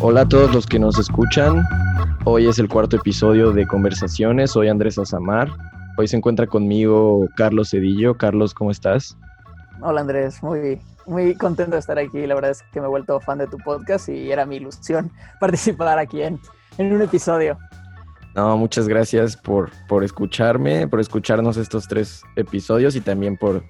Hola 0.00 0.20
a 0.20 0.28
todos 0.28 0.54
los 0.54 0.64
que 0.64 0.78
nos 0.78 0.96
escuchan. 0.96 1.64
Hoy 2.24 2.46
es 2.46 2.60
el 2.60 2.68
cuarto 2.68 2.94
episodio 2.94 3.50
de 3.50 3.66
Conversaciones. 3.66 4.52
Soy 4.52 4.68
Andrés 4.68 4.96
Azamar. 4.96 5.50
Hoy 5.96 6.06
se 6.06 6.16
encuentra 6.16 6.46
conmigo 6.46 7.26
Carlos 7.36 7.70
Cedillo. 7.70 8.16
Carlos, 8.16 8.54
¿cómo 8.54 8.70
estás? 8.70 9.18
Hola 9.80 10.02
Andrés, 10.02 10.40
muy, 10.40 10.80
muy 11.06 11.34
contento 11.34 11.72
de 11.72 11.80
estar 11.80 11.98
aquí. 11.98 12.28
La 12.28 12.36
verdad 12.36 12.52
es 12.52 12.62
que 12.72 12.80
me 12.80 12.86
he 12.86 12.88
vuelto 12.88 13.18
fan 13.18 13.38
de 13.38 13.48
tu 13.48 13.58
podcast 13.58 14.08
y 14.08 14.30
era 14.30 14.46
mi 14.46 14.56
ilusión 14.56 15.10
participar 15.40 15.98
aquí 15.98 16.22
en, 16.22 16.38
en 16.78 16.92
un 16.92 17.02
episodio. 17.02 17.58
No, 18.36 18.56
muchas 18.56 18.86
gracias 18.86 19.36
por, 19.36 19.70
por 19.88 20.04
escucharme, 20.04 20.86
por 20.86 21.00
escucharnos 21.00 21.56
estos 21.56 21.88
tres 21.88 22.22
episodios 22.36 22.94
y 22.94 23.00
también 23.00 23.36
por, 23.36 23.64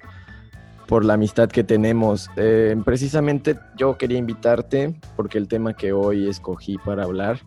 por 0.89 1.05
la 1.05 1.13
amistad 1.13 1.49
que 1.49 1.63
tenemos. 1.63 2.31
Eh, 2.35 2.75
precisamente 2.83 3.55
yo 3.77 3.95
quería 3.95 4.17
invitarte 4.17 4.95
porque 5.15 5.37
el 5.37 5.47
tema 5.47 5.75
que 5.75 5.93
hoy 5.93 6.27
escogí 6.27 6.79
para 6.79 7.03
hablar 7.03 7.39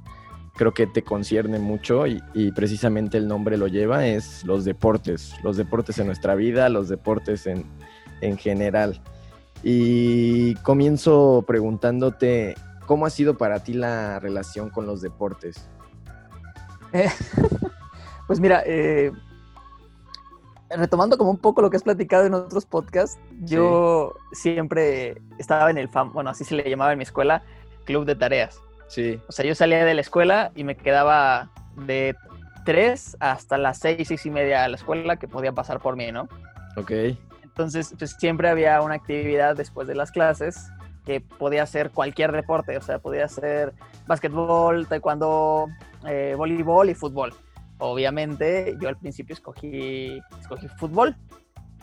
creo 0.55 0.73
que 0.73 0.87
te 0.87 1.03
concierne 1.03 1.59
mucho 1.59 2.07
y, 2.07 2.53
precisamente 2.55 3.19
el 3.19 3.27
nombre 3.27 3.57
lo 3.57 3.67
lleva, 3.67 4.07
es 4.07 4.45
los 4.45 4.65
deportes, 4.65 5.35
los 5.43 5.57
deportes 5.57 5.99
en 5.99 6.07
nuestra 6.07 6.37
vida, 6.37 6.69
los 6.69 6.89
deportes 6.89 7.47
en, 7.49 7.65
en 8.21 8.39
general. 8.39 9.01
Y 9.65 10.55
comienzo 10.57 11.43
preguntándote, 11.45 12.55
¿cómo 12.87 13.07
ha 13.07 13.11
sido 13.11 13.39
para 13.39 13.65
ti 13.65 13.73
la 13.73 14.21
relación 14.21 14.71
con 14.71 14.87
los 14.87 15.03
deportes? 15.03 15.69
Pues 18.29 18.41
mira, 18.41 18.63
eh, 18.65 19.11
retomando 20.77 21.19
como 21.19 21.31
un 21.31 21.39
poco 21.39 21.63
lo 21.63 21.71
que 21.71 21.77
has 21.77 21.83
platicado 21.83 22.27
en 22.27 22.35
otros 22.35 22.67
podcasts, 22.67 23.19
yo 23.41 24.15
siempre 24.33 25.21
estaba 25.39 25.71
en 25.71 25.79
el, 25.79 25.89
fam 25.89 26.13
bueno, 26.13 26.31
así 26.31 26.45
se 26.45 26.55
le 26.55 26.69
llamaba 26.69 26.93
en 26.93 26.99
mi 26.99 27.05
escuela, 27.05 27.43
club 27.85 28.05
de 28.05 28.15
tareas. 28.15 28.61
Sí. 28.89 29.21
O 29.29 29.33
sea, 29.33 29.45
yo 29.45 29.55
salía 29.55 29.85
de 29.85 29.95
la 29.95 30.01
escuela 30.01 30.53
y 30.55 30.65
me 30.65 30.77
quedaba 30.77 31.51
de 31.87 32.15
3 32.65 33.17
hasta 33.21 33.59
las 33.59 33.79
6, 33.79 34.07
6 34.09 34.27
y 34.27 34.31
media 34.31 34.65
a 34.65 34.69
la 34.69 34.77
escuela 34.77 35.17
que 35.17 35.29
podía 35.29 35.53
pasar 35.53 35.81
por 35.81 35.97
mí, 35.97 36.13
¿no? 36.13 36.29
Ok. 36.77 36.93
Entonces, 37.43 37.95
pues 37.99 38.17
siempre 38.19 38.49
había 38.49 38.81
una 38.81 38.95
actividad 38.95 39.57
después 39.57 39.87
de 39.89 39.95
las 39.95 40.11
clases 40.11 40.71
que 41.05 41.21
podía 41.21 41.67
ser 41.67 41.91
cualquier 41.91 42.33
deporte, 42.33 42.77
o 42.77 42.81
sea, 42.81 42.99
podía 42.99 43.29
ser 43.29 43.73
básquetbol, 44.07 44.87
taekwondo, 44.87 45.67
eh, 46.07 46.35
voleibol 46.37 46.91
y 46.91 46.95
fútbol. 46.95 47.35
Obviamente, 47.85 48.77
yo 48.81 48.89
al 48.89 48.97
principio 48.97 49.35
escogí, 49.35 50.21
escogí 50.39 50.69
fútbol, 50.69 51.17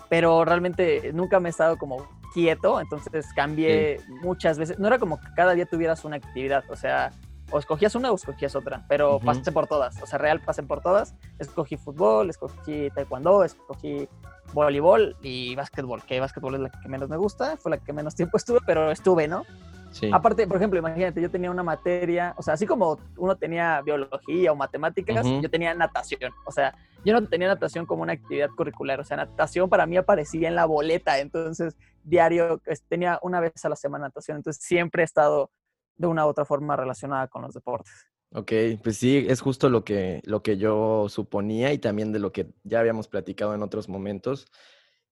pero 0.08 0.46
realmente 0.46 1.12
nunca 1.14 1.42
me 1.42 1.50
he 1.50 1.52
estado 1.52 1.78
como 1.78 2.08
quieto, 2.34 2.80
entonces 2.80 3.28
cambié 3.36 4.00
sí. 4.00 4.14
muchas 4.24 4.58
veces. 4.58 4.80
No 4.80 4.88
era 4.88 4.98
como 4.98 5.20
que 5.20 5.28
cada 5.36 5.54
día 5.56 5.66
tuvieras 5.66 6.06
una 6.06 6.16
actividad, 6.16 6.64
o 6.70 6.78
sea, 6.78 7.12
o 7.52 7.60
escogías 7.60 7.96
una 7.96 8.14
o 8.14 8.16
escogías 8.16 8.56
otra, 8.56 8.86
pero 8.88 9.18
uh 9.18 9.20
-huh. 9.20 9.26
pasé 9.26 9.52
por 9.52 9.68
todas, 9.68 10.02
o 10.02 10.06
sea, 10.06 10.18
real 10.20 10.40
pasé 10.40 10.64
por 10.64 10.80
todas. 10.80 11.16
Escogí 11.38 11.76
fútbol, 11.76 12.30
escogí 12.30 12.90
taekwondo, 12.92 13.44
escogí 13.44 14.08
voleibol 14.54 15.18
y 15.22 15.54
básquetbol, 15.56 16.04
que 16.04 16.22
básquetbol 16.22 16.56
es 16.56 16.62
la 16.62 16.70
que 16.70 16.88
menos 16.88 17.10
me 17.10 17.18
gusta, 17.18 17.58
fue 17.58 17.72
la 17.72 17.78
que 17.78 17.92
menos 17.92 18.16
tiempo 18.16 18.38
estuve, 18.38 18.60
pero 18.66 18.90
estuve, 18.90 19.28
¿no? 19.28 19.44
Sí. 19.92 20.10
Aparte, 20.14 20.46
por 20.48 20.58
ejemplo, 20.58 20.80
imagínate, 20.80 21.22
yo 21.22 21.32
tenía 21.32 21.50
una 21.50 21.64
materia, 21.64 22.34
o 22.38 22.44
sea, 22.44 22.54
así 22.54 22.66
como 22.66 23.00
uno 23.18 23.36
tenía 23.36 23.82
biología 23.82 24.52
o 24.52 24.56
matemáticas, 24.56 25.26
uh 25.26 25.30
-huh. 25.30 25.42
yo 25.42 25.50
tenía 25.50 25.74
natación. 25.74 26.32
O 26.46 26.52
sea, 26.52 26.76
yo 27.04 27.14
no 27.14 27.28
tenía 27.28 27.48
natación 27.48 27.86
como 27.86 28.04
una 28.04 28.14
actividad 28.14 28.50
curricular, 28.56 29.00
o 29.00 29.04
sea, 29.04 29.18
natación 29.18 29.70
para 29.70 29.86
mí 29.86 29.98
aparecía 29.98 30.48
en 30.48 30.56
la 30.56 30.66
boleta, 30.66 31.20
entonces 31.20 31.76
diario 32.04 32.62
tenía 32.88 33.20
una 33.22 33.40
vez 33.40 33.66
a 33.66 33.70
la 33.70 33.76
semana 33.76 34.06
natación, 34.06 34.38
entonces 34.38 34.64
siempre 34.64 35.04
he 35.04 35.06
estado 35.06 35.52
de 35.96 36.08
una 36.08 36.26
u 36.26 36.30
otra 36.30 36.46
forma 36.46 36.76
relacionada 36.76 37.28
con 37.28 37.42
los 37.42 37.54
deportes. 37.54 37.92
Ok, 38.32 38.52
pues 38.84 38.98
sí, 38.98 39.26
es 39.28 39.42
justo 39.42 39.70
lo 39.70 39.84
que, 39.84 40.22
lo 40.24 40.44
que 40.44 40.58
yo 40.58 41.08
suponía 41.10 41.74
y 41.74 41.80
también 41.80 42.12
de 42.12 42.20
lo 42.20 42.32
que 42.32 42.48
ya 42.64 42.80
habíamos 42.80 43.08
platicado 43.08 43.56
en 43.56 43.64
otros 43.64 43.90
momentos. 43.90 44.46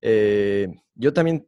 Eh, 0.01 0.69
yo 0.93 1.13
también 1.13 1.47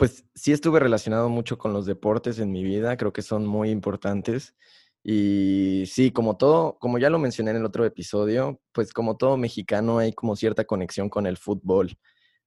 pues 0.00 0.24
sí 0.34 0.50
estuve 0.50 0.80
relacionado 0.80 1.28
mucho 1.28 1.58
con 1.58 1.74
los 1.74 1.84
deportes 1.84 2.38
en 2.38 2.50
mi 2.50 2.64
vida, 2.64 2.96
creo 2.96 3.12
que 3.12 3.20
son 3.20 3.46
muy 3.46 3.68
importantes. 3.68 4.56
Y 5.02 5.84
sí, 5.88 6.10
como 6.10 6.38
todo, 6.38 6.78
como 6.78 6.96
ya 6.98 7.10
lo 7.10 7.18
mencioné 7.18 7.50
en 7.50 7.58
el 7.58 7.66
otro 7.66 7.84
episodio, 7.84 8.62
pues 8.72 8.94
como 8.94 9.18
todo 9.18 9.36
mexicano 9.36 9.98
hay 9.98 10.14
como 10.14 10.36
cierta 10.36 10.64
conexión 10.64 11.10
con 11.10 11.26
el 11.26 11.36
fútbol. 11.36 11.98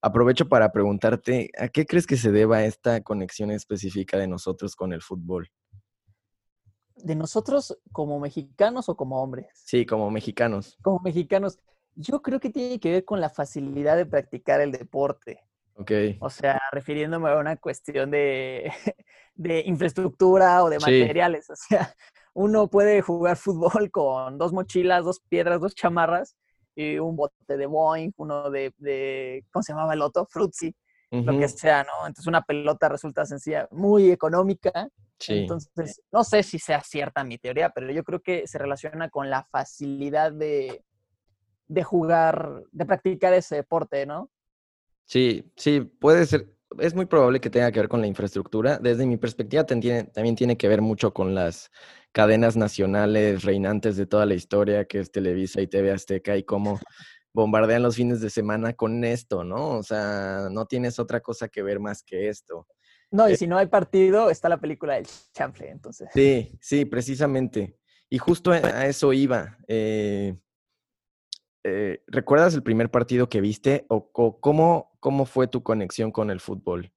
Aprovecho 0.02 0.48
para 0.48 0.72
preguntarte, 0.72 1.52
¿a 1.56 1.68
qué 1.68 1.86
crees 1.86 2.08
que 2.08 2.16
se 2.16 2.32
deba 2.32 2.64
esta 2.64 3.00
conexión 3.02 3.52
específica 3.52 4.18
de 4.18 4.26
nosotros 4.26 4.74
con 4.74 4.92
el 4.92 5.00
fútbol? 5.00 5.48
¿De 6.96 7.14
nosotros 7.14 7.78
como 7.92 8.18
mexicanos 8.18 8.88
o 8.88 8.96
como 8.96 9.22
hombres? 9.22 9.46
Sí, 9.54 9.86
como 9.86 10.10
mexicanos. 10.10 10.76
Como 10.82 10.98
mexicanos. 11.04 11.60
Yo 11.94 12.20
creo 12.20 12.40
que 12.40 12.50
tiene 12.50 12.80
que 12.80 12.90
ver 12.90 13.04
con 13.04 13.20
la 13.20 13.30
facilidad 13.30 13.96
de 13.96 14.06
practicar 14.06 14.60
el 14.60 14.72
deporte. 14.72 15.44
Ok. 15.76 15.90
O 16.20 16.30
sea, 16.30 16.60
refiriéndome 16.72 17.30
a 17.30 17.36
una 17.36 17.56
cuestión 17.56 18.10
de, 18.10 18.72
de 19.34 19.60
infraestructura 19.66 20.62
o 20.62 20.70
de 20.70 20.78
Sí. 20.80 20.90
materiales. 20.90 21.46
O 21.50 21.56
sea, 21.56 21.94
uno 22.34 22.68
puede 22.68 23.00
jugar 23.00 23.36
fútbol 23.36 23.90
con 23.90 24.38
dos 24.38 24.52
mochilas, 24.52 25.04
dos 25.04 25.20
piedras, 25.28 25.60
dos 25.60 25.74
chamarras 25.74 26.36
y 26.74 26.98
un 26.98 27.14
bote 27.16 27.56
de 27.56 27.66
Boeing, 27.66 28.10
uno 28.16 28.50
de, 28.50 28.72
de 28.78 29.44
¿cómo 29.52 29.62
se 29.62 29.72
llamaba 29.72 29.94
el 29.94 30.02
otro? 30.02 30.26
Fruitsy, 30.26 30.74
lo 31.12 31.38
que 31.38 31.46
sea, 31.48 31.84
¿no? 31.84 32.06
Entonces 32.08 32.26
una 32.26 32.42
pelota 32.42 32.88
resulta 32.88 33.24
sencilla, 33.24 33.68
muy 33.70 34.10
económica. 34.10 34.88
Sí. 35.20 35.38
Entonces, 35.42 36.02
no 36.10 36.24
sé 36.24 36.42
si 36.42 36.58
sea 36.58 36.80
cierta 36.82 37.22
mi 37.22 37.38
teoría, 37.38 37.70
pero 37.70 37.88
yo 37.92 38.02
creo 38.02 38.20
que 38.20 38.48
se 38.48 38.58
relaciona 38.58 39.08
con 39.10 39.30
la 39.30 39.44
facilidad 39.44 40.32
de, 40.32 40.82
de 41.68 41.82
jugar, 41.84 42.64
de 42.72 42.84
practicar 42.84 43.32
ese 43.32 43.54
deporte, 43.54 44.06
¿no? 44.06 44.28
Sí, 45.06 45.52
sí, 45.56 45.80
puede 45.80 46.26
ser. 46.26 46.50
Es 46.78 46.94
muy 46.94 47.06
probable 47.06 47.40
que 47.40 47.50
tenga 47.50 47.70
que 47.70 47.80
ver 47.80 47.88
con 47.88 48.00
la 48.00 48.06
infraestructura. 48.06 48.78
Desde 48.78 49.06
mi 49.06 49.16
perspectiva, 49.16 49.64
tiene- 49.64 50.04
también 50.04 50.34
tiene 50.34 50.56
que 50.56 50.66
ver 50.68 50.80
mucho 50.82 51.12
con 51.14 51.34
las 51.34 51.70
cadenas 52.12 52.56
nacionales 52.56 53.44
reinantes 53.44 53.96
de 53.96 54.06
toda 54.06 54.26
la 54.26 54.34
historia, 54.34 54.84
que 54.84 54.98
es 55.00 55.12
Televisa 55.12 55.60
y 55.60 55.66
TV 55.68 55.92
Azteca, 55.92 56.36
y 56.36 56.42
cómo 56.42 56.80
bombardean 57.32 57.82
los 57.82 57.96
fines 57.96 58.20
de 58.20 58.30
semana 58.30 58.72
con 58.72 59.04
esto, 59.04 59.44
¿no? 59.44 59.70
O 59.78 59.82
sea, 59.82 60.48
no 60.50 60.66
tienes 60.66 60.98
otra 60.98 61.20
cosa 61.20 61.48
que 61.48 61.62
ver 61.62 61.80
más 61.80 62.02
que 62.02 62.28
esto. 62.28 62.66
No, 63.10 63.28
y 63.28 63.34
Eh, 63.34 63.36
si 63.36 63.46
no 63.46 63.58
hay 63.58 63.66
partido, 63.66 64.30
está 64.30 64.48
la 64.48 64.58
película 64.58 64.94
del 64.94 65.06
chanfle, 65.32 65.70
entonces. 65.70 66.08
Sí, 66.14 66.52
sí, 66.60 66.84
precisamente. 66.84 67.76
Y 68.08 68.18
justo 68.18 68.52
a 68.52 68.56
a 68.56 68.86
eso 68.86 69.12
iba. 69.12 69.58
eh, 69.68 70.34
eh, 71.64 72.02
¿recuerdas 72.06 72.54
el 72.54 72.62
primer 72.62 72.90
partido 72.90 73.28
que 73.28 73.40
viste 73.40 73.86
o, 73.88 74.10
o 74.12 74.40
cómo, 74.40 74.93
cómo 75.04 75.26
fue 75.26 75.46
tu 75.48 75.62
conexión 75.62 76.10
con 76.10 76.30
el 76.30 76.40
fútbol? 76.40 76.90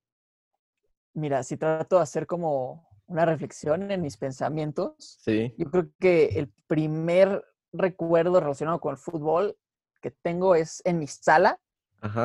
Mira, 1.13 1.43
si 1.43 1.57
trato 1.57 1.97
de 1.97 2.03
hacer 2.03 2.25
como 2.25 2.87
una 3.05 3.25
reflexión 3.25 3.91
en 3.91 4.01
mis 4.01 4.15
pensamientos, 4.15 4.95
Sí. 5.19 5.53
yo 5.57 5.69
creo 5.69 5.89
que 5.99 6.27
el 6.39 6.47
primer 6.67 7.43
recuerdo 7.73 8.39
relacionado 8.39 8.79
con 8.79 8.91
el 8.93 8.97
fútbol 8.97 9.57
que 10.01 10.11
tengo 10.11 10.55
es 10.55 10.81
en 10.85 10.99
mi 10.99 11.07
sala, 11.07 11.59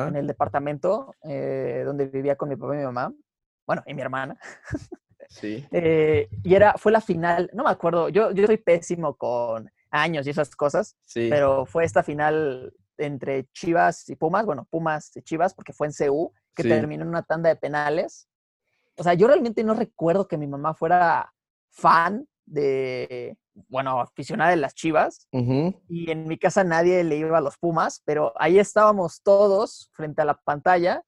en 0.07 0.15
el 0.15 0.25
departamento 0.25 1.15
eh, 1.27 1.83
donde 1.85 2.05
vivía 2.05 2.37
con 2.37 2.47
mi 2.47 2.55
papá 2.55 2.75
y 2.75 2.77
mi 2.77 2.85
mamá, 2.85 3.13
bueno, 3.67 3.83
y 3.85 3.93
mi 3.93 4.01
hermana. 4.01 4.39
Sí. 5.29 5.65
Eh, 5.71 6.29
y 6.43 6.53
era, 6.53 6.73
fue 6.77 6.91
la 6.91 7.01
final, 7.01 7.49
no 7.53 7.63
me 7.63 7.71
acuerdo, 7.71 8.07
yo, 8.09 8.31
yo 8.31 8.45
soy 8.45 8.57
pésimo 8.57 9.15
con 9.15 9.71
años 9.89 10.27
y 10.27 10.29
esas 10.29 10.55
cosas, 10.55 10.95
Sí. 11.05 11.27
pero 11.29 11.65
fue 11.65 11.85
esta 11.85 12.03
final 12.03 12.71
entre 13.05 13.45
Chivas 13.53 14.09
y 14.09 14.15
Pumas, 14.15 14.45
bueno, 14.45 14.67
Pumas 14.69 15.15
y 15.15 15.21
Chivas, 15.21 15.53
porque 15.53 15.73
fue 15.73 15.87
en 15.87 15.93
CU, 15.93 16.33
que 16.55 16.63
Sí. 16.63 16.69
terminó 16.69 17.03
en 17.03 17.09
una 17.09 17.23
tanda 17.23 17.49
de 17.49 17.55
penales. 17.55 18.27
O 18.97 19.03
sea, 19.03 19.13
yo 19.15 19.27
realmente 19.27 19.63
no 19.63 19.73
recuerdo 19.73 20.27
que 20.27 20.37
mi 20.37 20.47
mamá 20.47 20.73
fuera 20.73 21.33
fan 21.69 22.27
de, 22.45 23.37
bueno, 23.69 23.99
aficionada 23.99 24.51
de 24.51 24.57
las 24.57 24.75
Chivas, 24.75 25.27
Ujú. 25.31 25.81
y 25.89 26.11
en 26.11 26.27
mi 26.27 26.37
casa 26.37 26.63
nadie 26.63 27.03
le 27.03 27.15
iba 27.17 27.37
a 27.37 27.41
los 27.41 27.57
Pumas, 27.57 28.01
pero 28.05 28.33
ahí 28.35 28.59
estábamos 28.59 29.21
todos 29.23 29.89
frente 29.93 30.21
a 30.21 30.25
la 30.25 30.35
pantalla, 30.35 31.03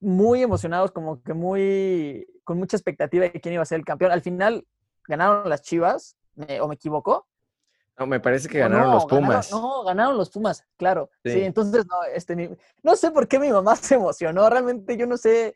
muy 0.00 0.42
emocionados, 0.42 0.90
como 0.90 1.22
que 1.22 1.34
muy, 1.34 2.26
con 2.44 2.58
mucha 2.58 2.76
expectativa 2.76 3.24
de 3.28 3.40
quién 3.40 3.54
iba 3.54 3.62
a 3.62 3.66
ser 3.66 3.78
el 3.78 3.84
campeón. 3.84 4.10
Al 4.10 4.22
final 4.22 4.66
ganaron 5.06 5.48
las 5.48 5.62
Chivas, 5.62 6.16
me- 6.34 6.60
o 6.60 6.66
me 6.68 6.74
equivoco. 6.74 7.27
No, 7.98 8.06
me 8.06 8.20
parece 8.20 8.48
que 8.48 8.58
ganaron 8.60 8.88
no, 8.88 8.94
los 8.94 9.06
Pumas. 9.06 9.50
Ganaron, 9.50 9.68
no, 9.70 9.84
ganaron 9.84 10.16
los 10.16 10.30
Pumas, 10.30 10.64
claro. 10.76 11.10
Sí, 11.24 11.32
Sí. 11.32 11.40
entonces 11.42 11.84
no, 11.86 11.96
este, 12.14 12.36
ni- 12.36 12.56
no 12.82 12.96
sé 12.96 13.10
por 13.10 13.26
qué 13.26 13.38
mi 13.38 13.50
mamá 13.50 13.74
se 13.94 13.94
emocionó. 13.96 14.48
Realmente 14.48 14.96
yo 14.96 15.06
no 15.06 15.16
sé 15.16 15.54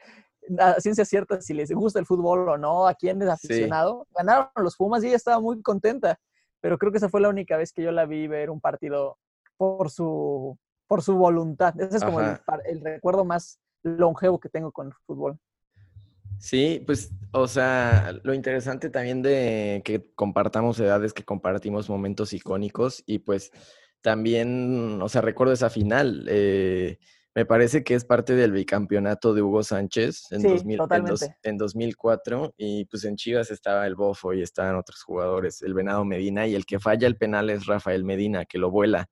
a 0.58 0.80
ciencia 0.80 1.04
cierta 1.04 1.40
si 1.40 1.54
les 1.54 1.70
gusta 1.70 2.00
el 2.00 2.06
fútbol 2.06 2.48
o 2.48 2.58
no, 2.58 2.88
a 2.88 2.94
quién 2.94 3.22
es 3.22 3.28
Sí. 3.40 3.46
aficionado. 3.46 4.06
Ganaron 4.10 4.48
los 4.56 4.76
Pumas 4.76 5.04
y 5.04 5.06
ella 5.08 5.16
estaba 5.16 5.38
muy 5.40 5.62
contenta. 5.62 6.18
Pero 6.60 6.78
creo 6.78 6.90
que 6.92 6.98
esa 6.98 7.08
fue 7.08 7.20
la 7.20 7.28
única 7.28 7.56
vez 7.56 7.72
que 7.72 7.82
yo 7.82 7.92
la 7.92 8.06
vi 8.06 8.26
ver 8.28 8.50
un 8.50 8.60
partido 8.60 9.18
por 9.56 9.90
su, 9.90 10.56
por 10.88 11.02
su 11.02 11.16
voluntad. 11.16 11.74
Ese 11.80 11.96
es 11.98 12.04
como 12.04 12.20
el, 12.20 12.38
el 12.66 12.80
recuerdo 12.80 13.24
más 13.24 13.60
longevo 13.84 14.38
que 14.40 14.48
tengo 14.48 14.70
con 14.72 14.88
el 14.88 14.92
fútbol. 15.06 15.38
Sí, 16.42 16.82
pues, 16.84 17.12
o 17.30 17.46
sea, 17.46 18.18
lo 18.24 18.34
interesante 18.34 18.90
también 18.90 19.22
de 19.22 19.80
que 19.84 20.10
compartamos 20.16 20.80
edades, 20.80 21.12
que 21.12 21.22
compartimos 21.24 21.88
momentos 21.88 22.32
icónicos 22.32 23.04
y 23.06 23.20
pues 23.20 23.52
también, 24.00 25.00
o 25.00 25.08
sea, 25.08 25.20
recuerdo 25.20 25.52
esa 25.52 25.70
final. 25.70 26.26
Eh, 26.28 26.98
me 27.34 27.46
parece 27.46 27.84
que 27.84 27.94
es 27.94 28.04
parte 28.04 28.34
del 28.34 28.50
bicampeonato 28.50 29.32
de 29.34 29.40
Hugo 29.42 29.62
Sánchez 29.62 30.32
en, 30.32 30.40
Sí, 30.40 30.48
2000 30.48 30.80
en, 30.90 31.04
dos- 31.04 31.20
en 31.44 31.56
2004 31.58 32.54
y 32.58 32.86
pues 32.86 33.04
en 33.04 33.14
Chivas 33.14 33.52
estaba 33.52 33.86
el 33.86 33.94
Bofo 33.94 34.34
y 34.34 34.42
estaban 34.42 34.74
otros 34.74 35.00
jugadores, 35.04 35.62
el 35.62 35.74
Venado 35.74 36.04
Medina 36.04 36.48
y 36.48 36.56
el 36.56 36.66
que 36.66 36.80
falla 36.80 37.06
el 37.06 37.16
penal 37.16 37.50
es 37.50 37.66
Rafael 37.66 38.02
Medina, 38.02 38.44
que 38.46 38.58
lo 38.58 38.70
vuela. 38.72 39.08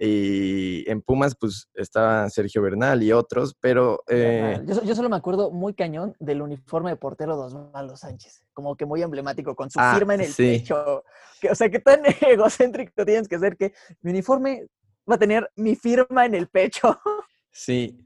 Y 0.00 0.88
en 0.90 1.02
Pumas 1.02 1.34
pues 1.38 1.68
estaba 1.74 2.28
Sergio 2.30 2.62
Bernal 2.62 3.02
y 3.02 3.12
otros, 3.12 3.54
pero... 3.60 4.00
eh, 4.08 4.60
Yo, 4.66 4.74
so- 4.76 4.84
yo 4.84 4.94
solo 4.94 5.08
me 5.08 5.16
acuerdo 5.16 5.50
muy 5.50 5.74
cañón 5.74 6.14
del 6.20 6.40
uniforme 6.42 6.90
de 6.90 6.96
portero 6.96 7.36
de 7.36 7.42
Osvaldo 7.44 7.96
Sánchez, 7.96 8.42
como 8.52 8.76
que 8.76 8.86
muy 8.86 9.02
emblemático, 9.02 9.54
con 9.56 9.70
su 9.70 9.78
Ah, 9.80 9.94
firma 9.94 10.14
en 10.14 10.20
el 10.20 10.28
sí. 10.28 10.58
pecho. 10.60 11.04
Que, 11.40 11.50
o 11.50 11.54
sea, 11.54 11.68
que 11.70 11.80
tan 11.80 12.00
egocéntrico 12.20 13.04
tienes 13.04 13.28
que 13.28 13.38
ser 13.38 13.56
que 13.56 13.72
mi 14.02 14.10
uniforme 14.12 14.66
va 15.10 15.16
a 15.16 15.18
tener 15.18 15.50
mi 15.56 15.74
firma 15.76 16.26
en 16.26 16.34
el 16.34 16.48
pecho. 16.48 16.96
Sí, 17.50 17.98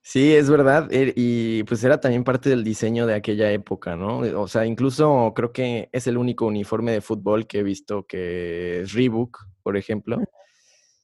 sí, 0.00 0.32
es 0.34 0.48
verdad. 0.48 0.88
er- 0.92 1.12
Y 1.16 1.64
pues 1.64 1.82
era 1.82 1.98
también 1.98 2.22
parte 2.22 2.50
del 2.50 2.62
diseño 2.62 3.04
de 3.06 3.14
aquella 3.14 3.50
época, 3.50 3.96
¿no? 3.96 4.18
O 4.40 4.46
sea, 4.46 4.64
incluso 4.64 5.32
creo 5.34 5.52
que 5.52 5.88
es 5.90 6.06
el 6.06 6.16
único 6.18 6.46
uniforme 6.46 6.92
de 6.92 7.00
fútbol 7.00 7.48
que 7.48 7.60
he 7.60 7.62
visto 7.64 8.06
que 8.06 8.82
es 8.82 8.92
Reebok, 8.92 9.38
por 9.64 9.76
ejemplo. 9.76 10.18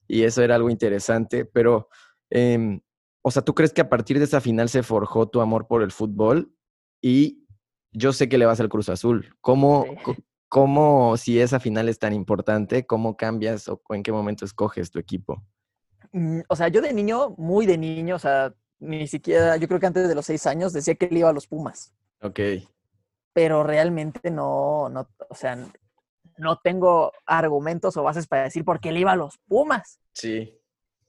Y 0.09 0.25
eso 0.25 0.43
era 0.43 0.57
algo 0.57 0.71
interesante. 0.71 1.45
Pero, 1.45 1.89
em, 2.31 2.81
o 3.23 3.31
sea, 3.31 3.43
¿tú 3.43 3.55
crees 3.55 3.73
que 3.73 3.83
a 3.83 3.89
partir 3.89 4.19
de 4.19 4.25
esa 4.25 4.41
final 4.41 4.69
se 4.69 4.83
forjó 4.83 5.29
tu 5.29 5.41
amor 5.41 5.67
por 5.69 5.83
el 5.83 5.93
fútbol? 5.93 6.53
Y 7.01 7.47
yo 7.93 8.13
sé 8.13 8.29
que 8.29 8.39
le 8.39 8.47
vas 8.47 8.59
al 8.61 8.69
Cruz 8.69 8.89
Azul. 8.89 9.35
¿Cómo, 9.41 9.85
Sí. 10.05 10.15
cómo, 10.49 11.17
si 11.17 11.39
esa 11.41 11.61
final 11.61 11.89
es 11.89 11.99
tan 11.99 12.13
importante, 12.15 12.87
cómo 12.87 13.17
cambias 13.17 13.69
o 13.69 13.81
en 13.91 14.03
qué 14.03 14.11
momento 14.13 14.45
escoges 14.45 14.91
tu 14.91 14.99
equipo? 14.99 15.45
Mm, 16.13 16.41
O 16.49 16.57
sea, 16.57 16.69
yo 16.69 16.81
de 16.81 16.93
niño, 16.95 17.35
muy 17.37 17.67
de 17.67 17.77
niño, 17.77 18.17
o 18.17 18.19
sea, 18.19 18.55
ni 18.81 19.07
siquiera, 19.07 19.57
yo 19.59 19.69
creo 19.69 19.79
que 19.81 19.87
antes 19.87 20.09
de 20.09 20.15
los 20.15 20.25
seis 20.25 20.47
años 20.47 20.73
decía 20.73 20.95
que 20.95 21.09
le 21.11 21.19
iba 21.19 21.29
a 21.29 21.33
los 21.35 21.47
Pumas, 21.47 21.93
Ok. 22.23 22.41
pero 23.35 23.63
realmente 23.63 24.31
no, 24.31 24.89
no, 24.89 25.09
o 25.29 25.35
sea, 25.35 25.59
no 26.39 26.59
tengo 26.59 27.13
argumentos 27.27 27.97
o 27.97 28.03
bases 28.03 28.27
para 28.27 28.45
decir 28.45 28.65
por 28.65 28.81
qué 28.81 28.93
le 28.93 29.01
iba 29.01 29.13
a 29.13 29.17
los 29.17 29.39
Pumas. 29.47 30.01
Sí. 30.13 30.55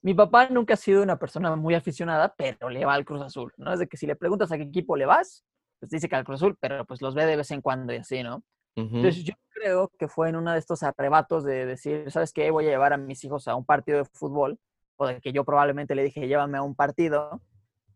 Mi 0.02 0.14
papá 0.14 0.50
nunca 0.50 0.76
ha 0.76 0.78
sido 0.78 1.04
una 1.04 1.18
persona 1.18 1.56
muy 1.56 1.76
aficionada, 1.76 2.34
pero 2.38 2.70
le 2.70 2.86
va 2.86 2.94
al 2.94 3.06
Cruz 3.06 3.22
Azul, 3.22 3.52
¿no? 3.58 3.74
Es 3.74 3.80
de 3.80 3.88
que 3.88 3.98
si 3.98 4.08
le 4.08 4.16
preguntas 4.16 4.52
a 4.52 4.58
qué 4.58 4.64
equipo 4.64 4.96
le 4.96 5.06
vas, 5.06 5.44
pues 5.80 5.90
dice 5.90 6.08
que 6.08 6.16
al 6.16 6.24
Cruz 6.24 6.42
Azul, 6.42 6.58
pero 6.60 6.86
pues 6.86 7.02
los 7.02 7.16
ve 7.16 7.26
de 7.26 7.36
vez 7.36 7.52
en 7.52 7.62
cuando 7.62 7.94
y 7.94 7.98
así, 7.98 8.24
¿no? 8.24 8.44
Entonces 8.76 9.26
yo 9.26 9.34
creo 9.50 9.92
que 10.00 10.08
fue 10.08 10.30
en 10.30 10.38
uno 10.38 10.54
de 10.54 10.60
estos 10.60 10.84
arrebatos 10.84 11.44
de 11.44 11.66
decir, 11.66 12.10
¿sabes 12.12 12.32
qué? 12.32 12.50
Voy 12.50 12.66
a 12.68 12.70
llevar 12.70 12.94
a 12.94 12.98
mis 12.98 13.22
hijos 13.26 13.48
a 13.50 13.56
un 13.56 13.66
partido 13.66 13.98
de 13.98 14.06
fútbol, 14.06 14.58
o 14.96 15.08
de 15.08 15.20
que 15.22 15.32
yo 15.32 15.44
probablemente 15.44 15.96
le 15.96 16.04
dije, 16.04 16.28
llévame 16.28 16.58
a 16.58 16.62
un 16.62 16.76
partido. 16.76 17.42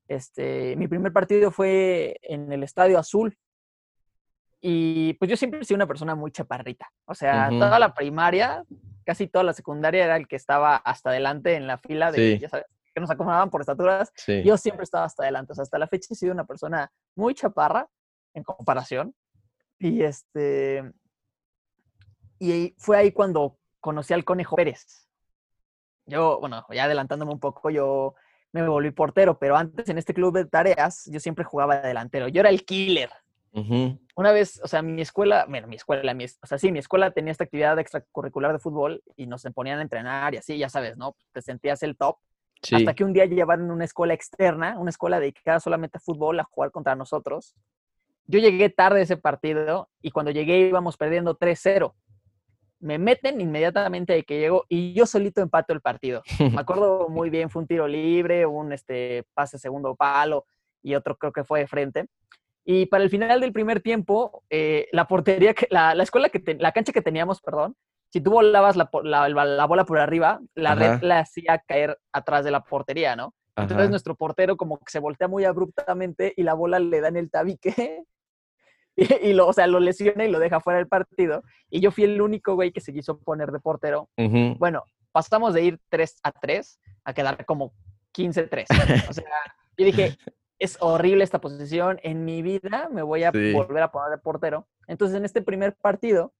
Este, 0.07 0.75
mi 0.75 0.88
primer 0.88 1.13
partido 1.13 1.51
fue 1.51 2.18
en 2.21 2.51
el 2.51 2.63
Estadio 2.63 3.00
Azul. 3.00 3.38
Y 4.65 5.15
pues 5.15 5.30
yo 5.30 5.36
siempre 5.36 5.60
he 5.60 5.65
sido 5.65 5.75
una 5.75 5.88
persona 5.88 6.15
muy 6.15 6.31
chaparrita. 6.31 6.89
O 7.04 7.13
sea, 7.13 7.50
toda 7.50 7.77
la 7.80 7.94
primaria, 7.94 8.63
casi 9.06 9.27
toda 9.27 9.44
la 9.44 9.51
secundaria 9.51 10.06
era 10.06 10.15
el 10.15 10.25
que 10.25 10.38
estaba 10.38 10.77
hasta 10.77 11.10
adelante 11.10 11.56
en 11.56 11.68
la 11.68 11.77
fila 11.77 12.13
de, 12.13 12.36
Sí. 12.36 12.39
ya 12.39 12.48
sabes, 12.48 12.65
que 12.95 13.01
nos 13.01 13.12
acomodaban 13.12 13.50
por 13.50 13.60
estaturas. 13.60 14.13
Sí. 14.15 14.42
Yo 14.44 14.56
siempre 14.56 14.86
estaba 14.86 15.04
hasta 15.04 15.24
adelante. 15.24 15.51
O 15.51 15.56
sea, 15.56 15.63
hasta 15.63 15.77
la 15.77 15.88
fecha 15.88 16.07
he 16.12 16.15
sido 16.15 16.31
una 16.31 16.45
persona 16.45 16.89
muy 17.13 17.33
chaparra 17.36 17.89
en 18.33 18.44
comparación. 18.44 19.13
Y 19.80 20.01
este. 20.04 20.89
Y 22.39 22.74
fue 22.77 22.95
ahí 22.95 23.12
cuando 23.12 23.57
conocí 23.81 24.13
al 24.13 24.24
Conejo 24.24 24.56
Pérez. 24.56 25.09
Yo, 26.06 26.39
bueno, 26.39 26.66
ya 26.69 26.86
adelantándome 26.86 27.33
un 27.33 27.39
poco, 27.42 27.69
yo 27.69 28.16
me 28.54 28.66
volví 28.66 28.92
portero, 28.92 29.38
pero 29.38 29.57
antes 29.57 29.89
en 29.89 29.98
este 29.98 30.13
club 30.13 30.33
de 30.36 30.45
tareas 30.45 31.04
yo 31.12 31.19
siempre 31.19 31.44
jugaba 31.44 31.81
de 31.81 31.89
delantero. 31.89 32.30
Yo 32.30 32.39
era 32.39 32.50
el 32.50 32.63
killer. 32.63 33.09
Ujú. 33.53 34.00
Una 34.15 34.31
vez, 34.31 34.59
o 34.63 34.67
sea, 34.67 34.81
mi 34.81 35.01
escuela, 35.01 35.45
bueno, 35.47 35.67
mi 35.67 35.75
escuela, 35.75 36.13
mi, 36.13 36.25
o 36.25 36.47
sea, 36.47 36.57
sí, 36.57 36.71
mi 36.71 36.79
escuela 36.79 37.11
tenía 37.11 37.31
esta 37.31 37.44
actividad 37.44 37.77
extracurricular 37.79 38.51
de 38.51 38.59
fútbol 38.59 39.03
y 39.15 39.27
nos 39.27 39.44
ponían 39.53 39.79
a 39.79 39.83
entrenar 39.83 40.33
y 40.33 40.38
así, 40.38 40.57
ya 40.57 40.69
sabes, 40.69 40.97
¿no? 40.97 41.15
Te 41.31 41.41
sentías 41.41 41.83
el 41.83 41.95
top. 41.95 42.17
Sí. 42.61 42.75
Hasta 42.75 42.94
que 42.94 43.03
un 43.03 43.13
día 43.13 43.25
llevaron 43.25 43.69
una 43.71 43.85
escuela 43.85 44.13
externa, 44.13 44.79
una 44.79 44.89
escuela 44.89 45.19
dedicada 45.19 45.59
solamente 45.59 45.97
a 45.97 46.01
fútbol, 46.01 46.39
a 46.39 46.45
jugar 46.45 46.71
contra 46.71 46.95
nosotros. 46.95 47.55
Yo 48.25 48.39
llegué 48.39 48.69
tarde 48.69 49.01
a 49.01 49.03
ese 49.03 49.17
partido 49.17 49.89
y 50.01 50.11
cuando 50.11 50.31
llegué 50.31 50.59
íbamos 50.59 50.97
perdiendo 50.97 51.35
3-0. 51.35 51.94
Me 52.79 52.97
meten 52.97 53.39
inmediatamente 53.39 54.13
de 54.13 54.23
que 54.23 54.39
llego 54.39 54.65
y 54.69 54.94
yo 54.94 55.06
solito 55.06 55.41
empato 55.41 55.73
el 55.73 55.81
partido. 55.81 56.23
Me 56.39 56.59
acuerdo 56.59 57.07
muy 57.09 57.29
bien, 57.29 57.49
fue 57.49 57.61
un 57.61 57.67
tiro 57.67 57.88
libre, 57.88 58.45
un 58.45 58.71
este, 58.73 59.25
pase 59.33 59.57
segundo 59.57 59.95
palo 59.95 60.45
y 60.81 60.95
otro 60.95 61.17
creo 61.17 61.33
que 61.33 61.44
fue 61.44 61.59
de 61.59 61.67
frente. 61.67 62.07
Y 62.65 62.86
para 62.86 63.04
el 63.04 63.10
final 63.10 63.42
del 63.42 63.51
primer 63.51 63.81
tiempo, 63.81 64.44
eh, 64.50 64.88
la 64.92 65.06
portería, 65.07 65.54
que- 65.54 65.68
la, 65.69 65.94
la 65.95 66.04
escuela 66.04 66.30
que, 66.30 66.39
te- 66.39 66.56
la 66.56 66.71
cancha 66.71 66.94
que 66.94 67.01
teníamos, 67.01 67.42
perdón, 67.42 67.75
si 68.10 68.21
tú 68.21 68.31
volabas 68.31 68.75
la, 68.75 68.89
la- 69.04 69.27
la- 69.30 69.45
la 69.45 69.65
bola 69.65 69.86
por 69.86 70.00
arriba, 70.00 70.39
la 70.56 70.75
red 70.75 71.01
la 71.04 71.19
hacía 71.19 71.60
caer 71.68 71.98
atrás 72.12 72.45
de 72.45 72.51
la 72.51 72.63
portería, 72.63 73.15
¿no? 73.15 73.33
Entonces 73.63 73.89
nuestro 73.92 74.15
portero 74.15 74.56
como 74.57 74.77
que 74.80 74.89
se 74.92 75.00
voltea 75.00 75.27
muy 75.27 75.44
abruptamente 75.45 76.33
y 76.38 76.44
la 76.44 76.54
bola 76.54 76.80
le 76.80 77.01
da 77.01 77.10
en 77.10 77.18
el 77.18 77.30
tabique 77.30 78.04
y, 78.95 79.13
y 79.30 79.33
lo, 79.33 79.48
o 79.48 79.54
sea, 79.54 79.68
lo 79.68 79.80
lesiona 79.80 80.25
y 80.25 80.31
lo 80.31 80.39
deja 80.39 80.59
fuera 80.59 80.77
del 80.77 80.88
partido. 80.88 81.44
Y 81.69 81.80
yo 81.81 81.92
fui 81.92 82.04
el 82.06 82.21
único 82.21 82.56
güey 82.56 82.71
que 82.71 82.81
se 82.81 82.94
quiso 82.94 83.19
poner 83.19 83.51
de 83.51 83.59
portero. 83.59 84.09
Ujú. 84.18 84.56
Bueno, 84.57 84.83
pasamos 85.12 85.54
de 85.54 85.63
ir 85.63 85.80
3 85.89 86.19
a 86.24 86.31
3 86.31 86.80
a 87.04 87.13
quedar 87.13 87.44
como 87.45 87.74
15-3. 88.16 88.66
O 89.09 89.13
sea, 89.13 89.25
yo 89.77 89.86
dije, 89.86 90.16
es 90.63 90.77
horrible 90.80 91.24
esta 91.24 91.42
posición, 91.42 92.00
en 92.04 92.24
mi 92.25 92.42
vida 92.42 92.89
me 92.92 93.01
voy 93.01 93.24
a 93.24 93.31
Sí. 93.31 93.51
volver 93.54 93.83
a 93.83 93.92
poner 93.92 94.12
de 94.12 94.18
portero. 94.18 94.68
Entonces, 94.88 95.18
en 95.18 95.25
este 95.25 95.42
primer 95.42 95.75
partido, 95.75 96.33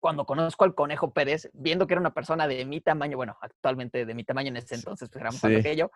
cuando 0.00 0.26
conozco 0.26 0.64
al 0.64 0.74
Conejo 0.74 1.12
Pérez, 1.12 1.48
viendo 1.52 1.86
que 1.86 1.94
era 1.94 2.00
una 2.00 2.12
persona 2.12 2.48
de 2.48 2.64
mi 2.64 2.80
tamaño, 2.80 3.16
bueno, 3.16 3.36
actualmente 3.40 4.04
de 4.04 4.14
mi 4.14 4.24
tamaño 4.24 4.48
en 4.48 4.56
ese 4.56 4.74
entonces, 4.74 5.08
pues 5.08 5.20
era 5.20 5.30
más 5.30 5.40
Sí. 5.40 5.62
que 5.62 5.76
yo, 5.76 5.92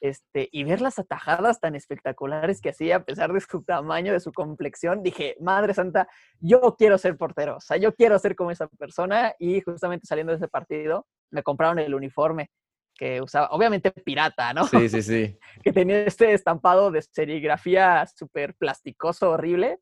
este, 0.00 0.48
y 0.52 0.62
ver 0.62 0.80
las 0.80 1.00
atajadas 1.00 1.58
tan 1.58 1.74
espectaculares 1.74 2.60
que 2.60 2.68
hacía 2.70 2.96
a 2.96 3.04
pesar 3.04 3.32
de 3.32 3.40
su 3.40 3.62
tamaño, 3.64 4.12
de 4.12 4.20
su 4.20 4.32
complexión, 4.32 5.02
dije, 5.02 5.34
madre 5.40 5.74
santa, 5.74 6.06
yo 6.38 6.76
quiero 6.78 6.96
ser 6.98 7.16
portero, 7.16 7.56
o 7.56 7.60
sea, 7.60 7.76
yo 7.78 7.92
quiero 7.92 8.16
ser 8.20 8.36
como 8.36 8.52
esa 8.52 8.68
persona 8.68 9.34
y 9.40 9.60
justamente 9.62 10.06
saliendo 10.06 10.30
de 10.32 10.36
ese 10.36 10.46
partido 10.46 11.08
me 11.32 11.42
compraron 11.42 11.80
el 11.80 11.96
uniforme 11.96 12.52
que 12.98 13.22
usaba, 13.22 13.48
obviamente 13.52 13.90
pirata, 13.92 14.52
¿no? 14.52 14.66
Sí, 14.66 14.88
sí, 14.90 15.00
sí. 15.02 15.38
que 15.62 15.72
tenía 15.72 16.04
este 16.04 16.34
estampado 16.34 16.90
de 16.90 17.00
serigrafía 17.00 18.04
súper 18.14 18.54
plasticoso, 18.56 19.30
horrible, 19.30 19.78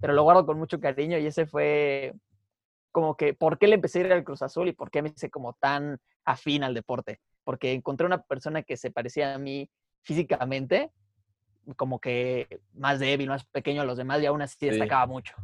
pero 0.00 0.14
lo 0.14 0.24
guardo 0.24 0.44
con 0.46 0.58
mucho 0.58 0.80
cariño 0.80 1.18
y 1.18 1.26
ese 1.26 1.46
fue 1.46 2.14
como 2.90 3.16
que, 3.16 3.34
¿por 3.34 3.58
qué 3.58 3.68
le 3.68 3.74
empecé 3.76 4.00
a 4.00 4.06
ir 4.06 4.12
al 4.12 4.24
Cruz 4.24 4.42
Azul 4.42 4.68
y 4.68 4.72
por 4.72 4.90
qué 4.90 5.02
me 5.02 5.10
hice 5.10 5.30
como 5.30 5.52
tan 5.54 5.98
afín 6.24 6.64
al 6.64 6.74
deporte? 6.74 7.20
Porque 7.44 7.72
encontré 7.72 8.06
una 8.06 8.22
persona 8.22 8.62
que 8.62 8.76
se 8.76 8.90
parecía 8.90 9.34
a 9.34 9.38
mí 9.38 9.68
físicamente, 10.02 10.90
como 11.76 11.98
que 12.00 12.60
más 12.72 12.98
débil, 13.00 13.28
más 13.28 13.44
pequeño 13.46 13.82
a 13.82 13.84
los 13.84 13.96
demás 13.98 14.22
y 14.22 14.26
aún 14.26 14.42
así 14.42 14.56
Sí. 14.60 14.66
destacaba 14.68 15.06
mucho. 15.06 15.34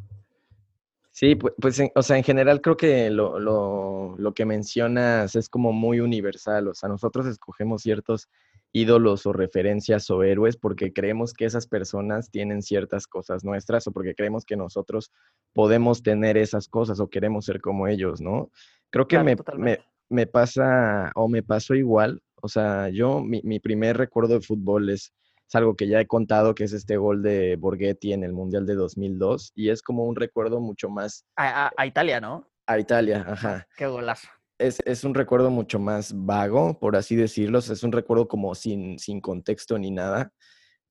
Sí, 1.21 1.35
pu- 1.37 1.53
pues, 1.61 1.79
en- 1.79 1.91
o 1.95 2.03
sea, 2.03 2.17
en 2.17 2.25
general 2.25 2.63
creo 2.63 2.77
que 2.79 3.11
lo, 3.11 3.39
lo, 3.39 4.15
lo 4.17 4.33
que 4.33 4.47
mencionas 4.47 5.37
es 5.37 5.49
como 5.51 5.71
muy 5.73 6.01
universal. 6.01 6.69
O 6.69 6.75
sea, 6.75 6.89
nosotros 6.89 7.27
escogemos 7.27 7.83
ciertos 7.83 8.29
ídolos 8.73 9.27
o 9.27 9.33
referencias 9.35 10.09
o 10.11 10.23
héroes 10.23 10.57
porque 10.57 10.93
creemos 10.95 11.35
que 11.35 11.45
esas 11.45 11.67
personas 11.67 12.31
tienen 12.31 12.63
ciertas 12.63 13.07
cosas 13.07 13.45
nuestras 13.45 13.87
o 13.87 13.93
porque 13.93 14.15
creemos 14.15 14.45
que 14.47 14.57
nosotros 14.57 15.13
podemos 15.53 16.03
tener 16.03 16.39
esas 16.39 16.69
cosas 16.69 17.01
o 17.01 17.11
queremos 17.11 17.45
ser 17.45 17.61
como 17.61 17.87
ellos, 17.87 18.21
¿no? 18.23 18.51
Creo 18.91 19.07
que 19.07 19.17
Claro, 19.17 19.25
me, 19.27 19.37
me, 19.59 19.79
me 20.09 20.27
pasa 20.27 21.13
o 21.15 21.29
me 21.29 21.43
pasó 21.43 21.75
igual. 21.75 22.23
O 22.37 22.49
sea, 22.49 22.89
yo, 22.89 23.21
mi, 23.21 23.43
mi 23.45 23.61
primer 23.61 23.99
recuerdo 23.99 24.35
de 24.35 24.41
fútbol 24.41 24.89
es, 24.89 25.13
es 25.51 25.55
algo 25.57 25.75
que 25.75 25.89
ya 25.89 26.01
he 26.01 26.07
contado, 26.07 26.55
que 26.55 26.63
es 26.63 26.73
este 26.73 26.97
gol 26.97 27.23
de 27.23 27.57
Borghetti 27.57 28.13
en 28.13 28.23
el 28.23 28.33
Mundial 28.33 28.67
de 28.67 28.77
2002 28.77 29.51
y 29.57 29.71
es 29.71 29.83
como 29.83 30.05
un 30.05 30.15
recuerdo 30.15 30.61
mucho 30.61 30.89
más 30.89 31.25
A, 31.35 31.67
a- 31.67 31.73
a 31.77 31.87
Italia, 31.87 32.21
¿no? 32.21 32.49
a 32.69 32.79
Italia, 32.79 33.25
ajá. 33.27 33.67
Qué 33.77 33.89
golazo. 33.89 34.29
Es, 34.59 34.79
es 34.85 35.03
un 35.03 35.13
recuerdo 35.15 35.51
mucho 35.51 35.81
más 35.81 36.13
vago, 36.15 36.79
por 36.79 36.95
así 36.95 37.17
decirlo. 37.17 37.59
o 37.59 37.63
sea, 37.63 37.73
Es 37.73 37.83
un 37.83 37.91
recuerdo 37.91 38.29
como 38.29 38.55
sin, 38.55 38.97
sin 39.01 39.21
contexto 39.21 39.77
ni 39.77 39.91
nada. 39.91 40.33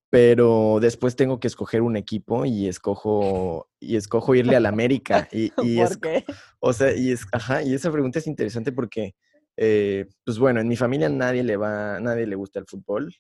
Pero 0.10 0.80
después 0.82 1.16
tengo 1.16 1.40
que 1.40 1.48
escoger 1.48 1.82
un 1.82 1.96
equipo 1.96 2.44
y 2.46 2.68
escojo, 2.68 3.70
y 3.80 3.96
escojo 3.96 4.34
irle 4.36 4.56
al 4.56 4.66
América. 4.66 5.30
Y, 5.32 5.54
y 5.62 5.78
¿Por 5.78 5.86
es, 5.86 5.98
qué? 6.00 6.26
o 6.60 6.74
sea, 6.74 6.94
y 6.96 7.12
es, 7.12 7.26
ajá, 7.32 7.62
y 7.64 7.74
esa 7.76 7.92
pregunta 7.92 8.18
es 8.20 8.26
interesante 8.28 8.72
porque, 8.72 9.14
eh, 9.56 10.08
pues 10.26 10.40
bueno, 10.40 10.60
en 10.60 10.68
mi 10.68 10.76
familia 10.76 11.08
nadie 11.10 11.44
le 11.44 11.56
va, 11.58 12.00
nadie 12.00 12.26
le 12.26 12.36
gusta 12.36 12.60
el 12.60 12.66
fútbol. 12.66 13.14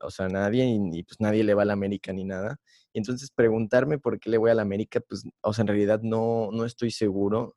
O 0.00 0.10
sea, 0.10 0.28
nadie, 0.28 0.64
y, 0.66 1.02
pues 1.04 1.20
nadie 1.20 1.44
le 1.44 1.54
va 1.54 1.62
a 1.62 1.64
la 1.66 1.72
América 1.74 2.12
ni 2.12 2.24
nada. 2.24 2.58
Y 2.92 2.98
entonces 2.98 3.30
preguntarme 3.30 3.98
por 3.98 4.18
qué 4.20 4.30
le 4.30 4.38
voy 4.38 4.50
a 4.50 4.54
la 4.54 4.62
América, 4.62 5.00
pues, 5.00 5.24
o 5.42 5.52
sea, 5.52 5.62
en 5.62 5.68
realidad 5.68 6.00
no, 6.02 6.50
no 6.52 6.64
estoy 6.64 6.90
seguro, 6.90 7.56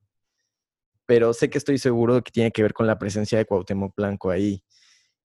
pero 1.05 1.33
sé 1.33 1.49
que 1.49 1.57
estoy 1.57 1.77
seguro 1.79 2.21
que 2.23 2.31
tiene 2.31 2.51
que 2.51 2.61
ver 2.61 2.73
con 2.73 2.87
la 2.87 2.99
presencia 2.99 3.37
de 3.37 3.45
Cuauhtémoc 3.45 3.95
Blanco 3.95 4.29
ahí. 4.29 4.63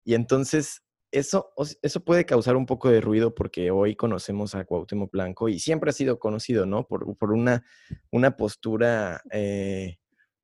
Y 0.05 0.15
entonces 0.15 0.83
eso, 1.13 1.53
eso 1.83 2.05
puede 2.05 2.27
causar 2.27 2.57
un 2.57 2.67
poco 2.67 2.91
de 2.91 3.01
ruido 3.01 3.35
porque 3.35 3.71
hoy 3.71 3.97
conocemos 3.97 4.55
a 4.55 4.65
Cuauhtémoc 4.65 5.11
Blanco 5.11 5.49
y 5.49 5.59
siempre 5.59 5.91
ha 5.91 5.93
sido 5.93 6.19
conocido, 6.19 6.67
¿no? 6.67 6.87
Por, 6.87 7.17
por 7.17 7.33
una, 7.33 7.65
una 8.11 8.37
postura 8.37 9.23
eh, 9.31 9.99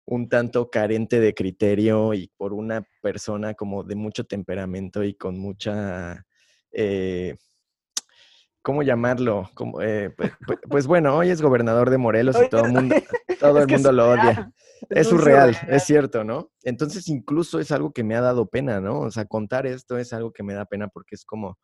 un 0.06 0.28
tanto 0.28 0.70
carente 0.70 1.20
de 1.20 1.34
criterio 1.34 2.14
y 2.14 2.28
por 2.36 2.52
una 2.52 2.86
persona 3.02 3.54
como 3.54 3.82
de 3.84 3.94
mucho 3.96 4.24
temperamento 4.24 5.02
y 5.04 5.14
con 5.14 5.38
mucha... 5.38 6.26
Eh, 6.74 7.36
¿Cómo 8.62 8.82
llamarlo? 8.82 9.50
Eh, 9.82 10.10
pues, 10.16 10.32
pues, 10.46 10.58
pues, 10.68 10.86
bueno, 10.86 11.16
hoy 11.16 11.30
es 11.30 11.42
gobernador 11.42 11.90
de 11.90 11.98
Morelos 11.98 12.36
y 12.44 12.48
todo 12.48 12.64
el 12.64 12.72
mundo, 12.72 12.96
todo 13.40 13.58
el 13.58 13.68
mundo 13.68 13.92
lo 13.92 14.10
odia. 14.12 14.52
Es 14.90 15.08
surreal, 15.08 15.56
es 15.68 15.84
cierto, 15.84 16.24
¿no? 16.24 16.50
Entonces 16.62 17.08
incluso 17.08 17.60
es 17.60 17.70
algo 17.72 17.92
que 17.92 18.04
me 18.04 18.16
ha 18.16 18.20
dado 18.20 18.48
pena, 18.48 18.80
¿no? 18.80 19.00
O 19.00 19.10
sea, 19.10 19.26
contar 19.26 19.66
esto 19.66 19.98
es 19.98 20.12
algo 20.12 20.32
que 20.32 20.42
me 20.42 20.54
da 20.54 20.64
pena 20.64 20.88
porque 20.88 21.14
es 21.14 21.24
como, 21.24 21.58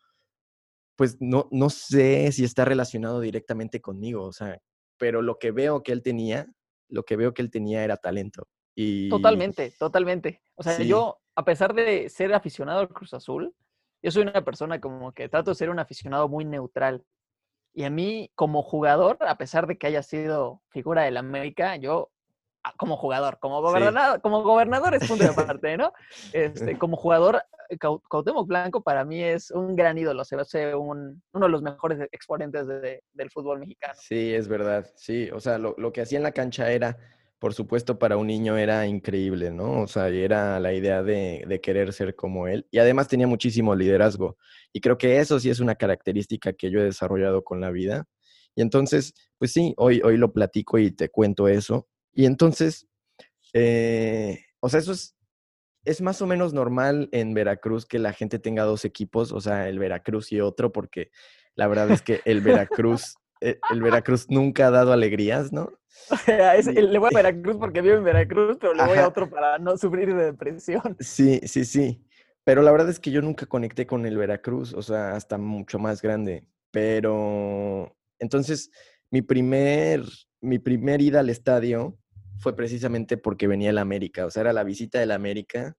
pues 0.97 1.17
no, 1.21 1.49
no 1.51 1.71
sé 1.71 2.31
si 2.33 2.45
está 2.45 2.65
relacionado 2.65 3.21
directamente 3.21 3.81
conmigo, 3.81 4.25
o 4.25 4.33
sea, 4.33 4.59
pero 4.99 5.23
lo 5.23 5.39
que 5.39 5.51
veo 5.51 5.83
que 5.83 5.93
él 5.93 6.03
tenía 6.03 6.47
lo 6.91 7.05
que 7.05 7.17
veo 7.17 7.33
que 7.33 7.43
él 7.43 7.51
tenía 7.51 7.85
era 7.85 7.97
talento. 7.97 8.47
Y... 8.75 9.09
Totalmente, 9.09 9.73
totalmente. 9.79 10.43
O 10.55 10.63
sea, 10.63 10.79
yo, 10.83 11.19
a 11.35 11.45
pesar 11.45 11.75
de 11.75 12.09
ser 12.09 12.35
aficionado 12.35 12.81
al 12.81 12.89
Cruz 12.89 13.15
Azul, 13.15 13.55
yo 14.03 14.11
soy 14.11 14.23
una 14.23 14.45
persona 14.45 14.81
como 14.81 15.13
que 15.13 15.29
trato 15.29 15.51
de 15.51 15.55
ser 15.55 15.71
un 15.71 15.79
aficionado 15.79 16.29
muy 16.29 16.45
neutral. 16.45 17.05
Y 17.73 17.85
a 17.85 17.91
mí, 17.91 18.31
como 18.35 18.63
jugador, 18.63 19.17
a 19.21 19.39
pesar 19.39 19.67
de 19.67 19.79
que 19.79 19.87
haya 19.87 20.03
sido 20.03 20.61
figura 20.71 21.03
del 21.03 21.17
América, 21.17 21.77
yo, 21.77 22.11
ah, 22.65 22.75
como 22.77 22.97
jugador, 22.97 23.39
como 23.39 23.63
gobernador, 23.63 24.21
como 24.21 24.43
gobernador 24.43 24.95
es 24.95 25.07
punto 25.07 25.25
de 25.25 25.31
aparte, 25.31 25.77
¿no? 25.77 25.93
Este, 26.33 26.79
como 26.79 26.97
jugador, 26.97 27.43
Cuauhtémoc 27.79 28.49
Blanco 28.49 28.83
para 28.83 29.05
mí 29.05 29.23
es 29.23 29.53
un 29.53 29.77
gran 29.77 29.97
ídolo, 29.99 30.25
se 30.25 30.35
hace 30.35 30.75
un, 30.75 31.23
uno 31.33 31.47
de 31.47 31.53
los 31.53 31.63
mejores 31.63 32.01
exponentes 32.11 32.67
del 32.67 33.31
fútbol 33.31 33.61
mexicano. 33.61 33.95
Sí, 33.97 34.35
es 34.35 34.49
verdad, 34.49 34.91
sí, 34.97 35.31
o 35.31 35.39
sea, 35.39 35.59
lo, 35.59 35.77
lo, 35.79 35.93
que 35.93 36.01
hacía 36.01 36.19
en 36.19 36.25
la 36.25 36.33
cancha 36.33 36.73
era, 36.73 36.97
por 37.41 37.55
supuesto, 37.55 37.99
para 37.99 38.17
un 38.17 38.29
niño 38.29 38.57
era 38.57 38.87
increíble, 38.87 39.51
¿no? 39.51 39.83
O 39.83 39.87
sea, 39.89 40.09
era 40.09 40.61
la 40.61 40.73
idea 40.73 41.03
de, 41.03 41.45
de 41.49 41.61
querer 41.61 41.93
ser 41.93 42.15
como 42.15 42.47
él 42.47 42.67
y 42.71 42.79
además 42.79 43.09
tenía 43.09 43.27
muchísimo 43.27 43.75
liderazgo 43.75 44.37
y 44.73 44.81
creo 44.81 44.99
que 44.99 45.19
eso 45.19 45.41
sí 45.41 45.51
es 45.51 45.59
una 45.59 45.75
característica 45.75 46.53
que 46.53 46.71
yo 46.71 46.81
he 46.81 46.85
desarrollado 46.85 47.43
con 47.43 47.61
la 47.61 47.71
vida. 47.71 48.07
Y 48.55 48.63
entonces, 48.63 49.15
pues 49.39 49.53
sí, 49.53 49.75
hoy, 49.79 50.01
hoy 50.05 50.17
lo 50.17 50.33
platico 50.33 50.79
y 50.79 50.93
te 50.93 51.09
cuento 51.09 51.49
eso. 51.49 51.89
Y 52.13 52.27
entonces, 52.27 52.87
eh, 53.55 54.41
o 54.61 54.69
sea, 54.69 54.81
eso 54.81 54.93
es 54.93 55.17
es 55.85 56.01
más 56.01 56.21
o 56.23 56.27
menos 56.27 56.53
normal 56.53 57.09
en 57.13 57.35
Veracruz 57.35 57.87
que 57.87 57.99
la 57.99 58.13
gente 58.13 58.39
tenga 58.39 58.65
dos 58.65 58.85
equipos, 58.85 59.33
o 59.33 59.41
sea, 59.41 59.69
el 59.69 59.79
Veracruz 59.79 60.33
y 60.33 60.41
otro, 60.41 60.73
porque 60.73 61.11
la 61.55 61.67
verdad 61.69 61.91
es 61.91 62.03
que 62.03 62.21
el 62.25 62.41
Veracruz, 62.69 63.17
eh, 63.41 63.59
el 63.71 63.83
Veracruz 63.83 64.27
nunca 64.29 64.67
ha 64.67 64.71
dado 64.71 64.93
alegrías, 64.93 65.53
¿no? 65.53 65.73
O 66.11 66.17
sea, 66.17 66.55
le 66.57 66.99
voy 66.99 67.11
a 67.13 67.17
Veracruz 67.17 67.57
porque 67.61 67.83
vivo 67.83 67.97
en 67.97 68.05
Veracruz, 68.05 68.57
pero 68.61 68.75
le 68.75 68.85
voy 68.85 68.99
a 68.99 69.09
otro 69.09 69.29
para 69.29 69.59
no 69.59 69.77
sufrir 69.77 70.15
de 70.15 70.25
depresión. 70.25 70.97
Sí, 71.01 71.41
sí, 71.45 71.65
sí. 71.65 72.05
Pero 72.45 72.63
la 72.63 72.73
verdad 72.73 72.89
es 72.89 72.99
que 72.99 73.11
yo 73.11 73.23
nunca 73.23 73.47
conecté 73.47 73.87
con 73.87 74.07
el 74.07 74.17
Veracruz, 74.17 74.73
o 74.75 74.83
sea, 74.83 75.15
hasta 75.15 75.39
mucho 75.39 75.79
más 75.79 76.01
grande. 76.03 76.47
Pero 76.71 77.95
entonces, 78.19 78.71
mi 79.11 79.23
primer, 79.23 80.03
mi 80.41 80.59
primer 80.59 81.01
ida 81.01 81.21
al 81.21 81.31
estadio 81.31 81.99
fue 82.39 82.57
precisamente 82.57 83.19
porque 83.19 83.47
venía 83.47 83.71
el 83.71 83.79
América, 83.79 84.25
o 84.25 84.31
sea, 84.31 84.43
era 84.43 84.53
la 84.53 84.65
visita 84.65 84.99
del 84.99 85.11
América, 85.11 85.77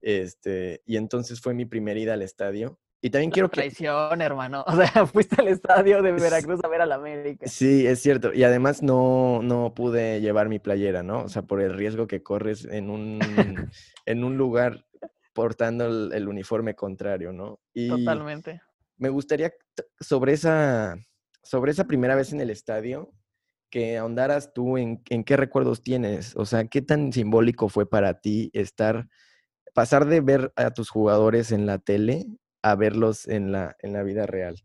este, 0.00 0.82
y 0.86 0.96
entonces 0.96 1.40
fue 1.40 1.52
mi 1.52 1.66
primera 1.66 2.00
ida 2.00 2.14
al 2.14 2.22
estadio. 2.22 2.78
Y 3.02 3.10
también 3.10 3.30
quiero 3.30 3.50
que... 3.50 3.60
Traición, 3.60 4.20
hermano. 4.20 4.64
O 4.70 4.76
sea, 4.76 5.06
fuiste 5.06 5.40
al 5.40 5.48
estadio 5.48 6.02
de 6.02 6.12
Veracruz 6.12 6.60
a 6.62 6.68
ver 6.68 6.82
al 6.82 6.92
América. 6.92 7.46
Sí, 7.48 7.86
es 7.86 8.00
cierto. 8.00 8.32
Y 8.32 8.44
además 8.44 8.82
no, 8.82 9.40
no 9.42 9.74
pude 9.74 10.20
llevar 10.20 10.48
mi 10.48 10.58
playera, 10.58 11.02
¿no? 11.02 11.24
O 11.24 11.28
sea, 11.28 11.42
por 11.42 11.60
el 11.60 11.74
riesgo 11.74 12.06
que 12.06 12.22
corres 12.22 12.64
en 12.64 12.90
un, 12.90 13.18
en 14.06 14.24
un 14.24 14.36
lugar 14.36 14.84
portando 15.32 15.86
el, 16.12 16.28
uniforme 16.28 16.74
contrario, 16.74 17.32
¿no? 17.32 17.60
Y 17.72 17.88
Totalmente. 17.88 18.60
Me 18.98 19.08
gustaría 19.08 19.52
sobre 19.98 20.34
esa, 20.34 20.96
sobre 21.42 21.72
esa 21.72 21.86
primera 21.86 22.14
vez 22.14 22.32
en 22.32 22.40
el 22.40 22.50
estadio, 22.50 23.12
que 23.70 23.96
ahondaras 23.96 24.52
tú 24.52 24.76
en, 24.76 25.02
en, 25.08 25.24
qué 25.24 25.36
recuerdos 25.36 25.82
tienes, 25.82 26.36
o 26.36 26.44
sea, 26.44 26.66
qué 26.66 26.82
tan 26.82 27.12
simbólico 27.12 27.68
fue 27.68 27.88
para 27.88 28.20
ti 28.20 28.50
estar, 28.52 29.08
pasar 29.72 30.06
de 30.06 30.20
ver 30.20 30.52
a 30.56 30.72
tus 30.72 30.90
jugadores 30.90 31.52
en 31.52 31.66
la 31.66 31.78
tele 31.78 32.26
a 32.62 32.74
verlos 32.74 33.26
en 33.28 33.52
la, 33.52 33.76
en 33.80 33.92
la 33.92 34.02
vida 34.02 34.26
real. 34.26 34.62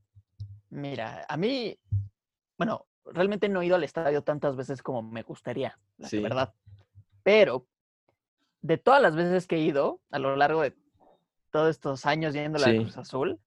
Mira, 0.70 1.26
a 1.28 1.38
mí, 1.38 1.78
bueno, 2.58 2.86
realmente 3.06 3.50
no 3.50 3.62
he 3.62 3.68
ido 3.68 3.76
al 3.76 3.84
estadio 3.84 4.24
tantas 4.24 4.56
veces 4.56 4.82
como 4.82 5.02
me 5.02 5.24
gustaría, 5.24 5.80
la 5.98 6.10
verdad. 6.12 6.54
Pero 7.24 7.68
de 8.62 8.78
todas 8.78 9.02
las 9.02 9.16
veces 9.16 9.48
que 9.48 9.58
he 9.58 9.60
ido 9.60 10.02
a 10.12 10.20
lo 10.20 10.36
largo 10.36 10.62
de 10.62 10.76
todos 11.52 11.70
estos 11.70 12.06
años 12.06 12.34
yendo 12.34 12.58
a 12.58 12.68
la 12.68 12.76
Cruz 12.76 12.98
Azul, 12.98 13.40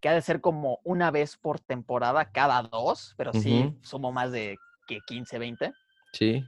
que 0.00 0.08
ha 0.08 0.12
de 0.12 0.20
ser 0.20 0.40
como 0.40 0.80
una 0.84 1.10
vez 1.10 1.36
por 1.38 1.60
temporada, 1.60 2.30
cada 2.30 2.62
dos, 2.62 3.14
pero 3.16 3.32
sí 3.32 3.74
somos 3.80 4.12
más 4.12 4.32
de 4.32 4.58
que 4.86 5.00
15, 5.06 5.38
20. 5.38 5.72
Sí. 6.12 6.44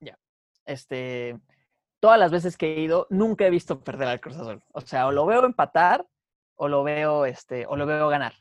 Ya. 0.00 0.16
Este, 0.64 1.40
todas 2.00 2.18
las 2.18 2.30
veces 2.30 2.56
que 2.56 2.76
he 2.76 2.80
ido, 2.80 3.06
nunca 3.10 3.46
he 3.46 3.50
visto 3.50 3.80
perder 3.80 4.08
al 4.08 4.20
Cruz 4.20 4.36
Azul. 4.36 4.62
O 4.72 4.80
sea, 4.80 5.06
o 5.06 5.12
lo 5.12 5.26
veo 5.26 5.44
empatar 5.44 6.06
o 6.56 6.68
lo 6.68 6.82
veo, 6.82 7.24
este, 7.24 7.66
o 7.66 7.76
lo 7.76 7.86
veo 7.86 8.08
ganar. 8.08 8.34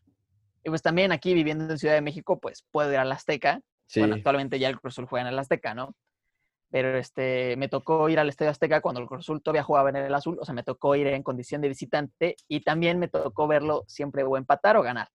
Y 0.64 0.70
pues 0.70 0.82
también 0.82 1.12
aquí 1.12 1.34
viviendo 1.34 1.72
en 1.72 1.78
Ciudad 1.78 1.94
de 1.94 2.02
México, 2.02 2.40
pues 2.40 2.66
puedo 2.72 2.92
ir 2.92 2.98
al 2.98 3.12
Azteca. 3.12 3.62
Sí. 3.86 4.00
Bueno, 4.02 4.16
actualmente 4.16 4.60
ya 4.60 4.70
el 4.70 4.80
Cruz 4.80 4.96
Azul 4.96 5.06
juega 5.06 5.28
en 5.28 5.34
el 5.34 5.40
Azteca, 5.40 5.74
¿no? 5.74 5.96
Pero 6.70 6.98
este, 6.98 7.56
me 7.56 7.70
tocó 7.70 8.10
ir 8.10 8.20
al 8.20 8.28
Estadio 8.28 8.52
Azteca 8.52 8.82
cuando 8.82 9.00
el 9.00 9.08
Cruz 9.08 9.20
Azul 9.20 9.42
todavía 9.42 9.64
jugaba 9.64 9.90
en 9.90 9.96
el 9.98 10.14
Azul. 10.14 10.38
O 10.42 10.46
sea, 10.46 10.54
me 10.54 10.64
tocó 10.64 10.96
ir 10.96 11.08
en 11.08 11.24
condición 11.24 11.62
de 11.62 11.70
visitante 11.70 12.36
y 12.48 12.62
también 12.62 13.00
me 13.00 13.08
tocó 13.08 13.48
verlo 13.48 13.86
siempre 13.88 14.24
o 14.24 14.36
empatar 14.36 14.76
o 14.76 14.82
ganar. 14.82 15.08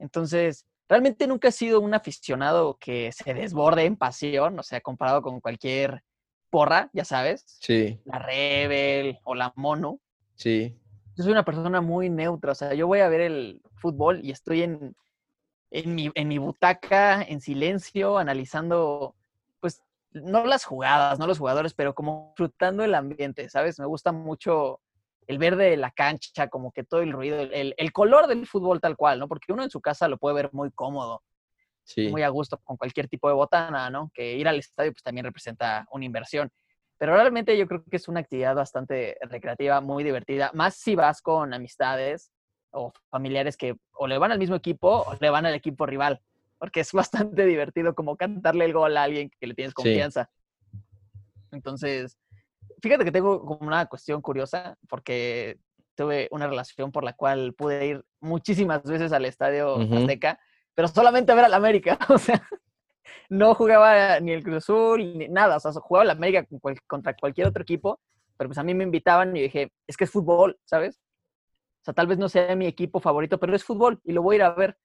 Entonces, 0.00 0.66
realmente 0.88 1.26
nunca 1.28 1.48
he 1.48 1.52
sido 1.52 1.80
un 1.80 1.94
aficionado 1.94 2.76
que 2.80 3.12
se 3.12 3.34
desborde 3.34 3.84
en 3.84 3.96
pasión, 3.96 4.58
o 4.58 4.62
sea, 4.62 4.80
comparado 4.80 5.22
con 5.22 5.40
cualquier 5.40 6.02
porra, 6.52 6.90
ya 6.92 7.06
sabes. 7.06 7.44
Sí. 7.60 7.98
La 8.04 8.18
Rebel 8.18 9.18
o 9.24 9.34
la 9.34 9.54
Mono. 9.56 10.00
Sí. 10.34 10.78
Yo 11.16 11.24
soy 11.24 11.32
una 11.32 11.46
persona 11.46 11.80
muy 11.80 12.10
neutra, 12.10 12.52
o 12.52 12.54
sea, 12.54 12.74
yo 12.74 12.86
voy 12.86 13.00
a 13.00 13.08
ver 13.08 13.22
el 13.22 13.62
fútbol 13.76 14.20
y 14.22 14.30
estoy 14.30 14.62
en, 14.62 14.94
en, 15.70 15.94
mi, 15.94 16.10
en 16.14 16.28
mi 16.28 16.36
butaca, 16.36 17.22
en 17.22 17.40
silencio, 17.40 18.18
analizando, 18.18 19.14
pues, 19.60 19.82
no 20.12 20.44
las 20.44 20.64
jugadas, 20.64 21.18
no 21.18 21.26
los 21.26 21.38
jugadores, 21.38 21.72
pero 21.72 21.94
como 21.94 22.34
disfrutando 22.36 22.84
el 22.84 22.94
ambiente, 22.94 23.48
¿sabes? 23.48 23.78
Me 23.78 23.86
gusta 23.86 24.12
mucho 24.12 24.80
el 25.26 25.38
verde 25.38 25.70
de 25.70 25.76
la 25.78 25.90
cancha, 25.90 26.48
como 26.48 26.70
que 26.72 26.84
todo 26.84 27.00
el 27.00 27.12
ruido, 27.12 27.40
el, 27.40 27.74
el, 27.76 27.92
color 27.92 28.26
del 28.26 28.46
fútbol 28.46 28.80
tal 28.80 28.96
cual, 28.96 29.18
¿no? 29.18 29.28
Porque 29.28 29.52
uno 29.54 29.62
en 29.62 29.70
su 29.70 29.80
casa 29.80 30.06
lo 30.06 30.18
puede 30.18 30.34
ver 30.34 30.50
muy 30.52 30.70
cómodo, 30.70 31.22
sí. 31.84 32.08
muy 32.08 32.22
a 32.22 32.28
gusto 32.28 32.58
con 32.58 32.76
cualquier 32.76 33.08
tipo 33.08 33.28
de 33.28 33.34
botana, 33.34 33.90
¿no? 33.90 34.10
Que 34.14 34.36
ir 34.36 34.48
al 34.48 34.58
estadio 34.58 34.92
pues 34.92 35.02
también 35.02 35.24
representa 35.24 35.86
una 35.90 36.04
inversión. 36.04 36.50
Pero 36.98 37.14
realmente 37.14 37.56
yo 37.58 37.66
creo 37.66 37.84
que 37.84 37.96
es 37.96 38.08
una 38.08 38.20
actividad 38.20 38.54
bastante 38.54 39.16
recreativa, 39.22 39.80
muy 39.80 40.04
divertida, 40.04 40.50
más 40.54 40.76
si 40.76 40.94
vas 40.94 41.20
con 41.20 41.52
amistades 41.52 42.30
o 42.70 42.92
familiares 43.10 43.56
que 43.56 43.76
o 43.92 44.06
le 44.06 44.18
van 44.18 44.32
al 44.32 44.38
mismo 44.38 44.56
equipo 44.56 45.04
o 45.06 45.16
le 45.20 45.30
van 45.30 45.46
al 45.46 45.54
equipo 45.54 45.84
rival, 45.86 46.20
porque 46.58 46.80
es 46.80 46.92
bastante 47.32 47.44
divertido 47.44 47.94
como 47.94 48.16
cantarle 48.16 48.64
el 48.64 48.72
gol 48.72 48.96
a 48.96 49.02
alguien 49.02 49.30
que 49.40 49.46
le 49.46 49.54
tienes 49.54 49.74
confianza. 49.74 50.30
Entonces, 51.50 52.18
fíjate 52.80 53.04
que 53.04 53.12
tengo 53.12 53.44
como 53.44 53.66
una 53.66 53.86
cuestión 53.86 54.22
curiosa, 54.22 54.78
porque 54.88 55.58
tuve 55.94 56.28
una 56.30 56.46
relación 56.46 56.90
por 56.92 57.04
la 57.04 57.12
cual 57.12 57.54
pude 57.54 57.86
ir 57.86 58.04
muchísimas 58.20 58.82
veces 58.84 59.12
al 59.12 59.24
estadio 59.24 59.76
Azteca, 59.76 60.38
pero 60.74 60.88
solamente 60.88 61.32
a 61.32 61.34
ver 61.34 61.44
al 61.44 61.54
América. 61.54 61.98
O 62.08 62.18
sea, 62.18 62.42
no 63.28 63.54
jugaba 63.54 64.20
ni 64.20 64.32
el 64.32 64.42
Cruz 64.42 64.58
Azul, 64.58 65.18
ni 65.18 65.28
nada. 65.28 65.56
O 65.56 65.60
sea, 65.60 65.72
jugaba 65.72 66.04
el 66.04 66.10
América 66.10 66.46
contra 66.86 67.14
cualquier 67.14 67.46
otro 67.46 67.62
equipo, 67.62 68.00
pero 68.36 68.48
pues 68.48 68.58
a 68.58 68.62
mí 68.62 68.74
me 68.74 68.84
invitaban 68.84 69.36
y 69.36 69.42
dije, 69.42 69.72
es 69.86 69.96
que 69.96 70.04
es 70.04 70.10
fútbol, 70.10 70.58
¿sabes? 70.64 71.00
O 71.80 71.84
sea, 71.84 71.94
tal 71.94 72.06
vez 72.06 72.18
no 72.18 72.28
sea 72.28 72.54
mi 72.54 72.66
equipo 72.66 73.00
favorito, 73.00 73.38
pero 73.38 73.56
es 73.56 73.64
fútbol 73.64 74.00
y 74.04 74.12
lo 74.12 74.22
voy 74.22 74.34
a 74.34 74.36
ir 74.36 74.42
a 74.42 74.50
ver. 74.50 74.76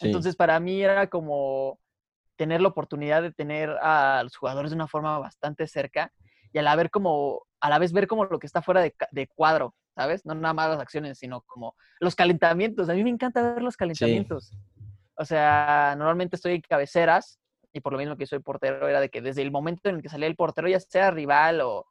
Entonces, 0.00 0.36
para 0.36 0.58
mí 0.58 0.82
era 0.82 1.08
como 1.08 1.78
tener 2.36 2.60
la 2.60 2.68
oportunidad 2.68 3.22
de 3.22 3.32
tener 3.32 3.70
a 3.80 4.22
los 4.24 4.36
jugadores 4.36 4.70
de 4.70 4.74
una 4.74 4.88
forma 4.88 5.18
bastante 5.18 5.66
cerca 5.66 6.12
y 6.52 6.58
al 6.58 6.66
haber 6.66 6.90
como 6.90 7.46
a 7.60 7.70
la 7.70 7.78
vez 7.78 7.92
ver 7.92 8.06
como 8.08 8.24
lo 8.24 8.38
que 8.38 8.46
está 8.46 8.62
fuera 8.62 8.80
de, 8.80 8.94
de 9.12 9.28
cuadro, 9.28 9.74
¿sabes? 9.94 10.26
No 10.26 10.34
nada 10.34 10.54
más 10.54 10.70
las 10.70 10.80
acciones, 10.80 11.18
sino 11.18 11.42
como 11.42 11.76
los 12.00 12.16
calentamientos. 12.16 12.88
A 12.88 12.94
mí 12.94 13.04
me 13.04 13.10
encanta 13.10 13.54
ver 13.54 13.62
los 13.62 13.76
calentamientos. 13.76 14.52
O 15.22 15.24
sea, 15.24 15.94
normalmente 15.96 16.34
estoy 16.34 16.54
en 16.54 16.60
cabeceras 16.62 17.38
y 17.72 17.80
por 17.80 17.92
lo 17.92 17.98
mismo 18.00 18.16
que 18.16 18.26
soy 18.26 18.40
portero, 18.40 18.88
era 18.88 19.00
de 19.00 19.08
que 19.08 19.22
desde 19.22 19.42
el 19.42 19.52
momento 19.52 19.88
en 19.88 19.96
el 19.96 20.02
que 20.02 20.08
salía 20.08 20.26
el 20.26 20.34
portero, 20.34 20.66
ya 20.66 20.80
sea 20.80 21.12
rival 21.12 21.60
o, 21.60 21.86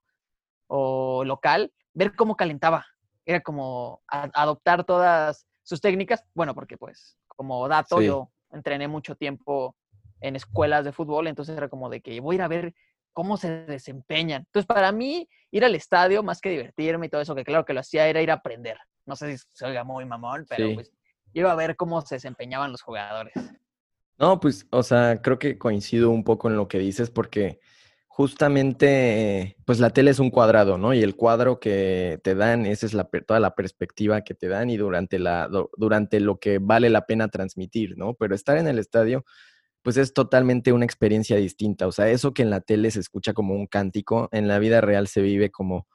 o 0.67 1.23
local, 1.23 1.73
ver 1.93 2.13
cómo 2.13 2.35
calentaba. 2.35 2.85
Era 3.25 3.39
como 3.39 4.01
adoptar 4.07 4.83
todas 4.83 5.47
sus 5.63 5.79
técnicas. 5.79 6.25
Bueno, 6.33 6.53
porque 6.53 6.77
pues 6.77 7.17
como 7.27 7.69
dato, 7.69 8.01
yo 8.01 8.31
entrené 8.51 8.89
mucho 8.89 9.15
tiempo 9.15 9.77
en 10.19 10.35
escuelas 10.35 10.83
de 10.83 10.91
fútbol, 10.91 11.27
entonces 11.27 11.55
era 11.55 11.69
como 11.69 11.89
de 11.89 12.01
que 12.01 12.19
voy 12.19 12.33
a 12.33 12.38
ir 12.38 12.41
a 12.41 12.47
ver 12.50 12.75
cómo 13.13 13.38
se 13.38 13.65
desempeñan. 13.65 14.43
Entonces, 14.45 14.67
para 14.67 14.91
mí, 14.91 15.29
ir 15.51 15.63
al 15.63 15.75
estadio, 15.75 16.21
más 16.21 16.41
que 16.41 16.50
divertirme 16.50 17.05
y 17.05 17.09
todo 17.09 17.21
eso, 17.21 17.33
que 17.33 17.45
claro 17.45 17.63
que 17.63 17.73
lo 17.73 17.79
hacía, 17.79 18.07
era 18.07 18.21
ir 18.21 18.29
a 18.29 18.35
aprender. 18.35 18.77
No 19.05 19.15
sé 19.15 19.38
si 19.38 19.45
se 19.53 19.65
oiga 19.65 19.85
muy 19.85 20.03
mamón, 20.03 20.45
pero 20.50 20.73
pues 20.73 20.91
iba 21.33 21.51
a 21.51 21.55
ver 21.55 21.75
cómo 21.75 22.01
se 22.01 22.15
desempeñaban 22.15 22.71
los 22.71 22.81
jugadores. 22.81 23.33
No, 24.17 24.39
pues, 24.39 24.67
o 24.69 24.83
sea, 24.83 25.21
creo 25.21 25.39
que 25.39 25.57
coincido 25.57 26.11
un 26.11 26.23
poco 26.23 26.50
en 26.50 26.55
lo 26.55 26.67
que 26.67 26.77
dices 26.77 27.09
porque 27.09 27.59
justamente, 28.07 29.57
pues 29.65 29.79
la 29.79 29.89
tele 29.89 30.11
es 30.11 30.19
un 30.19 30.29
cuadrado, 30.29 30.77
¿no? 30.77 30.93
Y 30.93 31.01
el 31.01 31.15
cuadro 31.15 31.59
que 31.59 32.19
te 32.23 32.35
dan, 32.35 32.65
esa 32.65 32.85
es 32.85 32.93
la, 32.93 33.05
toda 33.05 33.39
la 33.39 33.55
perspectiva 33.55 34.21
que 34.21 34.35
te 34.35 34.47
dan 34.47 34.69
y 34.69 34.77
durante, 34.77 35.17
la, 35.17 35.50
durante 35.77 36.19
lo 36.19 36.38
que 36.38 36.59
vale 36.59 36.89
la 36.89 37.05
pena 37.05 37.29
transmitir, 37.29 37.97
¿no? 37.97 38.13
Pero 38.13 38.35
estar 38.35 38.57
en 38.57 38.67
el 38.67 38.79
estadio, 38.79 39.23
pues 39.81 39.97
es 39.97 40.13
totalmente 40.13 40.73
una 40.73 40.85
experiencia 40.85 41.38
distinta. 41.38 41.88
O 41.88 41.91
sea, 41.91 42.09
eso 42.09 42.33
que 42.33 42.43
en 42.43 42.50
la 42.50 42.61
tele 42.61 42.91
se 42.91 43.00
escucha 43.00 43.33
como 43.33 43.55
un 43.55 43.65
cántico, 43.65 44.29
en 44.31 44.47
la 44.47 44.59
vida 44.59 44.81
real 44.81 45.07
se 45.07 45.21
vive 45.21 45.50
como 45.50 45.88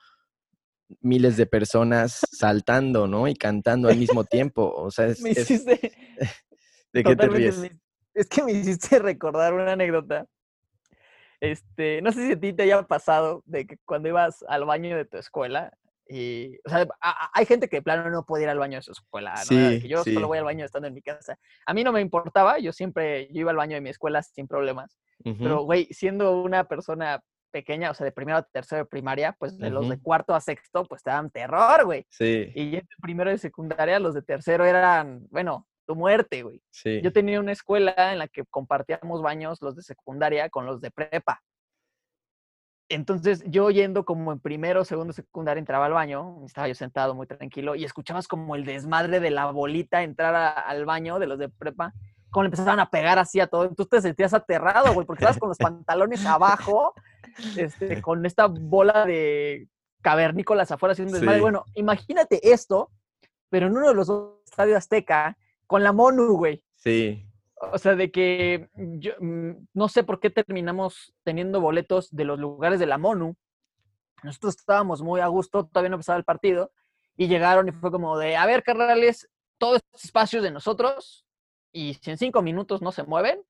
miles 1.00 1.36
de 1.36 1.46
personas 1.46 2.20
saltando, 2.30 3.06
¿no? 3.06 3.28
Y 3.28 3.34
cantando 3.34 3.88
al 3.88 3.96
mismo 3.96 4.24
tiempo. 4.24 4.72
O 4.74 4.90
sea, 4.90 5.06
es... 5.06 5.22
¿De 6.92 7.04
qué 7.04 7.16
te 7.16 7.28
ríes? 7.28 7.70
Es 8.14 8.28
que 8.28 8.42
me 8.42 8.52
hiciste 8.52 8.98
recordar 8.98 9.52
una 9.52 9.72
anécdota. 9.72 10.26
Este, 11.40 12.00
no 12.00 12.12
sé 12.12 12.26
si 12.26 12.32
a 12.32 12.40
ti 12.40 12.52
te 12.54 12.62
haya 12.62 12.82
pasado 12.82 13.42
de 13.44 13.66
que 13.66 13.76
cuando 13.84 14.08
ibas 14.08 14.42
al 14.48 14.64
baño 14.64 14.96
de 14.96 15.04
tu 15.04 15.18
escuela, 15.18 15.70
y, 16.08 16.56
o 16.64 16.70
sea, 16.70 16.86
hay 17.34 17.46
gente 17.46 17.68
que 17.68 17.76
de 17.76 17.82
plano 17.82 18.08
no 18.10 18.24
puede 18.24 18.44
ir 18.44 18.48
al 18.48 18.58
baño 18.58 18.78
de 18.78 18.82
su 18.82 18.92
escuela, 18.92 19.34
¿no? 19.50 19.80
que 19.80 19.88
yo 19.88 20.04
solo 20.04 20.28
voy 20.28 20.38
al 20.38 20.44
baño 20.44 20.64
estando 20.64 20.88
en 20.88 20.94
mi 20.94 21.02
casa. 21.02 21.36
A 21.66 21.74
mí 21.74 21.82
no 21.82 21.92
me 21.92 22.00
importaba, 22.00 22.58
yo 22.58 22.72
siempre, 22.72 23.28
yo 23.32 23.40
iba 23.40 23.50
al 23.50 23.56
baño 23.56 23.74
de 23.74 23.80
mi 23.80 23.90
escuela 23.90 24.22
sin 24.22 24.46
problemas. 24.46 24.96
Pero, 25.24 25.62
güey, 25.62 25.86
siendo 25.90 26.40
una 26.40 26.64
persona 26.64 27.20
pequeña, 27.56 27.90
o 27.90 27.94
sea, 27.94 28.04
de 28.04 28.12
primero 28.12 28.36
a 28.36 28.42
tercero 28.42 28.82
de 28.82 28.86
primaria, 28.86 29.34
pues 29.38 29.56
de 29.56 29.70
los 29.70 29.88
de 29.88 29.98
cuarto 29.98 30.34
a 30.34 30.40
sexto, 30.42 30.84
pues 30.84 31.02
te 31.02 31.08
daban 31.08 31.30
terror, 31.30 31.86
güey. 31.86 32.04
Sí. 32.10 32.52
Y 32.54 32.72
de 32.72 32.86
primero 33.00 33.30
de 33.30 33.38
secundaria, 33.38 33.98
los 33.98 34.12
de 34.12 34.20
tercero 34.20 34.66
eran, 34.66 35.26
bueno, 35.30 35.66
tu 35.86 35.96
muerte, 35.96 36.42
güey. 36.42 36.60
Sí. 36.70 37.00
Yo 37.02 37.14
tenía 37.14 37.40
una 37.40 37.52
escuela 37.52 38.12
en 38.12 38.18
la 38.18 38.28
que 38.28 38.44
compartíamos 38.44 39.22
baños 39.22 39.62
los 39.62 39.74
de 39.74 39.82
secundaria 39.82 40.50
con 40.50 40.66
los 40.66 40.82
de 40.82 40.90
prepa. 40.90 41.40
Entonces, 42.90 43.42
yo 43.46 43.70
yendo 43.70 44.04
como 44.04 44.32
en 44.32 44.38
primero, 44.38 44.84
segundo, 44.84 45.14
secundaria, 45.14 45.58
entraba 45.58 45.86
al 45.86 45.94
baño, 45.94 46.44
estaba 46.44 46.68
yo 46.68 46.74
sentado 46.74 47.14
muy 47.14 47.26
tranquilo 47.26 47.74
y 47.74 47.84
escuchabas 47.84 48.28
como 48.28 48.54
el 48.54 48.66
desmadre 48.66 49.18
de 49.18 49.30
la 49.30 49.50
bolita 49.50 50.02
entrar 50.02 50.34
al 50.34 50.84
baño 50.84 51.18
de 51.18 51.26
los 51.26 51.38
de 51.38 51.48
prepa, 51.48 51.94
como 52.30 52.42
le 52.42 52.48
empezaban 52.48 52.80
a 52.80 52.90
pegar 52.90 53.18
así 53.18 53.40
a 53.40 53.46
todo. 53.46 53.64
Entonces 53.64 53.88
te 53.88 54.00
sentías 54.02 54.34
aterrado, 54.34 54.92
güey, 54.92 55.06
porque 55.06 55.24
estabas 55.24 55.38
con 55.38 55.48
los 55.48 55.58
pantalones 55.58 56.26
abajo, 56.26 56.92
este, 57.56 58.02
con 58.02 58.26
esta 58.26 58.46
bola 58.46 59.04
de 59.06 59.68
cavernícolas 60.02 60.70
afuera 60.70 60.92
haciendo 60.92 61.14
desmadre. 61.14 61.40
Bueno, 61.40 61.64
imagínate 61.74 62.52
esto, 62.52 62.90
pero 63.48 63.66
en 63.66 63.76
uno 63.76 63.88
de 63.88 63.94
los 63.94 64.06
dos 64.06 64.40
estadios 64.44 64.78
Azteca, 64.78 65.36
con 65.66 65.82
la 65.82 65.92
MONU, 65.92 66.36
güey. 66.36 66.62
Sí. 66.76 67.26
O 67.72 67.78
sea, 67.78 67.96
de 67.96 68.10
que 68.10 68.68
yo 68.74 69.12
mm, 69.18 69.66
no 69.74 69.88
sé 69.88 70.04
por 70.04 70.20
qué 70.20 70.30
terminamos 70.30 71.14
teniendo 71.24 71.60
boletos 71.60 72.14
de 72.14 72.24
los 72.24 72.38
lugares 72.38 72.78
de 72.78 72.86
la 72.86 72.98
MONU. 72.98 73.34
Nosotros 74.22 74.56
estábamos 74.56 75.02
muy 75.02 75.20
a 75.20 75.26
gusto, 75.26 75.66
todavía 75.66 75.90
no 75.90 75.96
empezaba 75.96 76.18
el 76.18 76.24
partido, 76.24 76.72
y 77.16 77.28
llegaron 77.28 77.68
y 77.68 77.72
fue 77.72 77.90
como 77.90 78.18
de, 78.18 78.36
a 78.36 78.46
ver, 78.46 78.62
carnales, 78.62 79.28
todo 79.58 79.76
este 79.76 79.88
espacio 79.94 80.38
es 80.38 80.42
de 80.42 80.50
nosotros, 80.50 81.26
y 81.72 81.94
si 81.94 82.10
en 82.10 82.18
cinco 82.18 82.42
minutos 82.42 82.80
no 82.82 82.92
se 82.92 83.02
mueven, 83.02 83.42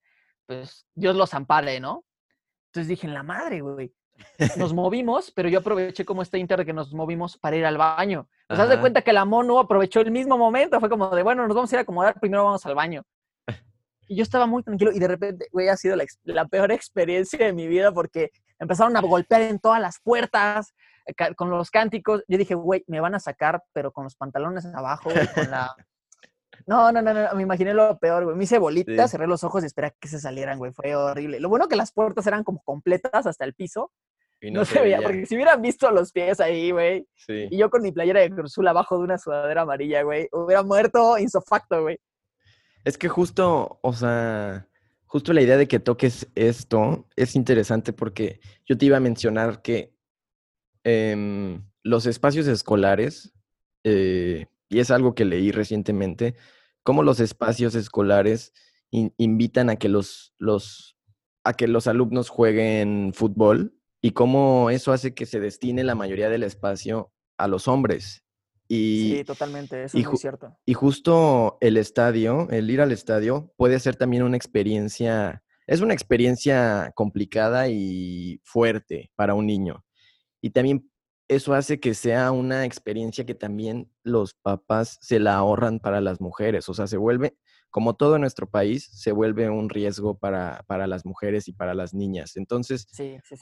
pues 0.45 0.85
Dios 0.95 1.15
los 1.15 1.33
ampare, 1.33 1.79
¿no? 1.79 2.03
Entonces 2.77 2.89
dije, 2.89 3.07
en 3.07 3.15
la 3.15 3.23
madre, 3.23 3.61
güey. 3.61 3.91
Nos 4.55 4.71
movimos, 4.73 5.31
pero 5.31 5.49
yo 5.49 5.59
aproveché 5.59 6.05
como 6.05 6.21
este 6.21 6.37
inter 6.37 6.59
de 6.59 6.65
que 6.65 6.73
nos 6.73 6.93
movimos 6.93 7.35
para 7.35 7.55
ir 7.55 7.65
al 7.65 7.75
baño. 7.75 8.29
O 8.49 8.55
sea, 8.55 8.67
de 8.67 8.79
cuenta 8.79 9.01
que 9.01 9.13
la 9.13 9.25
MONU 9.25 9.57
aprovechó 9.57 9.99
el 9.99 10.11
mismo 10.11 10.37
momento, 10.37 10.79
fue 10.79 10.89
como 10.89 11.09
de, 11.09 11.23
bueno, 11.23 11.47
nos 11.47 11.55
vamos 11.55 11.73
a 11.73 11.75
ir 11.75 11.79
a 11.79 11.81
acomodar, 11.81 12.19
primero 12.19 12.43
vamos 12.43 12.63
al 12.67 12.75
baño. 12.75 13.01
Y 14.07 14.15
yo 14.15 14.21
estaba 14.21 14.45
muy 14.45 14.61
tranquilo 14.61 14.91
y 14.93 14.99
de 14.99 15.07
repente, 15.07 15.47
güey, 15.51 15.69
ha 15.69 15.75
sido 15.75 15.97
la, 16.23 16.45
peor 16.45 16.71
experiencia 16.71 17.43
de 17.43 17.51
mi 17.51 17.65
vida 17.67 17.91
porque 17.91 18.29
empezaron 18.59 18.95
a 18.95 19.01
golpear 19.01 19.41
en 19.41 19.57
todas 19.57 19.81
las 19.81 19.99
puertas 19.99 20.75
eh, 21.07 21.33
con 21.35 21.49
los 21.49 21.71
cánticos. 21.71 22.23
Yo 22.27 22.37
dije, 22.37 22.53
güey, 22.53 22.83
me 22.85 22.99
van 22.99 23.15
a 23.15 23.19
sacar, 23.19 23.63
pero 23.73 23.91
con 23.91 24.03
los 24.03 24.15
pantalones 24.15 24.65
abajo, 24.67 25.09
con 25.33 25.49
la... 25.49 25.75
No, 26.65 26.91
no, 26.91 27.01
no, 27.01 27.13
no, 27.13 27.35
me 27.35 27.43
imaginé 27.43 27.73
lo 27.73 27.97
peor, 27.99 28.25
güey. 28.25 28.35
Me 28.35 28.43
hice 28.43 28.57
bolita, 28.57 29.07
cerré 29.07 29.27
los 29.27 29.43
ojos 29.43 29.63
y 29.63 29.67
esperé 29.67 29.87
a 29.87 29.91
que 29.91 30.07
se 30.07 30.19
salieran, 30.19 30.57
güey. 30.57 30.71
Fue 30.71 30.95
horrible. 30.95 31.39
Lo 31.39 31.49
bueno 31.49 31.67
que 31.67 31.75
las 31.75 31.91
puertas 31.91 32.25
eran 32.27 32.43
como 32.43 32.61
completas 32.63 33.25
hasta 33.25 33.45
el 33.45 33.53
piso. 33.53 33.91
Y 34.39 34.51
no, 34.51 34.65
se, 34.65 34.79
veía, 34.79 35.01
porque 35.01 35.25
si 35.25 35.35
hubieran 35.35 35.61
visto 35.61 35.89
los 35.91 36.11
pies 36.11 36.39
ahí, 36.39 36.71
güey. 36.71 37.07
Sí. 37.15 37.47
Y 37.49 37.57
yo 37.57 37.69
con 37.69 37.81
mi 37.81 37.91
playera 37.91 38.21
de 38.21 38.29
Cruzul 38.29 38.67
abajo 38.67 38.97
de 38.97 39.03
una 39.03 39.17
sudadera 39.17 39.61
amarilla, 39.61 40.03
güey. 40.03 40.27
Hubiera 40.31 40.63
muerto 40.63 41.17
insofacto, 41.17 41.81
güey. 41.81 41.99
Es 42.83 42.97
que 42.97 43.09
justo, 43.09 43.79
o 43.81 43.93
sea, 43.93 44.67
justo 45.07 45.33
la 45.33 45.41
idea 45.41 45.57
de 45.57 45.67
que 45.67 45.79
toques 45.79 46.27
esto 46.35 47.07
es 47.15 47.35
interesante 47.35 47.93
porque 47.93 48.39
yo 48.65 48.77
te 48.77 48.85
iba 48.85 48.97
a 48.97 49.01
mencionar 49.01 49.61
que 49.61 49.93
em, 50.83 51.65
los 51.83 52.05
espacios 52.05 52.47
escolares, 52.47 53.33
eh, 53.83 54.45
y 54.69 54.79
es 54.79 54.91
algo 54.91 55.15
que 55.15 55.25
leí 55.25 55.51
recientemente, 55.51 56.35
cómo 56.83 57.03
los 57.03 57.19
espacios 57.19 57.75
escolares 57.75 58.53
invitan 58.91 59.69
a 59.69 59.75
que 59.75 59.89
los, 59.89 60.33
los, 60.37 60.97
a 61.43 61.53
que 61.53 61.67
los 61.67 61.87
alumnos 61.87 62.29
jueguen 62.29 63.11
fútbol 63.13 63.77
y 64.01 64.11
cómo 64.11 64.69
eso 64.69 64.93
hace 64.93 65.13
que 65.13 65.25
se 65.25 65.39
destine 65.39 65.83
la 65.83 65.95
mayoría 65.95 66.29
del 66.29 66.43
espacio 66.43 67.11
a 67.37 67.47
los 67.47 67.67
hombres 67.67 68.23
sí, 68.69 69.23
totalmente, 69.25 69.83
eso 69.83 69.97
es 69.97 70.05
muy 70.05 70.17
cierto. 70.17 70.57
Y 70.65 70.73
justo 70.73 71.57
el 71.61 71.77
estadio, 71.77 72.47
el 72.49 72.69
ir 72.69 72.81
al 72.81 72.91
estadio, 72.91 73.53
puede 73.57 73.79
ser 73.79 73.95
también 73.95 74.23
una 74.23 74.37
experiencia, 74.37 75.43
es 75.65 75.81
una 75.81 75.93
experiencia 75.93 76.91
complicada 76.95 77.69
y 77.69 78.41
fuerte 78.43 79.11
para 79.15 79.33
un 79.33 79.45
niño. 79.47 79.85
Y 80.41 80.51
también 80.51 80.89
eso 81.27 81.53
hace 81.53 81.79
que 81.79 81.93
sea 81.93 82.31
una 82.31 82.65
experiencia 82.65 83.25
que 83.25 83.35
también 83.35 83.91
los 84.03 84.33
papás 84.33 84.97
se 85.01 85.19
la 85.19 85.35
ahorran 85.35 85.79
para 85.79 86.01
las 86.01 86.21
mujeres. 86.21 86.69
O 86.69 86.73
sea, 86.73 86.87
se 86.87 86.97
vuelve, 86.97 87.37
como 87.69 87.95
todo 87.95 88.15
en 88.15 88.21
nuestro 88.21 88.49
país, 88.49 88.89
se 88.91 89.11
vuelve 89.11 89.49
un 89.49 89.69
riesgo 89.69 90.17
para, 90.17 90.63
para 90.67 90.87
las 90.87 91.05
mujeres 91.05 91.47
y 91.47 91.53
para 91.53 91.73
las 91.73 91.93
niñas. 91.93 92.37
Entonces, 92.37 92.87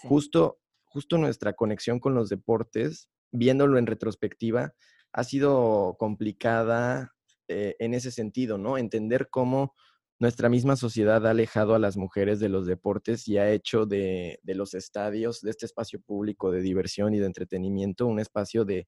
Justo, 0.10 0.60
justo 0.84 1.18
nuestra 1.18 1.54
conexión 1.54 2.00
con 2.00 2.16
los 2.16 2.30
deportes, 2.30 3.10
viéndolo 3.32 3.78
en 3.78 3.86
retrospectiva, 3.86 4.74
ha 5.14 5.24
sido 5.24 5.96
complicada 6.00 7.14
eh, 7.48 7.76
en 7.80 7.94
ese 7.94 8.12
sentido, 8.12 8.58
¿no? 8.58 8.78
Entender 8.78 9.30
cómo 9.30 9.76
nuestra 10.20 10.50
misma 10.50 10.76
sociedad 10.76 11.26
ha 11.28 11.32
alejado 11.32 11.76
a 11.76 11.80
las 11.80 11.98
mujeres 11.98 12.40
de 12.40 12.50
los 12.50 12.66
deportes 12.66 13.28
y 13.28 13.38
ha 13.38 13.52
hecho 13.52 13.86
de, 13.86 14.40
los 14.44 14.74
estadios, 14.74 15.42
de 15.42 15.52
este 15.52 15.66
espacio 15.66 16.00
público 16.00 16.52
de 16.52 16.62
diversión 16.62 17.14
y 17.14 17.20
de 17.20 17.26
entretenimiento, 17.26 18.08
un 18.08 18.20
espacio 18.20 18.66
de, 18.66 18.88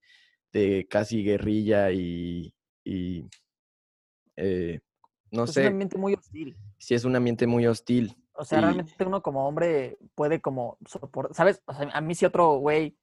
casi 0.88 1.22
guerrilla 1.22 1.90
y, 1.90 2.54
eh, 4.36 4.80
no 5.30 5.46
sé. 5.46 5.60
Es 5.60 5.66
un 5.66 5.72
ambiente 5.72 5.98
muy 5.98 6.14
hostil. 6.14 6.56
Sí, 6.78 6.94
es 6.94 7.04
un 7.04 7.16
ambiente 7.16 7.46
muy 7.46 7.66
hostil. 7.66 8.16
O 8.32 8.44
sea, 8.44 8.60
realmente 8.60 9.04
uno 9.04 9.20
como 9.20 9.46
hombre 9.46 9.98
puede 10.14 10.40
como 10.40 10.78
soportar, 10.86 11.34
¿sabes? 11.34 11.60
O 11.66 11.74
sea, 11.74 11.90
a 11.92 12.00
mí 12.00 12.14
si 12.14 12.24
otro 12.24 12.54
güey 12.58 12.96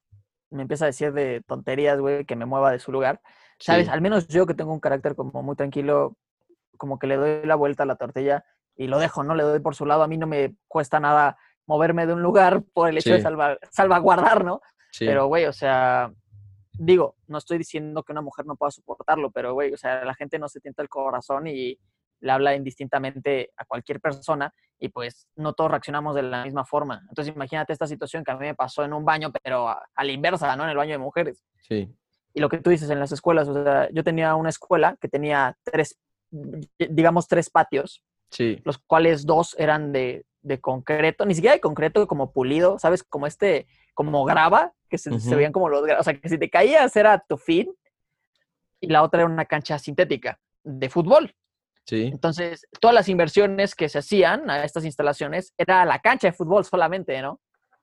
me 0.49 0.61
empieza 0.61 0.85
a 0.85 0.87
decir 0.87 1.11
de 1.13 1.43
tonterías, 1.45 1.99
güey, 1.99 2.25
que 2.25 2.35
me 2.35 2.45
mueva 2.45 2.71
de 2.71 2.79
su 2.79 2.91
lugar. 2.91 3.21
¿Sabes? 3.59 3.87
Al 3.87 4.01
menos 4.01 4.27
yo 4.27 4.45
que 4.45 4.53
tengo 4.53 4.73
un 4.73 4.79
carácter 4.79 5.15
como 5.15 5.41
muy 5.43 5.55
tranquilo, 5.55 6.17
como 6.77 6.99
que 6.99 7.07
le 7.07 7.17
doy 7.17 7.45
la 7.45 7.55
vuelta 7.55 7.83
a 7.83 7.85
la 7.85 7.95
tortilla 7.95 8.45
y 8.75 8.87
lo 8.87 8.99
dejo, 8.99 9.23
¿no? 9.23 9.35
Le 9.35 9.43
doy 9.43 9.59
por 9.59 9.75
su 9.75 9.85
lado. 9.85 10.03
A 10.03 10.07
mí 10.07 10.17
no 10.17 10.27
me 10.27 10.55
cuesta 10.67 10.99
nada 10.99 11.37
moverme 11.65 12.05
de 12.05 12.13
un 12.13 12.21
lugar 12.21 12.63
por 12.73 12.89
el 12.89 12.97
hecho 12.97 13.13
de 13.13 13.21
salvaguardar, 13.71 14.43
¿no? 14.43 14.61
Pero, 14.99 15.27
güey, 15.27 15.45
o 15.45 15.53
sea, 15.53 16.11
digo, 16.73 17.15
no 17.27 17.37
estoy 17.37 17.57
diciendo 17.57 18.03
que 18.03 18.11
una 18.11 18.21
mujer 18.21 18.45
no 18.45 18.55
pueda 18.55 18.71
soportarlo, 18.71 19.31
pero, 19.31 19.53
güey, 19.53 19.73
o 19.73 19.77
sea, 19.77 20.05
la 20.05 20.13
gente 20.13 20.39
no 20.39 20.47
se 20.47 20.61
tienta 20.61 20.81
el 20.81 20.89
corazón 20.89 21.47
y, 21.47 21.77
le 22.25 22.31
habla 22.31 22.55
indistintamente 22.55 23.51
a 23.57 23.65
cualquier 23.65 23.99
persona 23.99 24.53
y 24.79 24.89
pues 24.89 25.27
no 25.35 25.53
todos 25.53 25.71
reaccionamos 25.71 26.15
de 26.15 26.23
la 26.23 26.43
misma 26.43 26.65
forma. 26.65 27.01
Entonces 27.09 27.33
imagínate 27.33 27.71
esta 27.71 27.87
situación 27.87 28.23
que 28.23 28.31
a 28.31 28.35
mí 28.35 28.45
me 28.45 28.55
pasó 28.55 28.83
en 28.83 28.93
un 28.93 29.05
baño, 29.05 29.31
pero 29.43 29.69
a, 29.69 29.83
la 29.95 30.11
inversa, 30.11 30.55
¿no? 30.55 30.63
En 30.63 30.69
el 30.69 30.77
baño 30.77 30.93
de 30.93 30.97
mujeres. 30.97 31.43
Sí. 31.61 31.93
Y 32.33 32.39
lo 32.41 32.49
que 32.49 32.57
tú 32.57 32.69
dices 32.69 32.89
en 32.89 32.99
las 32.99 33.11
escuelas, 33.11 33.47
o 33.47 33.63
sea, 33.63 33.89
yo 33.91 34.03
tenía 34.03 34.35
una 34.35 34.49
escuela 34.49 34.97
que 34.99 35.07
tenía 35.07 35.57
tres, 35.63 35.97
digamos, 36.77 37.27
tres 37.27 37.49
patios, 37.49 38.03
sí. 38.29 38.61
los 38.63 38.77
cuales 38.77 39.25
dos 39.25 39.55
eran 39.57 39.91
de, 39.91 40.25
de 40.41 40.59
concreto, 40.59 41.25
ni 41.25 41.35
siquiera 41.35 41.55
de 41.55 41.61
concreto 41.61 42.05
como 42.07 42.31
pulido, 42.31 42.79
¿sabes? 42.79 43.03
Como 43.03 43.27
este, 43.27 43.67
como 43.93 44.23
grava, 44.25 44.73
que 44.89 44.97
se, 44.97 45.19
se 45.19 45.35
veían 45.35 45.51
como 45.51 45.69
los, 45.69 45.81
o 45.81 46.03
sea, 46.03 46.13
que 46.13 46.29
si 46.29 46.37
te 46.37 46.49
caías 46.49 46.95
era 46.95 47.23
tu 47.27 47.37
fin, 47.37 47.73
y 48.79 48.87
la 48.87 49.03
otra 49.03 49.21
era 49.21 49.29
una 49.29 49.45
cancha 49.45 49.79
sintética 49.79 50.39
de 50.63 50.89
fútbol. 50.89 51.33
Sí. 51.85 52.09
Entonces, 52.11 52.67
todas 52.79 52.95
las 52.95 53.09
inversiones 53.09 53.75
que 53.75 53.89
se 53.89 53.99
hacían 53.99 54.49
a 54.49 54.63
estas 54.63 54.85
instalaciones 54.85 55.53
era 55.57 55.85
la 55.85 55.99
cancha 55.99 56.27
de 56.27 56.33
fútbol 56.33 56.65
solamente, 56.65 57.21
¿no? 57.21 57.39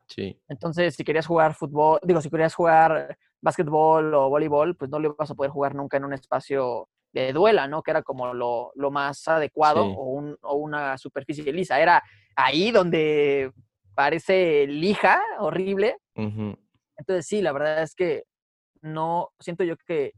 Sí. 0.09 0.39
Entonces, 0.49 0.95
si 0.95 1.05
querías 1.05 1.27
jugar 1.27 1.55
fútbol, 1.55 2.01
digo, 2.03 2.21
si 2.21 2.29
querías 2.29 2.55
jugar 2.55 3.17
básquetbol 3.41 4.13
o 4.15 4.29
voleibol, 4.29 4.77
pues 4.77 4.91
no 4.91 4.99
lo 4.99 5.15
ibas 5.15 5.31
a 5.31 5.35
poder 5.35 5.51
jugar 5.51 5.75
nunca 5.75 5.97
en 5.97 6.05
un 6.05 6.13
espacio 6.13 6.89
de 7.13 7.33
duela, 7.33 7.69
¿no? 7.69 7.83
Que 7.83 7.91
era 7.91 8.03
como 8.03 8.33
lo, 8.35 8.73
más 8.91 9.27
adecuado 9.29 9.85
o, 9.85 10.55
una 10.55 10.99
superficie 10.99 11.53
lisa. 11.53 11.81
Era 11.81 12.03
ahí 12.37 12.71
donde 12.71 13.53
parece 13.95 14.67
lija, 14.67 15.21
horrible. 15.39 15.99
Entonces, 16.15 17.27
sí, 17.27 17.43
la 17.43 17.53
verdad 17.53 17.83
es 17.83 17.95
que 17.95 18.25
no, 18.81 19.31
siento 19.39 19.65
yo 19.65 19.77
que 19.77 20.13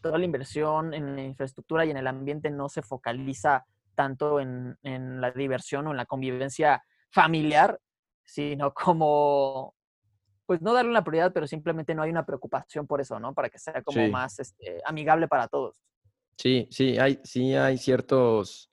toda 0.00 0.18
la 0.18 0.24
inversión 0.24 0.92
en 0.92 1.16
la 1.16 1.22
infraestructura 1.22 1.84
y 1.84 1.90
en 1.90 1.96
el 1.96 2.06
ambiente 2.06 2.50
no 2.50 2.68
se 2.68 2.82
focaliza 2.82 3.64
tanto 3.94 4.40
en, 4.40 4.76
la 4.82 5.30
diversión 5.30 5.86
o 5.86 5.90
en 5.92 5.96
la 5.96 6.06
convivencia 6.06 6.82
familiar, 7.10 7.78
sino 8.24 8.72
como, 8.74 9.74
pues 10.46 10.60
no 10.60 10.72
darle 10.72 10.90
una 10.90 11.04
prioridad, 11.04 11.32
pero 11.32 11.46
simplemente 11.46 11.94
no 11.94 12.02
hay 12.02 12.10
una 12.10 12.26
preocupación 12.26 12.86
por 12.86 13.00
eso, 13.00 13.20
¿no? 13.20 13.32
Para 13.34 13.48
que 13.48 13.58
sea 13.58 13.82
como 13.82 14.06
más 14.08 14.38
este, 14.40 14.80
amigable 14.84 15.28
para 15.28 15.46
todos. 15.48 15.80
Sí, 16.38 16.66
sí, 16.70 16.98
hay, 16.98 17.20
sí 17.24 17.54
hay 17.54 17.78
ciertos, 17.78 18.68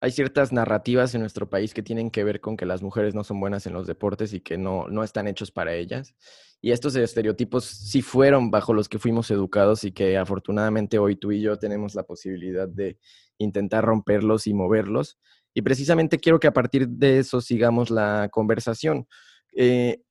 hay 0.00 0.10
ciertas 0.12 0.52
narrativas 0.52 1.14
en 1.14 1.20
nuestro 1.20 1.50
país 1.50 1.74
que 1.74 1.82
tienen 1.82 2.10
que 2.10 2.24
ver 2.24 2.40
con 2.40 2.56
que 2.56 2.66
las 2.66 2.82
mujeres 2.82 3.14
no 3.14 3.24
son 3.24 3.40
buenas 3.40 3.66
en 3.66 3.74
los 3.74 3.86
deportes 3.86 4.32
y 4.32 4.40
que 4.40 4.56
no, 4.56 4.88
no 4.88 5.04
están 5.04 5.28
hechos 5.28 5.50
para 5.50 5.74
ellas. 5.74 6.14
Y 6.62 6.72
estos 6.72 6.94
estereotipos 6.96 7.64
sí 7.64 8.02
fueron 8.02 8.50
bajo 8.50 8.74
los 8.74 8.88
que 8.88 8.98
fuimos 8.98 9.30
educados 9.30 9.84
y 9.84 9.92
que 9.92 10.16
afortunadamente 10.18 10.98
hoy 10.98 11.16
tú 11.16 11.32
y 11.32 11.40
yo 11.40 11.58
tenemos 11.58 11.94
la 11.94 12.02
posibilidad 12.04 12.68
de 12.68 12.98
intentar 13.38 13.84
romperlos 13.84 14.46
y 14.46 14.54
moverlos. 14.54 15.18
Y 15.54 15.62
precisamente 15.62 16.18
quiero 16.18 16.38
que 16.38 16.46
a 16.48 16.52
partir 16.52 16.88
de 16.88 17.18
eso 17.18 17.40
sigamos 17.40 17.90
la 17.90 18.28
conversación. 18.30 19.06
Eh, 19.56 20.02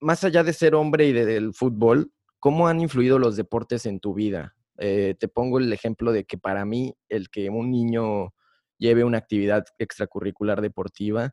más 0.00 0.24
allá 0.24 0.44
de 0.44 0.52
ser 0.52 0.74
hombre 0.74 1.06
y 1.06 1.12
del 1.12 1.54
fútbol, 1.54 2.12
¿cómo 2.40 2.68
han 2.68 2.80
influido 2.80 3.18
los 3.18 3.36
deportes 3.36 3.86
en 3.86 4.00
tu 4.00 4.14
vida? 4.14 4.54
Eh, 4.84 5.14
te 5.16 5.28
pongo 5.28 5.58
el 5.58 5.72
ejemplo 5.72 6.10
de 6.10 6.24
que 6.24 6.38
para 6.38 6.64
mí 6.64 6.92
el 7.08 7.30
que 7.30 7.48
un 7.50 7.70
niño 7.70 8.34
lleve 8.78 9.04
una 9.04 9.18
actividad 9.18 9.64
extracurricular 9.78 10.60
deportiva 10.60 11.32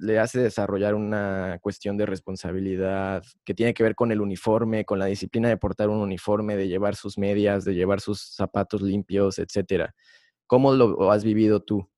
le 0.00 0.20
hace 0.20 0.40
desarrollar 0.40 0.94
una 0.94 1.58
cuestión 1.60 1.96
de 1.96 2.06
responsabilidad 2.06 3.24
que 3.44 3.54
tiene 3.54 3.74
que 3.74 3.82
ver 3.82 3.96
con 3.96 4.12
el 4.12 4.20
uniforme, 4.20 4.84
con 4.84 5.00
la 5.00 5.06
disciplina 5.06 5.48
de 5.48 5.56
portar 5.56 5.88
un 5.88 6.00
uniforme, 6.00 6.56
de 6.56 6.68
llevar 6.68 6.94
sus 6.94 7.18
medias, 7.18 7.64
de 7.64 7.74
llevar 7.74 8.00
sus 8.00 8.20
zapatos 8.20 8.80
limpios, 8.80 9.40
etcétera. 9.40 9.92
¿Cómo 10.46 10.72
lo 10.72 11.10
has 11.10 11.24
vivido 11.24 11.60
tú? 11.60 11.90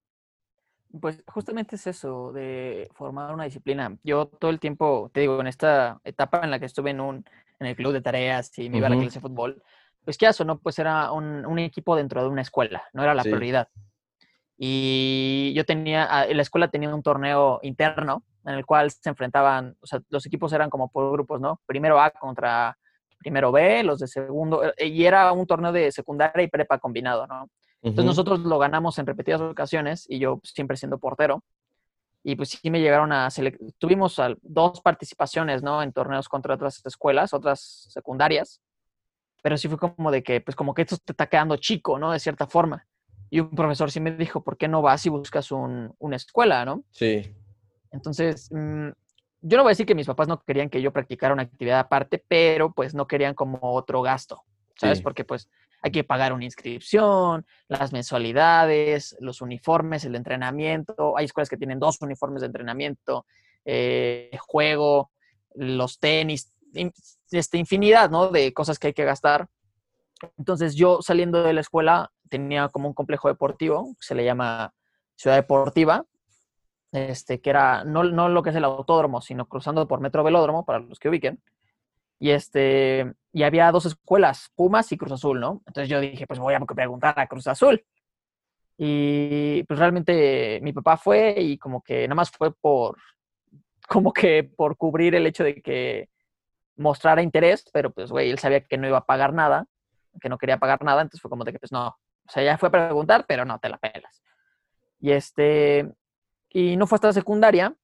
Pues 1.01 1.23
justamente 1.27 1.77
es 1.77 1.87
eso, 1.87 2.33
de 2.33 2.89
formar 2.95 3.35
una 3.35 3.45
disciplina. 3.45 3.95
Yo 4.03 4.27
todo 4.27 4.51
el 4.51 4.59
tiempo, 4.59 5.11
te 5.13 5.21
digo, 5.21 5.39
en 5.39 5.49
esta 5.49 6.01
etapa 6.03 6.41
en 6.45 6.51
la 6.51 6.59
que 6.59 6.65
estuve 6.65 6.91
en, 6.91 7.01
un, 7.01 7.25
en 7.61 7.67
el 7.67 7.77
club 7.77 7.93
de 7.93 8.01
tareas 8.01 8.59
y 8.59 8.71
me 8.71 8.79
iba 8.79 8.87
a 8.87 8.91
la 8.91 8.97
clase 8.97 9.21
de 9.21 9.21
fútbol, 9.21 9.63
pues 10.09 10.17
qué 10.17 10.25
eso, 10.25 10.43
¿no? 10.43 10.59
Pues 10.59 10.79
era 10.79 11.13
un, 11.13 11.59
equipo 11.59 11.95
dentro 11.95 12.23
de 12.23 12.31
una 12.31 12.41
escuela, 12.41 12.83
no 12.95 13.03
era 13.03 13.15
la 13.15 13.23
prioridad. 13.23 13.69
Y 14.57 15.53
yo 15.55 15.67
tenía, 15.67 16.05
ah, 16.05 16.25
la 16.25 16.41
escuela 16.41 16.69
tenía 16.69 16.95
un 16.95 17.03
torneo 17.03 17.59
interno 17.61 18.25
en 18.47 18.55
el 18.55 18.65
cual 18.65 18.91
se 18.91 19.11
enfrentaban, 19.11 19.77
o 19.83 19.87
sea, 19.87 20.01
los 20.09 20.25
equipos 20.25 20.51
eran 20.55 20.71
como 20.71 20.91
por 20.91 21.13
grupos, 21.13 21.43
¿no? 21.43 21.61
Primero 21.67 22.01
A 22.01 22.11
contra 22.11 22.79
primero 23.19 23.53
B, 23.53 23.83
los 23.83 23.99
de 23.99 24.07
segundo, 24.07 24.65
eh, 24.79 24.87
y 24.87 25.05
era 25.05 25.31
un 25.31 25.47
torneo 25.47 25.73
de 25.73 25.93
secundaria 25.93 26.43
y 26.43 26.49
prepa 26.49 26.79
combinado, 26.79 27.27
¿no? 27.27 27.51
Entonces 27.83 28.07
nosotros 28.07 28.41
lo 28.41 28.59
ganamos 28.59 28.99
en 28.99 29.05
repetidas 29.05 29.43
ocasiones 29.43 30.07
y 30.09 30.21
yo 30.21 30.41
siempre 30.43 30.79
siendo 30.79 30.97
portero. 30.97 31.45
Y 32.25 32.35
pues 32.35 32.49
sí 32.49 32.71
me 32.71 32.81
llegaron 32.81 33.13
a... 33.13 33.29
Tuvimos 33.77 34.19
dos 34.41 34.81
participaciones, 34.81 35.63
¿no? 35.63 35.83
En 35.83 35.93
torneos 35.93 36.31
contra 36.31 36.55
otras 36.55 36.81
escuelas, 36.87 37.35
otras 37.35 37.89
secundarias. 37.91 38.63
Pero 39.43 39.57
sí 39.57 39.69
fue 39.69 39.79
como 39.79 40.11
de 40.11 40.23
que, 40.23 40.41
pues 40.41 40.57
como 40.57 40.75
que 40.75 40.83
esto 40.83 40.97
te 40.97 41.13
está 41.13 41.27
quedando 41.27 41.57
chico, 41.57 41.99
¿no? 41.99 42.13
De 42.13 42.19
cierta 42.19 42.47
forma. 42.47 42.87
Y 43.31 43.41
un 43.41 43.51
profesor 43.51 43.91
sí 43.91 44.01
me 44.01 44.13
dijo, 44.13 44.43
¿por 44.43 44.57
qué 44.57 44.69
no 44.69 44.83
vas 44.83 45.05
y 45.07 45.11
buscas 45.11 45.51
una 45.53 46.17
escuela, 46.17 46.65
no? 46.65 46.85
Sí. 46.91 47.35
Entonces, 47.91 48.51
mm, 48.51 48.89
yo 49.43 49.57
no 49.57 49.63
voy 49.63 49.71
a 49.71 49.73
decir 49.73 49.87
que 49.87 49.95
mis 49.95 50.07
papás 50.07 50.29
no 50.29 50.43
querían 50.43 50.69
que 50.69 50.83
yo 50.83 50.93
practicara 50.93 51.35
una 51.35 51.45
actividad 51.45 51.79
aparte, 51.79 52.23
pero 52.27 52.73
pues 52.73 52.95
no 52.95 53.07
querían 53.07 53.35
como 53.35 53.59
otro 53.63 54.03
gasto, 54.03 54.43
¿sabes? 54.77 55.01
Porque 55.01 55.25
pues 55.25 55.49
hay 55.81 55.93
que 55.93 56.05
pagar 56.05 56.33
una 56.33 56.45
inscripción, 56.45 57.47
las 57.69 57.93
mensualidades, 57.93 59.17
los 59.21 59.41
uniformes, 59.41 60.05
el 60.05 60.17
entrenamiento. 60.17 61.17
Hay 61.17 61.27
escuelas 61.27 61.49
que 61.49 61.57
tienen 61.57 61.79
dos 61.79 62.01
uniformes 62.01 62.41
de 62.41 62.47
entrenamiento, 62.47 63.27
eh, 63.65 64.37
juego, 64.41 65.13
los 65.55 66.01
tenis, 66.01 66.53
este, 67.31 67.59
infinidad, 67.59 68.11
¿no? 68.11 68.29
De 68.29 68.53
cosas 68.53 68.79
que 68.79 68.89
hay 68.89 68.93
que 68.95 69.05
gastar. 69.05 69.49
Entonces 70.37 70.75
yo 70.75 71.01
saliendo 71.03 71.43
de 71.43 71.53
la 71.53 71.61
escuela 71.61 72.11
tenía 72.29 72.69
como 72.69 72.89
un 72.89 72.95
complejo 72.95 73.29
deportivo, 73.29 73.95
se 74.01 74.15
le 74.15 74.25
llama 74.25 74.75
Ciudad 75.17 75.37
Deportiva, 75.37 76.05
este, 76.93 77.41
que 77.41 77.51
era 77.51 77.85
no, 77.85 78.05
no 78.05 78.29
lo 78.29 78.43
que 78.43 78.51
es 78.51 78.57
el 78.57 78.65
autódromo, 78.65 79.21
sino 79.21 79.47
cruzando 79.47 79.87
por 79.87 80.01
Metro 80.01 80.25
Velódromo, 80.25 80.65
para 80.65 80.81
los 80.81 80.99
que 80.99 81.09
ubiquen. 81.09 81.41
Y, 82.21 82.31
este, 82.31 83.13
y 83.33 83.45
había 83.45 83.71
dos 83.71 83.87
escuelas, 83.87 84.51
Pumas 84.57 84.91
y 84.91 84.97
Cruz 84.97 85.13
Azul, 85.13 85.39
¿no? 85.39 85.63
Entonces 85.67 85.89
yo 85.89 86.01
dije, 86.01 86.27
pues 86.27 86.41
voy 86.41 86.55
a 86.55 86.61
preguntar 86.61 87.15
a 87.19 87.27
Cruz 87.27 87.47
Azul. 87.47 87.85
Y 88.77 89.65
pues 89.65 89.79
realmente 89.79 90.61
mi 90.63 90.73
papá 90.73 90.97
fue 90.97 91.35
y 91.39 91.59
como 91.59 91.83
que 91.83 92.07
nada 92.07 92.15
más 92.15 92.31
fue 92.31 92.53
por, 92.53 92.97
como 93.89 94.13
que 94.13 94.45
por 94.45 94.77
cubrir 94.77 95.15
el 95.15 95.27
hecho 95.27 95.45
de 95.45 95.61
que 95.61 96.09
mostrara 96.79 97.23
interés, 97.23 97.65
pero 97.73 97.91
pues, 97.91 98.11
güey, 98.11 98.31
él 98.31 98.39
sabía 98.39 98.61
que 98.63 98.79
no 98.79 98.89
iba 98.89 98.99
a 98.99 99.05
pagar 99.05 99.33
nada 99.35 99.67
que 100.21 100.29
no 100.29 100.39
quería 100.39 100.59
pagar 100.59 100.83
nada, 100.83 101.03
entonces 101.03 101.21
fue 101.21 101.31
como 101.31 101.45
de 101.45 101.53
que, 101.53 101.59
pues 101.59 101.73
no, 101.73 101.89
o 101.89 102.31
sea, 102.31 102.43
ya 102.43 102.59
fue 102.59 102.69
a 102.69 102.73
preguntar, 102.73 103.25
pero 103.27 103.45
no, 103.45 103.59
te 103.59 103.69
la 103.69 103.79
pelas. 103.79 104.23
Y 105.01 105.13
este, 105.13 105.91
y 106.51 106.77
no 106.77 106.87
fue 106.87 106.97
hasta 106.97 107.09
la 107.09 107.13
secundaria 107.13 107.75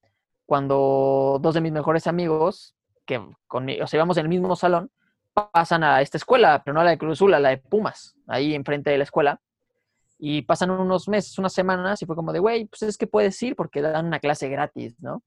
cuando 0.47 1.39
dos 1.41 1.55
de 1.55 1.61
mis 1.61 1.73
mejores 1.73 2.07
amigos, 2.07 2.75
que 3.07 3.21
conmigo, 3.47 3.85
o 3.85 3.87
sea, 3.87 3.99
íbamos 3.99 4.17
en 4.17 4.25
el 4.25 4.29
mismo 4.29 4.55
salón, 4.57 4.91
pasan 5.53 5.83
a 5.85 6.01
esta 6.01 6.17
escuela, 6.19 6.63
pero 6.65 6.75
no 6.75 6.81
a 6.81 6.85
la 6.85 6.91
de 6.91 6.99
Cruz 6.99 7.19
Azul, 7.19 7.35
a 7.35 7.41
la 7.41 7.51
de 7.51 7.59
Pumas, 7.59 8.17
ahí 8.27 8.55
enfrente 8.55 8.91
de 8.91 8.99
la 8.99 9.05
escuela. 9.05 9.41
Y 10.17 10.43
pasan 10.43 10.71
unos 10.71 11.09
meses, 11.09 11.37
unas 11.39 11.53
semanas, 11.53 12.01
y 12.01 12.07
fue 12.07 12.15
como 12.15 12.33
de, 12.33 12.39
güey, 12.39 12.67
pues 12.67 12.83
es 12.83 12.97
que 12.97 13.07
puedes 13.07 13.43
ir 13.43 13.57
porque 13.57 13.83
dan 13.83 14.07
una 14.07 14.21
clase 14.21 14.49
gratis, 14.49 14.95
¿no? 15.01 15.23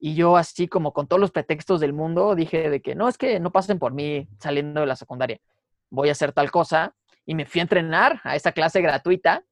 Y 0.00 0.14
yo 0.14 0.36
así 0.36 0.66
como 0.66 0.92
con 0.92 1.06
todos 1.06 1.20
los 1.20 1.30
pretextos 1.30 1.80
del 1.80 1.92
mundo 1.92 2.34
dije 2.34 2.70
de 2.70 2.80
que 2.80 2.94
no, 2.94 3.08
es 3.08 3.18
que 3.18 3.38
no 3.38 3.52
pasen 3.52 3.78
por 3.78 3.92
mí 3.92 4.28
saliendo 4.38 4.80
de 4.80 4.86
la 4.86 4.96
secundaria 4.96 5.40
voy 5.90 6.08
a 6.08 6.12
hacer 6.12 6.32
tal 6.32 6.50
cosa. 6.50 6.94
Y 7.26 7.34
me 7.34 7.44
fui 7.44 7.60
a 7.60 7.62
entrenar 7.62 8.20
a 8.24 8.34
esa 8.34 8.52
clase 8.52 8.80
gratuita. 8.80 9.44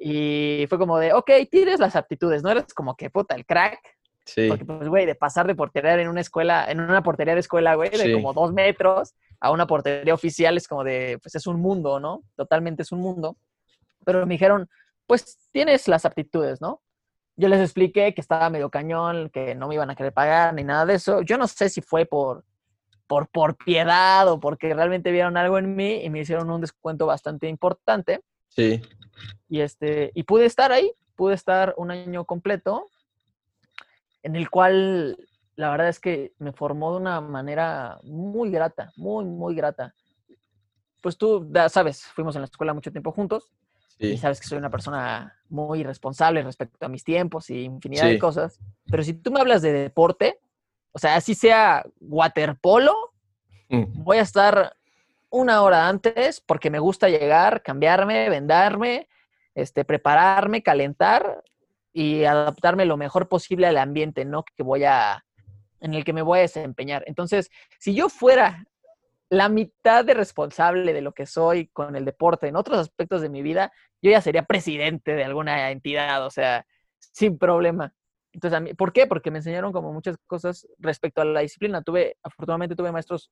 Y 0.00 0.66
fue 0.68 0.78
como 0.78 0.98
de, 0.98 1.12
ok, 1.12 1.30
tienes 1.50 1.80
las 1.80 1.96
aptitudes, 1.96 2.42
no 2.42 2.50
eres 2.50 2.72
como 2.74 2.96
que 2.96 3.10
puta 3.10 3.34
el 3.34 3.46
crack. 3.46 3.80
Sí. 4.24 4.48
Porque, 4.48 4.64
pues, 4.64 4.88
güey, 4.88 5.06
de 5.06 5.14
pasar 5.14 5.46
de 5.46 5.54
portería 5.54 6.00
en 6.00 6.08
una 6.08 6.20
escuela, 6.20 6.70
en 6.70 6.80
una 6.80 7.02
portería 7.02 7.34
de 7.34 7.40
escuela, 7.40 7.74
güey, 7.74 7.90
de 7.90 8.12
como 8.12 8.32
dos 8.32 8.52
metros 8.52 9.14
a 9.40 9.50
una 9.50 9.66
portería 9.66 10.14
oficial 10.14 10.56
es 10.56 10.66
como 10.66 10.82
de, 10.82 11.18
pues 11.22 11.34
es 11.34 11.46
un 11.46 11.60
mundo, 11.60 12.00
¿no? 12.00 12.24
Totalmente 12.34 12.82
es 12.82 12.92
un 12.92 13.00
mundo. 13.00 13.36
Pero 14.04 14.26
me 14.26 14.34
dijeron, 14.34 14.68
pues 15.06 15.38
tienes 15.52 15.86
las 15.88 16.04
aptitudes, 16.04 16.60
¿no? 16.60 16.80
Yo 17.36 17.48
les 17.48 17.60
expliqué 17.60 18.14
que 18.14 18.20
estaba 18.20 18.50
medio 18.50 18.70
cañón, 18.70 19.30
que 19.30 19.54
no 19.54 19.68
me 19.68 19.74
iban 19.74 19.90
a 19.90 19.94
querer 19.94 20.12
pagar 20.12 20.54
ni 20.54 20.64
nada 20.64 20.86
de 20.86 20.94
eso. 20.94 21.22
Yo 21.22 21.36
no 21.36 21.46
sé 21.46 21.68
si 21.68 21.80
fue 21.82 22.06
por 22.06 22.44
por, 23.06 23.28
por 23.28 23.56
piedad 23.56 24.28
o 24.28 24.40
porque 24.40 24.74
realmente 24.74 25.12
vieron 25.12 25.36
algo 25.36 25.58
en 25.58 25.76
mí 25.76 26.02
y 26.02 26.10
me 26.10 26.20
hicieron 26.20 26.50
un 26.50 26.60
descuento 26.60 27.06
bastante 27.06 27.48
importante. 27.48 28.22
Sí. 28.48 28.82
Y, 29.48 29.60
este, 29.60 30.10
y 30.14 30.24
pude 30.24 30.44
estar 30.44 30.72
ahí, 30.72 30.92
pude 31.14 31.34
estar 31.34 31.74
un 31.76 31.90
año 31.90 32.24
completo, 32.24 32.86
en 34.22 34.36
el 34.36 34.50
cual 34.50 35.16
la 35.54 35.70
verdad 35.70 35.88
es 35.88 36.00
que 36.00 36.32
me 36.38 36.52
formó 36.52 36.92
de 36.92 36.98
una 36.98 37.20
manera 37.20 37.98
muy 38.02 38.50
grata, 38.50 38.92
muy, 38.96 39.24
muy 39.24 39.54
grata. 39.54 39.94
Pues 41.02 41.16
tú, 41.16 41.50
sabes, 41.68 42.02
fuimos 42.02 42.34
en 42.34 42.42
la 42.42 42.46
escuela 42.46 42.74
mucho 42.74 42.90
tiempo 42.90 43.12
juntos. 43.12 43.52
Y 43.98 44.18
sabes 44.18 44.40
que 44.40 44.46
soy 44.46 44.58
una 44.58 44.70
persona 44.70 45.38
muy 45.48 45.82
responsable 45.82 46.42
respecto 46.42 46.84
a 46.84 46.88
mis 46.88 47.02
tiempos 47.02 47.48
y 47.50 47.64
infinidad 47.64 48.06
de 48.06 48.18
cosas. 48.18 48.60
Pero 48.90 49.02
si 49.02 49.14
tú 49.14 49.30
me 49.30 49.40
hablas 49.40 49.62
de 49.62 49.72
deporte, 49.72 50.38
o 50.92 50.98
sea, 50.98 51.16
así 51.16 51.34
sea 51.34 51.84
waterpolo, 52.00 52.94
mm. 53.68 54.02
voy 54.04 54.18
a 54.18 54.22
estar 54.22 54.76
una 55.30 55.62
hora 55.62 55.88
antes 55.88 56.40
porque 56.40 56.70
me 56.70 56.78
gusta 56.78 57.08
llegar, 57.08 57.62
cambiarme, 57.62 58.28
vendarme, 58.28 59.08
este, 59.54 59.84
prepararme, 59.84 60.62
calentar 60.62 61.42
y 61.92 62.24
adaptarme 62.24 62.84
lo 62.84 62.96
mejor 62.96 63.28
posible 63.28 63.66
al 63.66 63.78
ambiente, 63.78 64.24
¿no? 64.26 64.44
Que 64.44 64.62
voy 64.62 64.84
a, 64.84 65.24
en 65.80 65.94
el 65.94 66.04
que 66.04 66.12
me 66.12 66.22
voy 66.22 66.40
a 66.40 66.42
desempeñar. 66.42 67.04
Entonces, 67.06 67.50
si 67.78 67.94
yo 67.94 68.10
fuera 68.10 68.66
la 69.28 69.48
mitad 69.48 70.04
de 70.04 70.14
responsable 70.14 70.92
de 70.92 71.00
lo 71.00 71.12
que 71.12 71.26
soy 71.26 71.68
con 71.68 71.96
el 71.96 72.04
deporte 72.04 72.48
en 72.48 72.56
otros 72.56 72.78
aspectos 72.78 73.22
de 73.22 73.28
mi 73.28 73.42
vida, 73.42 73.72
yo 74.00 74.10
ya 74.10 74.20
sería 74.20 74.44
presidente 74.44 75.14
de 75.14 75.24
alguna 75.24 75.70
entidad, 75.70 76.24
o 76.24 76.30
sea, 76.30 76.66
sin 76.98 77.38
problema. 77.38 77.92
Entonces, 78.32 78.56
a 78.56 78.60
mí, 78.60 78.74
¿por 78.74 78.92
qué? 78.92 79.06
Porque 79.06 79.30
me 79.30 79.38
enseñaron 79.38 79.72
como 79.72 79.92
muchas 79.92 80.16
cosas 80.26 80.66
respecto 80.78 81.22
a 81.22 81.24
la 81.24 81.40
disciplina. 81.40 81.82
Tuve, 81.82 82.18
afortunadamente 82.22 82.76
tuve 82.76 82.92
maestros 82.92 83.30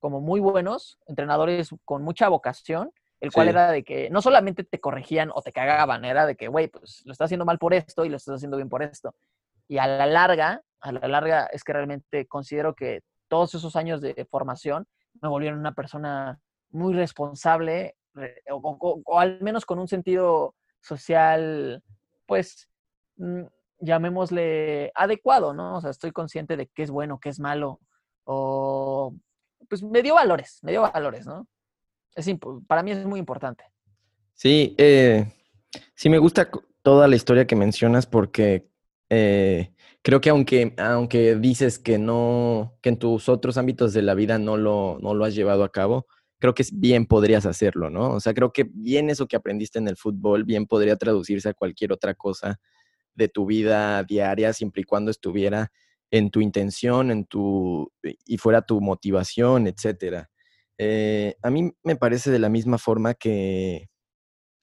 como 0.00 0.20
muy 0.20 0.40
buenos, 0.40 0.98
entrenadores 1.06 1.70
con 1.84 2.02
mucha 2.02 2.28
vocación, 2.28 2.92
el 3.20 3.30
cual 3.30 3.48
era 3.48 3.70
de 3.70 3.84
que 3.84 4.10
no 4.10 4.20
solamente 4.20 4.64
te 4.64 4.80
corregían 4.80 5.30
o 5.32 5.42
te 5.42 5.52
cagaban, 5.52 6.04
era 6.04 6.26
de 6.26 6.34
que, 6.34 6.48
güey, 6.48 6.66
pues 6.66 7.02
lo 7.04 7.12
estás 7.12 7.26
haciendo 7.26 7.44
mal 7.44 7.58
por 7.58 7.72
esto 7.72 8.04
y 8.04 8.08
lo 8.08 8.16
estás 8.16 8.34
haciendo 8.34 8.56
bien 8.56 8.68
por 8.68 8.82
esto. 8.82 9.14
Y 9.68 9.78
a 9.78 9.86
la 9.86 10.06
larga, 10.06 10.60
a 10.80 10.90
la 10.90 11.06
larga 11.06 11.46
es 11.52 11.62
que 11.62 11.72
realmente 11.72 12.26
considero 12.26 12.74
que 12.74 13.02
todos 13.28 13.54
esos 13.54 13.76
años 13.76 14.00
de 14.00 14.26
formación 14.28 14.88
me 15.20 15.28
volvieron 15.28 15.58
una 15.58 15.74
persona 15.74 16.38
muy 16.70 16.94
responsable 16.94 17.96
o, 18.50 19.18
al 19.18 19.40
menos 19.40 19.64
con 19.64 19.78
un 19.78 19.88
sentido 19.88 20.54
social, 20.80 21.82
pues, 22.26 22.68
mm, 23.16 23.42
llamémosle 23.80 24.92
adecuado, 24.94 25.54
¿no? 25.54 25.76
O 25.76 25.80
sea, 25.80 25.90
estoy 25.90 26.12
consciente 26.12 26.56
de 26.56 26.68
qué 26.68 26.82
es 26.82 26.90
bueno, 26.90 27.18
qué 27.20 27.30
es 27.30 27.40
malo, 27.40 27.80
o 28.24 29.14
pues 29.68 29.82
me 29.82 30.02
dio 30.02 30.14
valores, 30.14 30.58
me 30.62 30.72
dio 30.72 30.82
valores, 30.82 31.26
¿no? 31.26 31.48
Es 32.14 32.30
para 32.66 32.82
mí 32.82 32.90
es 32.90 33.04
muy 33.06 33.18
importante. 33.18 33.64
Sí, 34.34 34.74
eh, 34.78 35.32
sí 35.94 36.10
me 36.10 36.18
gusta 36.18 36.50
toda 36.82 37.08
la 37.08 37.16
historia 37.16 37.46
que 37.46 37.56
mencionas 37.56 38.06
porque 38.06 38.68
eh, 39.08 39.71
creo 40.02 40.20
que 40.20 40.30
aunque, 40.30 40.74
aunque 40.78 41.36
dices 41.36 41.78
que 41.78 41.98
no, 41.98 42.78
que 42.82 42.90
en 42.90 42.98
tus 42.98 43.28
otros 43.28 43.56
ámbitos 43.58 43.92
de 43.92 44.02
la 44.02 44.14
vida 44.14 44.38
no 44.38 44.56
lo, 44.56 44.98
no 45.00 45.14
lo 45.14 45.24
has 45.24 45.34
llevado 45.34 45.64
a 45.64 45.72
cabo, 45.72 46.06
creo 46.38 46.54
que 46.54 46.64
bien 46.72 47.06
podrías 47.06 47.46
hacerlo, 47.46 47.88
¿no? 47.90 48.12
O 48.14 48.20
sea, 48.20 48.34
creo 48.34 48.52
que 48.52 48.64
bien 48.74 49.10
eso 49.10 49.28
que 49.28 49.36
aprendiste 49.36 49.78
en 49.78 49.88
el 49.88 49.96
fútbol, 49.96 50.44
bien 50.44 50.66
podría 50.66 50.96
traducirse 50.96 51.48
a 51.48 51.54
cualquier 51.54 51.92
otra 51.92 52.14
cosa 52.14 52.60
de 53.14 53.28
tu 53.28 53.46
vida 53.46 54.02
diaria, 54.04 54.52
siempre 54.52 54.82
y 54.82 54.84
cuando 54.84 55.10
estuviera 55.10 55.72
en 56.10 56.30
tu 56.30 56.40
intención, 56.40 57.10
en 57.10 57.26
tu, 57.26 57.92
y 58.26 58.38
fuera 58.38 58.62
tu 58.62 58.80
motivación, 58.80 59.66
etcétera. 59.66 60.30
Eh, 60.78 61.36
a 61.42 61.50
mí 61.50 61.72
me 61.84 61.96
parece 61.96 62.30
de 62.30 62.38
la 62.40 62.48
misma 62.48 62.78
forma 62.78 63.14
que, 63.14 63.88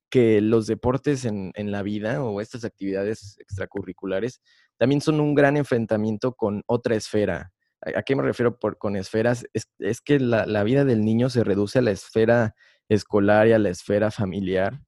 que 0.10 0.41
los 0.41 0.67
deportes 0.67 1.26
en, 1.26 1.52
en, 1.56 1.72
la 1.72 1.84
vida 1.84 2.24
o 2.24 2.41
estas 2.41 2.65
actividades 2.65 3.38
extracurriculares 3.39 4.41
también 4.78 5.02
son 5.02 5.19
un 5.19 5.36
gran 5.36 5.58
enfrentamiento 5.58 6.34
con 6.34 6.63
otra 6.67 6.95
esfera. 6.95 7.52
¿A, 7.82 8.02
qué 8.04 8.15
me 8.15 8.24
refiero 8.24 8.60
por, 8.60 8.78
con 8.78 8.95
esferas? 8.95 9.45
Es, 9.54 10.02
que 10.02 10.19
la, 10.19 10.45
la, 10.45 10.63
vida 10.63 10.86
del 10.86 11.06
niño 11.06 11.30
se 11.30 11.43
reduce 11.43 11.80
a 11.80 11.82
la 11.82 11.91
esfera 11.91 12.56
escolar 12.89 13.48
y 13.48 13.54
a 13.54 13.60
la 13.60 13.69
esfera 13.69 14.12
familiar 14.12 14.82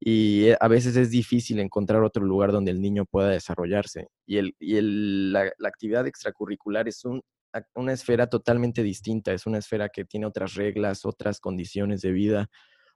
y 0.00 0.48
eh, 0.48 0.56
a 0.60 0.68
veces 0.68 0.96
es 0.96 1.10
difícil 1.10 1.60
encontrar 1.60 2.02
otro 2.02 2.24
lugar 2.24 2.52
donde 2.52 2.70
el 2.70 2.82
niño 2.82 3.06
pueda 3.06 3.30
desarrollarse. 3.30 4.08
Y, 4.26 4.36
el, 4.36 4.54
y 4.58 4.76
el, 4.76 5.32
la, 5.32 5.44
la, 5.56 5.68
actividad 5.68 6.06
extracurricular 6.06 6.88
es 6.88 7.04
un, 7.06 7.22
una 7.74 7.92
esfera 7.92 8.26
totalmente 8.28 8.82
distinta, 8.82 9.32
es 9.32 9.46
una 9.46 9.58
esfera 9.58 9.88
que 9.88 10.04
tiene 10.04 10.26
otras 10.26 10.54
reglas, 10.54 11.06
otras 11.06 11.40
condiciones 11.40 12.02
de 12.02 12.12
vida, 12.12 12.50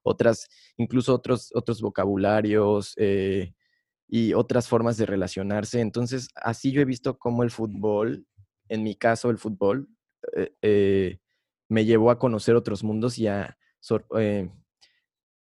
otras, 0.08 0.48
incluso 0.76 1.14
otros, 1.14 1.50
otros 1.54 1.80
vocabularios 1.80 2.94
eh, 2.96 3.52
y 4.08 4.34
otras 4.34 4.68
formas 4.68 4.96
de 4.96 5.06
relacionarse. 5.06 5.80
Entonces, 5.80 6.28
así 6.34 6.72
yo 6.72 6.80
he 6.80 6.86
visto 6.86 7.18
cómo 7.18 7.42
el 7.42 7.50
fútbol, 7.50 8.26
en 8.68 8.82
mi 8.82 8.96
caso 8.96 9.30
el 9.30 9.38
fútbol, 9.38 9.88
eh, 10.36 10.52
eh, 10.62 11.18
me 11.68 11.84
llevó 11.84 12.10
a 12.10 12.18
conocer 12.18 12.54
otros 12.56 12.82
mundos 12.82 13.18
y 13.18 13.26
a, 13.26 13.58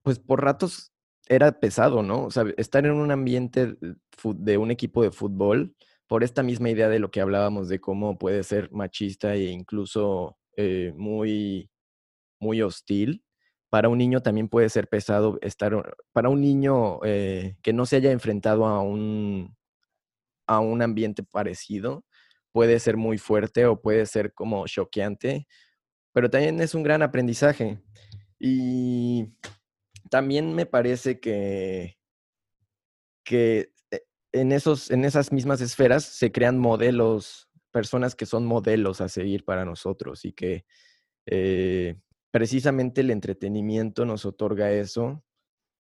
pues 0.03 0.19
por 0.19 0.43
ratos 0.43 0.93
era 1.29 1.59
pesado, 1.61 2.03
¿no? 2.03 2.25
O 2.25 2.31
sea, 2.31 2.45
estar 2.57 2.85
en 2.87 2.93
un 2.93 3.11
ambiente 3.11 3.77
de 4.25 4.59
un 4.59 4.71
equipo 4.71 5.03
de 5.03 5.11
fútbol, 5.11 5.75
por 6.09 6.23
esta 6.23 6.43
misma 6.43 6.71
idea 6.71 6.89
de 6.89 7.01
lo 7.01 7.11
que 7.11 7.21
hablábamos 7.21 7.69
de 7.69 7.81
cómo 7.81 8.17
puede 8.19 8.45
ser 8.45 8.71
machista 8.73 9.35
e 9.35 9.47
incluso 9.47 10.37
muy, 10.95 11.69
muy 12.41 12.63
hostil, 12.63 13.26
para 13.77 13.91
un 13.91 13.99
niño 13.99 14.23
también 14.23 14.49
puede 14.49 14.71
ser 14.71 14.89
pesado 14.89 15.39
estar, 15.43 15.99
para 16.15 16.31
un 16.31 16.41
niño 16.41 16.99
eh, 17.05 17.59
que 17.63 17.75
no 17.75 17.85
se 17.85 17.97
haya 17.97 18.11
enfrentado 18.11 18.65
a 18.65 18.81
un, 18.81 19.55
a 20.47 20.61
un 20.61 20.81
ambiente 20.81 21.23
parecido, 21.23 22.07
puede 22.53 22.81
ser 22.81 22.97
muy 22.97 23.19
fuerte 23.19 23.67
o 23.67 23.83
puede 23.83 24.07
ser 24.07 24.33
como 24.33 24.67
choqueante, 24.67 25.47
pero 26.15 26.31
también 26.31 26.59
es 26.63 26.75
un 26.75 26.85
gran 26.85 27.03
aprendizaje. 27.03 27.79
Y 28.39 29.35
también 30.09 30.55
me 30.55 30.65
parece 30.65 31.21
que, 31.21 31.99
que 33.25 33.75
eh, 33.91 34.05
en, 34.33 34.53
esos, 34.53 34.91
en 34.91 35.05
esas 35.05 35.33
mismas 35.33 35.61
esferas 35.61 36.03
se 36.03 36.33
crean 36.33 36.59
modelos, 36.59 37.51
personas 37.73 38.15
que 38.15 38.25
son 38.25 38.47
modelos 38.47 39.03
a 39.03 39.11
seguir 39.11 39.45
para 39.45 39.67
nosotros 39.67 40.25
y 40.25 40.33
que 40.33 40.65
eh, 41.27 41.97
precisamente 42.37 43.01
el 43.01 43.11
entretenimiento 43.11 44.05
nos 44.05 44.27
otorga 44.27 44.71
eso, 44.71 45.25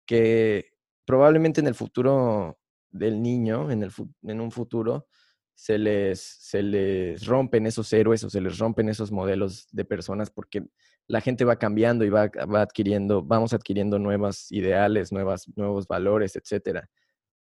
que 0.06 0.74
probablemente 1.06 1.62
en 1.62 1.68
el 1.68 1.76
futuro 1.76 2.60
del 2.90 3.22
niño, 3.22 3.72
en, 3.72 3.84
el, 3.84 3.92
en 4.24 4.42
un 4.42 4.52
futuro, 4.52 5.08
se 5.56 5.78
les, 5.78 6.20
se 6.20 6.62
les 6.62 7.26
rompen 7.26 7.68
esos 7.68 7.94
héroes 7.94 8.26
o 8.26 8.30
se 8.30 8.42
les 8.42 8.58
rompen 8.58 8.90
esos 8.90 9.14
modelos 9.14 9.66
de 9.72 9.86
personas 9.86 10.30
porque 10.30 10.66
la 11.08 11.22
gente 11.22 11.46
va 11.46 11.56
cambiando 11.56 12.04
y 12.04 12.10
va, 12.10 12.30
va 12.54 12.64
adquiriendo, 12.64 13.24
vamos 13.24 13.54
adquiriendo 13.54 13.98
nuevos 13.98 14.52
ideales, 14.52 15.14
nuevas, 15.14 15.46
nuevos 15.56 15.88
valores, 15.88 16.36
etcétera. 16.36 16.90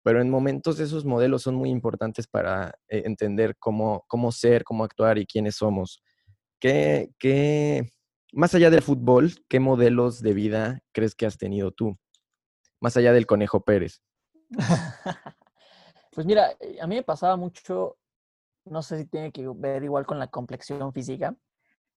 Pero 0.02 0.20
en 0.20 0.28
momentos 0.28 0.80
esos 0.80 1.06
modelos 1.06 1.40
son 1.44 1.54
muy 1.54 1.70
importantes 1.70 2.26
para 2.26 2.74
eh, 2.88 3.04
entender 3.06 3.56
cómo, 3.58 4.04
cómo 4.06 4.32
ser, 4.32 4.64
cómo 4.64 4.84
actuar 4.84 5.16
y 5.16 5.24
quiénes 5.24 5.56
somos. 5.56 6.02
¿Qué, 6.60 7.08
qué, 7.18 7.88
más 8.32 8.54
allá 8.54 8.70
del 8.70 8.82
fútbol, 8.82 9.32
¿qué 9.48 9.60
modelos 9.60 10.22
de 10.22 10.34
vida 10.34 10.80
crees 10.92 11.14
que 11.14 11.26
has 11.26 11.38
tenido 11.38 11.72
tú? 11.72 11.98
Más 12.80 12.96
allá 12.96 13.12
del 13.12 13.26
Conejo 13.26 13.64
Pérez. 13.64 14.02
pues 16.12 16.26
mira, 16.26 16.52
eh, 16.60 16.78
a 16.80 16.86
mí 16.86 16.96
me 16.96 17.02
pasaba 17.02 17.36
mucho, 17.36 17.96
no 18.64 18.82
sé 18.82 18.98
si 18.98 19.06
tiene 19.06 19.32
que 19.32 19.48
ver 19.54 19.82
igual 19.82 20.06
con 20.06 20.18
la 20.18 20.28
complexión 20.28 20.92
física, 20.92 21.34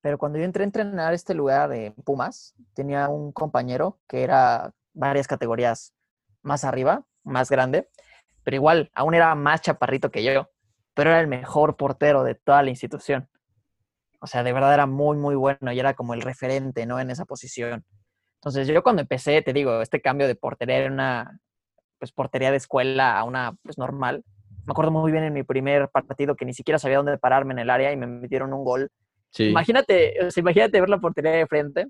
pero 0.01 0.17
cuando 0.17 0.39
yo 0.39 0.45
entré 0.45 0.63
a 0.63 0.65
entrenar 0.65 1.13
este 1.13 1.33
lugar 1.33 1.69
de 1.69 1.91
Pumas, 2.03 2.55
tenía 2.73 3.07
un 3.07 3.31
compañero 3.31 3.99
que 4.07 4.23
era 4.23 4.73
varias 4.93 5.27
categorías 5.27 5.93
más 6.41 6.63
arriba, 6.63 7.05
más 7.23 7.49
grande, 7.49 7.89
pero 8.43 8.55
igual, 8.55 8.91
aún 8.95 9.13
era 9.13 9.35
más 9.35 9.61
chaparrito 9.61 10.09
que 10.09 10.23
yo, 10.23 10.49
pero 10.93 11.11
era 11.11 11.21
el 11.21 11.27
mejor 11.27 11.77
portero 11.77 12.23
de 12.23 12.35
toda 12.35 12.63
la 12.63 12.71
institución. 12.71 13.29
O 14.21 14.27
sea, 14.27 14.43
de 14.43 14.53
verdad 14.53 14.73
era 14.73 14.85
muy, 14.85 15.17
muy 15.17 15.35
bueno 15.35 15.71
y 15.71 15.79
era 15.79 15.95
como 15.95 16.13
el 16.13 16.21
referente, 16.21 16.85
¿no? 16.85 16.99
En 16.99 17.09
esa 17.09 17.25
posición. 17.25 17.83
Entonces, 18.35 18.67
yo 18.67 18.83
cuando 18.83 19.01
empecé, 19.01 19.41
te 19.41 19.51
digo, 19.53 19.81
este 19.81 20.01
cambio 20.01 20.27
de 20.27 20.35
portería 20.35 20.77
era 20.77 20.91
una, 20.91 21.39
pues, 21.99 22.11
portería 22.11 22.51
de 22.51 22.57
escuela 22.57 23.17
a 23.17 23.23
una, 23.23 23.55
pues, 23.63 23.77
normal. 23.77 24.23
Me 24.65 24.71
acuerdo 24.71 24.91
muy 24.91 25.11
bien 25.11 25.23
en 25.23 25.33
mi 25.33 25.43
primer 25.43 25.89
partido 25.89 26.35
que 26.35 26.45
ni 26.45 26.53
siquiera 26.53 26.77
sabía 26.77 26.97
dónde 26.97 27.17
pararme 27.17 27.53
en 27.53 27.59
el 27.59 27.69
área 27.69 27.91
y 27.91 27.97
me 27.97 28.07
metieron 28.07 28.53
un 28.53 28.63
gol. 28.63 28.89
Sí. 29.31 29.45
Imagínate, 29.49 30.15
o 30.25 30.29
sea, 30.29 30.41
imagínate 30.41 30.79
ver 30.79 30.89
la 30.89 30.99
portería 30.99 31.31
de 31.31 31.47
frente, 31.47 31.87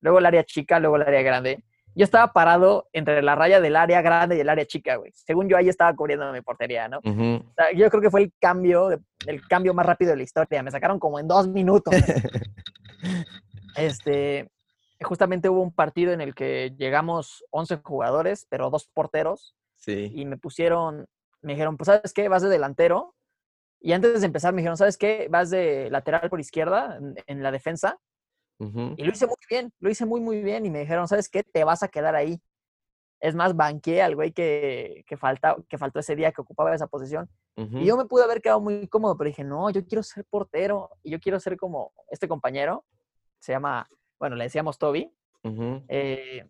luego 0.00 0.18
el 0.18 0.26
área 0.26 0.44
chica, 0.44 0.78
luego 0.78 0.96
el 0.96 1.02
área 1.02 1.22
grande 1.22 1.62
yo 1.94 2.04
estaba 2.04 2.32
parado 2.32 2.88
entre 2.92 3.22
la 3.22 3.34
raya 3.34 3.60
del 3.60 3.76
área 3.76 4.02
grande 4.02 4.36
y 4.36 4.40
el 4.40 4.48
área 4.48 4.66
chica, 4.66 4.96
güey. 4.96 5.12
Según 5.14 5.48
yo 5.48 5.56
ahí 5.56 5.68
estaba 5.68 5.94
cubriendo 5.94 6.32
mi 6.32 6.40
portería, 6.40 6.88
¿no? 6.88 7.00
yo 7.02 7.90
creo 7.90 8.02
que 8.02 8.10
fue 8.10 8.22
el 8.22 8.32
cambio, 8.40 8.90
el 9.26 9.46
cambio 9.48 9.74
más 9.74 9.86
rápido 9.86 10.10
de 10.10 10.16
la 10.16 10.22
historia. 10.24 10.62
Me 10.62 10.70
sacaron 10.70 10.98
como 10.98 11.18
en 11.18 11.28
dos 11.28 11.48
minutos. 11.48 11.94
este, 13.76 14.50
justamente 15.02 15.48
hubo 15.48 15.62
un 15.62 15.72
partido 15.72 16.12
en 16.12 16.20
el 16.20 16.34
que 16.34 16.74
llegamos 16.76 17.44
11 17.50 17.76
jugadores, 17.84 18.46
pero 18.50 18.70
dos 18.70 18.88
porteros. 18.92 19.54
Sí. 19.76 20.10
Y 20.14 20.24
me 20.24 20.36
pusieron, 20.36 21.06
me 21.42 21.52
dijeron, 21.52 21.76
pues, 21.76 21.86
¿sabes 21.86 22.12
qué? 22.12 22.28
Vas 22.28 22.42
de 22.42 22.48
delantero. 22.48 23.14
Y 23.80 23.92
antes 23.92 24.20
de 24.20 24.26
empezar 24.26 24.52
me 24.52 24.62
dijeron, 24.62 24.78
¿sabes 24.78 24.96
qué? 24.96 25.28
Vas 25.30 25.50
de 25.50 25.90
lateral 25.90 26.28
por 26.28 26.40
izquierda 26.40 26.98
en 27.26 27.42
la 27.42 27.52
defensa 27.52 28.00
y 28.58 29.04
lo 29.04 29.12
hice 29.12 29.26
muy 29.26 29.36
bien, 29.48 29.72
lo 29.80 29.90
hice 29.90 30.06
muy, 30.06 30.20
muy 30.20 30.42
bien. 30.42 30.66
Y 30.66 30.70
me 30.70 30.80
dijeron, 30.80 31.08
¿sabes 31.08 31.28
qué? 31.28 31.42
Te 31.42 31.64
vas 31.64 31.82
a 31.82 31.88
quedar 31.88 32.14
ahí. 32.14 32.40
Es 33.20 33.34
más, 33.34 33.56
banqué 33.56 34.02
al 34.02 34.14
güey 34.14 34.32
que, 34.32 35.04
que, 35.06 35.16
falta, 35.16 35.56
que 35.68 35.78
faltó 35.78 36.00
ese 36.00 36.14
día 36.14 36.32
que 36.32 36.42
ocupaba 36.42 36.74
esa 36.74 36.86
posición. 36.86 37.28
Y 37.56 37.84
yo 37.84 37.96
me 37.96 38.04
pude 38.06 38.24
haber 38.24 38.42
quedado 38.42 38.60
muy 38.60 38.88
cómodo, 38.88 39.16
pero 39.16 39.28
dije, 39.28 39.44
no, 39.44 39.70
yo 39.70 39.86
quiero 39.86 40.02
ser 40.02 40.24
portero 40.24 40.90
y 41.02 41.10
yo 41.10 41.20
quiero 41.20 41.38
ser 41.38 41.56
como 41.56 41.92
este 42.10 42.26
compañero. 42.26 42.84
Se 43.38 43.52
llama, 43.52 43.88
bueno, 44.18 44.36
le 44.36 44.44
decíamos 44.44 44.76
Toby. 44.78 45.10
Eh, 45.88 46.48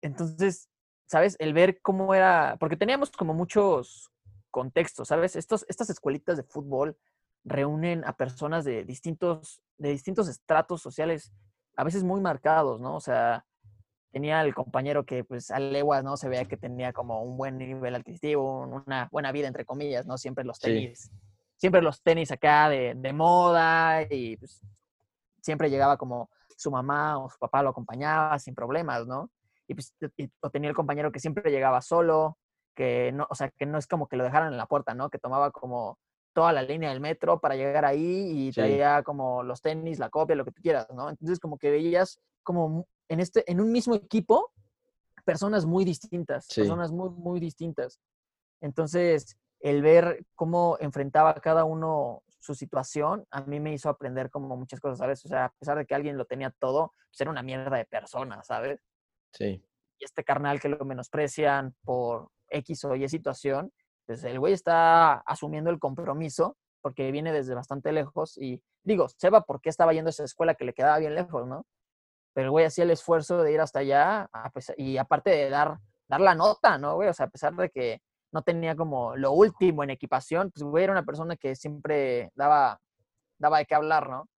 entonces, 0.00 0.68
¿sabes? 1.06 1.36
El 1.38 1.52
ver 1.52 1.80
cómo 1.82 2.14
era, 2.14 2.56
porque 2.58 2.76
teníamos 2.76 3.10
como 3.10 3.34
muchos 3.34 4.10
contextos, 4.50 5.08
¿sabes? 5.08 5.36
Estos, 5.36 5.66
estas 5.68 5.90
escuelitas 5.90 6.36
de 6.36 6.44
fútbol 6.44 6.96
reúnen 7.44 8.04
a 8.04 8.16
personas 8.16 8.64
de 8.64 8.84
distintos, 8.84 9.62
de 9.78 9.90
distintos 9.90 10.28
estratos 10.28 10.80
sociales, 10.80 11.32
a 11.76 11.84
veces 11.84 12.04
muy 12.04 12.20
marcados, 12.20 12.80
¿no? 12.80 12.96
O 12.96 13.00
sea, 13.00 13.44
tenía 14.12 14.42
el 14.42 14.54
compañero 14.54 15.04
que 15.04 15.24
pues 15.24 15.50
a 15.50 15.58
leguas, 15.58 16.04
¿no? 16.04 16.16
Se 16.16 16.28
veía 16.28 16.44
que 16.44 16.56
tenía 16.56 16.92
como 16.92 17.22
un 17.22 17.36
buen 17.36 17.58
nivel 17.58 17.94
adquisitivo, 17.94 18.60
una 18.60 19.08
buena 19.10 19.32
vida, 19.32 19.48
entre 19.48 19.64
comillas, 19.64 20.06
¿no? 20.06 20.18
Siempre 20.18 20.44
los 20.44 20.60
tenis, 20.60 21.10
siempre 21.56 21.82
los 21.82 22.02
tenis 22.02 22.30
acá 22.30 22.68
de, 22.68 22.94
de 22.94 23.12
moda 23.12 24.02
y 24.08 24.36
pues, 24.36 24.60
siempre 25.40 25.70
llegaba 25.70 25.96
como 25.96 26.30
su 26.56 26.70
mamá 26.70 27.18
o 27.18 27.28
su 27.28 27.38
papá 27.38 27.62
lo 27.62 27.70
acompañaba 27.70 28.38
sin 28.38 28.54
problemas, 28.54 29.06
¿no? 29.06 29.30
Y 29.66 29.74
pues 29.74 29.94
o 30.40 30.50
tenía 30.50 30.68
el 30.68 30.76
compañero 30.76 31.10
que 31.10 31.20
siempre 31.20 31.50
llegaba 31.50 31.80
solo, 31.80 32.38
que 32.74 33.12
no, 33.12 33.26
o 33.28 33.34
sea, 33.34 33.50
que 33.50 33.66
no 33.66 33.78
es 33.78 33.86
como 33.86 34.06
que 34.06 34.16
lo 34.16 34.24
dejaran 34.24 34.52
en 34.52 34.58
la 34.58 34.66
puerta, 34.66 34.94
¿no? 34.94 35.10
Que 35.10 35.18
tomaba 35.18 35.50
como 35.50 35.98
toda 36.32 36.52
la 36.52 36.62
línea 36.62 36.90
del 36.90 37.00
metro 37.00 37.40
para 37.40 37.56
llegar 37.56 37.84
ahí 37.84 38.48
y 38.48 38.52
traía 38.52 39.02
como 39.02 39.42
los 39.42 39.60
tenis, 39.60 39.98
la 39.98 40.10
copia, 40.10 40.36
lo 40.36 40.44
que 40.44 40.52
tú 40.52 40.62
quieras, 40.62 40.88
¿no? 40.94 41.08
Entonces 41.10 41.38
como 41.38 41.58
que 41.58 41.70
veías 41.70 42.20
como 42.42 42.86
en, 43.08 43.20
este, 43.20 43.50
en 43.50 43.60
un 43.60 43.70
mismo 43.70 43.94
equipo 43.94 44.52
personas 45.24 45.66
muy 45.66 45.84
distintas, 45.84 46.46
personas 46.54 46.90
muy, 46.90 47.10
muy 47.10 47.40
distintas. 47.40 48.00
Entonces, 48.60 49.36
el 49.60 49.82
ver 49.82 50.24
cómo 50.34 50.76
enfrentaba 50.80 51.34
cada 51.34 51.64
uno 51.64 52.22
su 52.40 52.54
situación, 52.54 53.24
a 53.30 53.42
mí 53.42 53.60
me 53.60 53.72
hizo 53.72 53.88
aprender 53.88 54.28
como 54.30 54.56
muchas 54.56 54.80
cosas, 54.80 54.98
¿sabes? 54.98 55.24
O 55.24 55.28
sea, 55.28 55.46
a 55.46 55.52
pesar 55.52 55.78
de 55.78 55.86
que 55.86 55.94
alguien 55.94 56.18
lo 56.18 56.24
tenía 56.24 56.50
todo, 56.50 56.92
pues 57.08 57.20
era 57.20 57.30
una 57.30 57.42
mierda 57.42 57.76
de 57.76 57.84
persona, 57.84 58.42
¿sabes? 58.42 58.80
Sí. 59.32 59.64
Y 59.98 60.04
este 60.04 60.24
carnal 60.24 60.60
que 60.60 60.68
lo 60.68 60.84
menosprecian 60.84 61.74
por 61.84 62.30
X 62.48 62.84
o 62.84 62.96
Y 62.96 63.08
situación, 63.08 63.72
pues 64.12 64.24
el 64.24 64.38
güey 64.38 64.52
está 64.52 65.14
asumiendo 65.20 65.70
el 65.70 65.78
compromiso 65.78 66.58
porque 66.82 67.10
viene 67.10 67.32
desde 67.32 67.54
bastante 67.54 67.92
lejos 67.92 68.36
y 68.36 68.62
digo, 68.82 69.08
sepa 69.08 69.40
por 69.40 69.62
qué 69.62 69.70
estaba 69.70 69.94
yendo 69.94 70.08
a 70.08 70.10
esa 70.10 70.24
escuela 70.24 70.54
que 70.54 70.66
le 70.66 70.74
quedaba 70.74 70.98
bien 70.98 71.14
lejos, 71.14 71.46
¿no? 71.46 71.64
Pero 72.34 72.48
el 72.48 72.50
güey 72.50 72.66
hacía 72.66 72.84
el 72.84 72.90
esfuerzo 72.90 73.42
de 73.42 73.52
ir 73.52 73.60
hasta 73.62 73.78
allá 73.78 74.28
y 74.76 74.98
aparte 74.98 75.30
de 75.30 75.48
dar, 75.48 75.78
dar 76.08 76.20
la 76.20 76.34
nota, 76.34 76.76
¿no, 76.76 76.96
güey? 76.96 77.08
O 77.08 77.14
sea, 77.14 77.24
a 77.24 77.30
pesar 77.30 77.54
de 77.54 77.70
que 77.70 78.02
no 78.32 78.42
tenía 78.42 78.76
como 78.76 79.16
lo 79.16 79.32
último 79.32 79.82
en 79.82 79.88
equipación, 79.88 80.50
pues 80.50 80.62
güey 80.62 80.84
era 80.84 80.92
una 80.92 81.06
persona 81.06 81.34
que 81.36 81.56
siempre 81.56 82.32
daba, 82.34 82.82
daba 83.38 83.58
de 83.58 83.64
qué 83.64 83.74
hablar, 83.74 84.10
¿no? 84.10 84.28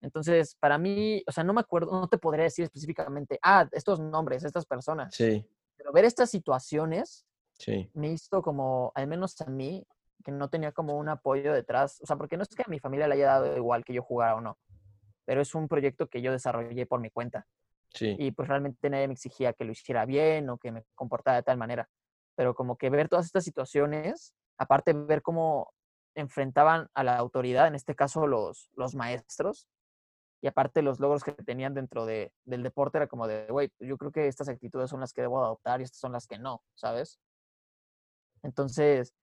Entonces, 0.00 0.56
para 0.58 0.78
mí, 0.78 1.22
o 1.26 1.32
sea, 1.32 1.44
no 1.44 1.52
me 1.52 1.60
acuerdo, 1.60 1.92
no 1.92 2.08
te 2.08 2.16
podría 2.16 2.44
decir 2.44 2.64
específicamente, 2.64 3.38
ah, 3.42 3.68
estos 3.72 4.00
nombres, 4.00 4.42
estas 4.42 4.64
personas. 4.64 5.14
Sí. 5.14 5.46
Pero 5.76 5.92
ver 5.92 6.06
estas 6.06 6.30
situaciones 6.30 7.26
sí. 7.64 7.90
me 7.94 8.08
hizo 8.08 8.42
como, 8.42 8.92
al 8.94 9.06
menos 9.06 9.40
a 9.40 9.46
mí, 9.46 9.86
que 10.24 10.32
no 10.32 10.48
tenía 10.48 10.72
como 10.72 10.96
un 10.96 11.08
apoyo 11.08 11.52
detrás. 11.52 12.00
O 12.02 12.06
sea, 12.06 12.16
porque 12.16 12.36
no 12.36 12.42
es 12.42 12.48
que 12.50 12.62
a 12.62 12.70
mi 12.70 12.78
familia 12.78 13.08
le 13.08 13.14
haya 13.14 13.26
dado 13.26 13.56
igual 13.56 13.84
que 13.84 13.92
yo 13.92 14.02
jugara 14.02 14.36
o 14.36 14.40
no, 14.40 14.58
pero 15.24 15.40
es 15.40 15.54
un 15.54 15.68
proyecto 15.68 16.08
que 16.08 16.22
yo 16.22 16.32
desarrollé 16.32 16.86
por 16.86 17.00
mi 17.00 17.10
cuenta. 17.10 17.46
Sí. 17.88 18.16
Y 18.18 18.30
pues 18.30 18.48
realmente 18.48 18.88
nadie 18.88 19.06
me 19.06 19.14
exigía 19.14 19.52
que 19.52 19.64
lo 19.64 19.72
hiciera 19.72 20.06
bien 20.06 20.48
o 20.48 20.58
que 20.58 20.72
me 20.72 20.84
comportara 20.94 21.36
de 21.36 21.42
tal 21.42 21.58
manera 21.58 21.88
pero 22.34 22.54
como 22.54 22.76
que 22.76 22.90
ver 22.90 23.08
todas 23.08 23.26
estas 23.26 23.44
situaciones, 23.44 24.34
aparte 24.58 24.92
ver 24.92 25.22
cómo 25.22 25.72
enfrentaban 26.14 26.88
a 26.94 27.04
la 27.04 27.16
autoridad, 27.16 27.66
en 27.66 27.74
este 27.74 27.94
caso 27.94 28.26
los, 28.26 28.70
los 28.74 28.94
maestros, 28.94 29.68
y 30.40 30.48
aparte 30.48 30.82
los 30.82 30.98
logros 30.98 31.22
que 31.22 31.32
tenían 31.32 31.72
dentro 31.74 32.04
de, 32.04 32.32
del 32.44 32.62
deporte 32.62 32.98
era 32.98 33.06
como 33.06 33.28
de, 33.28 33.46
güey, 33.46 33.70
yo 33.78 33.96
creo 33.96 34.10
que 34.10 34.26
estas 34.26 34.48
actitudes 34.48 34.90
son 34.90 35.00
las 35.00 35.12
que 35.12 35.22
debo 35.22 35.42
adoptar 35.42 35.80
y 35.80 35.84
estas 35.84 36.00
son 36.00 36.12
las 36.12 36.26
que 36.26 36.38
no, 36.38 36.62
¿sabes? 36.74 37.20
Entonces, 38.42 39.14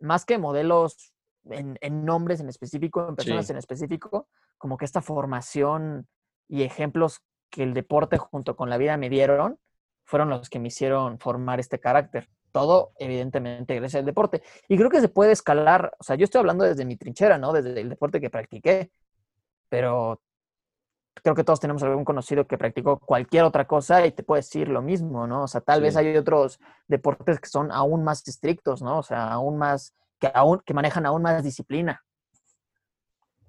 más 0.00 0.24
que 0.24 0.38
modelos 0.38 1.12
en, 1.44 1.78
en 1.80 2.04
nombres 2.04 2.40
en 2.40 2.48
específico, 2.48 3.08
en 3.08 3.16
personas 3.16 3.50
en 3.50 3.56
específico, 3.56 4.28
como 4.56 4.76
que 4.76 4.84
esta 4.84 5.02
formación 5.02 6.08
y 6.48 6.62
ejemplos 6.62 7.20
que 7.50 7.62
el 7.62 7.74
deporte 7.74 8.18
junto 8.18 8.56
con 8.56 8.70
la 8.70 8.76
vida 8.76 8.96
me 8.96 9.08
dieron, 9.08 9.58
fueron 10.04 10.30
los 10.30 10.48
que 10.48 10.58
me 10.58 10.68
hicieron 10.68 11.18
formar 11.18 11.60
este 11.60 11.78
carácter 11.78 12.28
todo, 12.52 12.92
evidentemente, 12.98 13.74
gracias 13.74 14.00
al 14.00 14.06
deporte. 14.06 14.42
Y 14.68 14.76
creo 14.76 14.90
que 14.90 15.00
se 15.00 15.08
puede 15.08 15.32
escalar, 15.32 15.94
o 15.98 16.04
sea, 16.04 16.16
yo 16.16 16.24
estoy 16.24 16.40
hablando 16.40 16.64
desde 16.64 16.84
mi 16.84 16.96
trinchera, 16.96 17.38
¿no? 17.38 17.52
Desde 17.52 17.78
el 17.80 17.88
deporte 17.88 18.20
que 18.20 18.30
practiqué, 18.30 18.90
pero 19.68 20.20
creo 21.22 21.34
que 21.34 21.44
todos 21.44 21.60
tenemos 21.60 21.82
algún 21.82 22.04
conocido 22.04 22.46
que 22.46 22.58
practicó 22.58 22.98
cualquier 22.98 23.44
otra 23.44 23.66
cosa 23.66 24.06
y 24.06 24.12
te 24.12 24.22
puede 24.22 24.40
decir 24.40 24.68
lo 24.68 24.82
mismo, 24.82 25.26
¿no? 25.26 25.44
O 25.44 25.48
sea, 25.48 25.60
tal 25.60 25.82
vez 25.82 25.96
hay 25.96 26.16
otros 26.16 26.60
deportes 26.86 27.40
que 27.40 27.48
son 27.48 27.70
aún 27.72 28.04
más 28.04 28.26
estrictos, 28.26 28.82
¿no? 28.82 28.98
O 28.98 29.02
sea, 29.02 29.32
aún 29.32 29.58
más, 29.58 29.94
que, 30.18 30.30
aún, 30.32 30.60
que 30.64 30.74
manejan 30.74 31.06
aún 31.06 31.22
más 31.22 31.42
disciplina. 31.42 32.04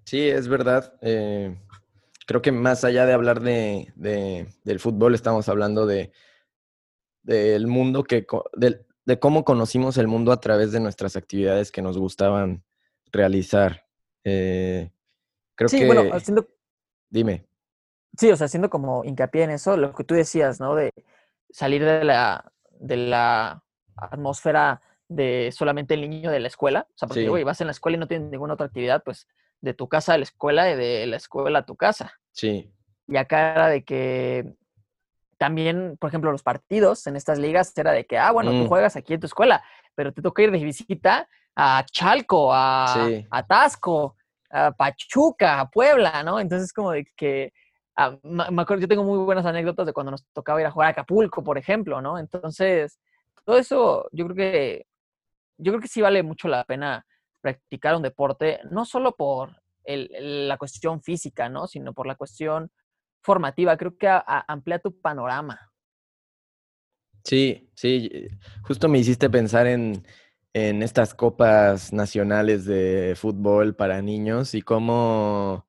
Sí, 0.06 0.28
es 0.28 0.48
verdad. 0.48 0.94
Eh, 1.02 1.58
creo 2.26 2.42
que 2.42 2.52
más 2.52 2.84
allá 2.84 3.06
de 3.06 3.14
hablar 3.14 3.42
de, 3.42 3.94
del 4.64 4.80
fútbol, 4.80 5.16
estamos 5.16 5.50
hablando 5.50 5.86
de 5.86 6.12
del 7.24 7.68
mundo 7.68 8.04
que, 8.04 8.26
del, 8.54 8.86
de 9.06 9.20
cómo 9.20 9.44
conocimos 9.44 9.98
el 9.98 10.08
mundo 10.08 10.32
a 10.32 10.40
través 10.40 10.72
de 10.72 10.80
nuestras 10.80 11.16
actividades 11.16 11.72
que 11.72 11.82
nos 11.82 11.98
gustaban 11.98 12.64
realizar. 13.12 13.86
Eh, 14.24 14.92
creo 15.56 15.70
sí, 15.70 15.86
bueno, 15.86 16.04
haciendo... 16.14 16.48
Dime. 17.10 17.49
Sí, 18.18 18.32
o 18.32 18.36
sea, 18.36 18.46
haciendo 18.46 18.70
como 18.70 19.04
hincapié 19.04 19.44
en 19.44 19.52
eso, 19.52 19.78
lo 19.78 19.94
que 19.94 20.04
tú 20.04 20.16
decías, 20.16 20.60
¿no? 20.60 20.76
De 20.76 20.94
salir 21.50 21.84
de 21.84 22.04
la, 22.04 22.52
de 22.80 22.98
la 22.98 23.64
atmósfera 23.96 24.82
de 25.08 25.52
solamente 25.52 25.96
el 25.96 26.10
niño 26.10 26.32
de 26.32 26.40
la 26.40 26.48
escuela. 26.48 26.88
O 26.90 26.98
sea, 26.98 27.08
porque, 27.08 27.28
güey, 27.28 27.44
vas 27.44 27.62
en 27.62 27.68
la 27.68 27.72
escuela 27.72 27.98
y 27.98 28.00
no 28.00 28.08
tienes 28.08 28.30
ninguna 28.30 28.54
otra 28.54 28.68
actividad, 28.68 29.04
pues 29.04 29.28
de 29.62 29.74
tu 29.74 29.90
casa 29.90 30.14
a 30.14 30.18
la 30.18 30.24
escuela 30.24 30.72
y 30.72 30.76
de 30.76 31.06
la 31.08 31.18
escuela 31.18 31.60
a 31.60 31.66
tu 31.66 31.76
casa. 31.76 32.14
Sí. 32.32 32.72
Y 33.08 33.18
acá 33.18 33.54
era 33.54 33.68
de 33.68 33.84
que 33.84 34.56
también, 35.38 35.98
por 36.00 36.10
ejemplo, 36.10 36.32
los 36.32 36.44
partidos 36.44 37.08
en 37.08 37.16
estas 37.16 37.40
ligas 37.40 37.76
era 37.78 37.92
de 37.92 38.06
que, 38.06 38.18
ah, 38.18 38.32
bueno, 38.32 38.52
tú 38.52 38.66
mm. 38.66 38.68
juegas 38.68 38.96
aquí 38.96 39.14
en 39.14 39.20
tu 39.20 39.26
escuela, 39.26 39.64
pero 39.96 40.14
te 40.14 40.22
toca 40.22 40.44
ir 40.44 40.52
de 40.52 40.60
visita 40.60 41.28
a 41.56 41.86
Chalco, 41.92 42.54
a, 42.54 43.08
a 43.32 43.48
Tasco, 43.48 44.16
a 44.50 44.72
Pachuca, 44.72 45.60
a 45.60 45.70
Puebla, 45.70 46.24
¿no? 46.24 46.40
Entonces, 46.40 46.72
como 46.72 46.92
de 46.92 47.06
que, 47.16 47.54
ah, 48.00 48.18
me 48.24 48.62
acuerdo, 48.62 48.82
yo 48.82 48.88
tengo 48.88 49.04
muy 49.04 49.18
buenas 49.20 49.46
anécdotas 49.46 49.86
de 49.86 49.94
cuando 49.94 50.12
nos 50.12 50.26
tocaba 50.34 50.62
ir 50.62 50.68
a 50.68 50.72
jugar 50.72 50.88
a 50.88 50.92
Acapulco, 50.92 51.44
por 51.44 51.58
ejemplo, 51.58 52.02
¿no? 52.02 52.18
Entonces, 52.18 53.00
todo 53.46 53.58
eso, 53.58 54.08
yo 54.12 54.26
creo 54.26 54.36
que, 54.36 54.86
yo 55.58 55.72
creo 55.74 55.82
que 55.82 55.88
sí 55.88 56.02
vale 56.02 56.24
mucho 56.24 56.48
la 56.48 56.64
pena 56.64 57.06
practicar 57.42 57.96
un 57.96 58.02
deporte, 58.02 58.60
no 58.72 58.86
solo 58.86 59.16
por 59.16 59.62
la 59.86 60.58
cuestión 60.58 61.02
física, 61.02 61.50
¿no? 61.50 61.68
Sino 61.68 61.94
por 61.94 62.08
la 62.08 62.16
cuestión 62.16 62.72
formativa, 63.22 63.76
creo 63.76 63.98
que 63.98 64.08
amplía 64.08 64.80
tu 64.80 65.00
panorama. 65.00 65.60
Sí, 67.24 67.70
sí, 67.74 68.28
justo 68.64 68.88
me 68.88 69.00
hiciste 69.00 69.30
pensar 69.30 69.68
en, 69.68 70.06
en 70.54 70.84
estas 70.84 71.14
copas 71.14 71.94
nacionales 71.94 72.66
de 72.66 73.14
fútbol 73.16 73.76
para 73.76 74.02
niños 74.02 74.56
y 74.56 74.62
cómo 74.62 75.69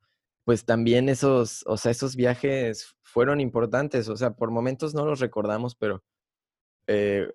pues 0.51 0.65
también 0.65 1.09
esos, 1.09 1.63
o 1.65 1.77
sea, 1.77 1.93
esos 1.93 2.17
viajes 2.17 2.97
fueron 3.05 3.41
importantes, 3.41 4.09
o 4.09 4.17
sea, 4.17 4.33
por 4.33 4.51
momentos 4.51 4.95
no 4.95 5.07
los 5.07 5.21
recordamos, 5.21 5.77
pero 5.77 6.03
eh, 6.89 7.29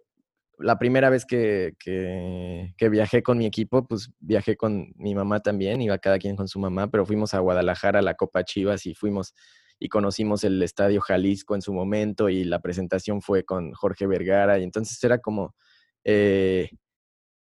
la 0.57 0.77
primera 0.77 1.09
vez 1.09 1.25
que, 1.25 1.75
que, 1.79 2.89
viajé 2.89 3.23
con 3.23 3.37
mi 3.37 3.45
equipo, 3.45 3.87
pues 3.87 4.11
viajé 4.19 4.57
con 4.57 4.91
mi 4.97 5.15
mamá 5.15 5.39
también, 5.39 5.81
iba 5.81 5.97
cada 5.97 6.19
quien 6.19 6.35
con 6.35 6.49
su 6.49 6.59
mamá, 6.59 6.91
pero 6.91 7.05
fuimos 7.05 7.33
a 7.33 7.39
Guadalajara 7.39 7.99
a 7.99 8.01
la 8.01 8.15
Copa 8.15 8.43
Chivas 8.43 8.85
y 8.85 8.95
fuimos 8.95 9.33
y 9.79 9.87
conocimos 9.87 10.43
el 10.43 10.61
Estadio 10.61 10.99
Jalisco 10.99 11.55
en 11.55 11.61
su 11.61 11.71
momento 11.71 12.27
y 12.27 12.43
la 12.43 12.59
presentación 12.59 13.21
fue 13.21 13.45
con 13.45 13.71
Jorge 13.71 14.07
Vergara 14.07 14.59
y 14.59 14.63
entonces 14.63 15.01
era 15.05 15.19
como, 15.19 15.55
eh, 16.03 16.69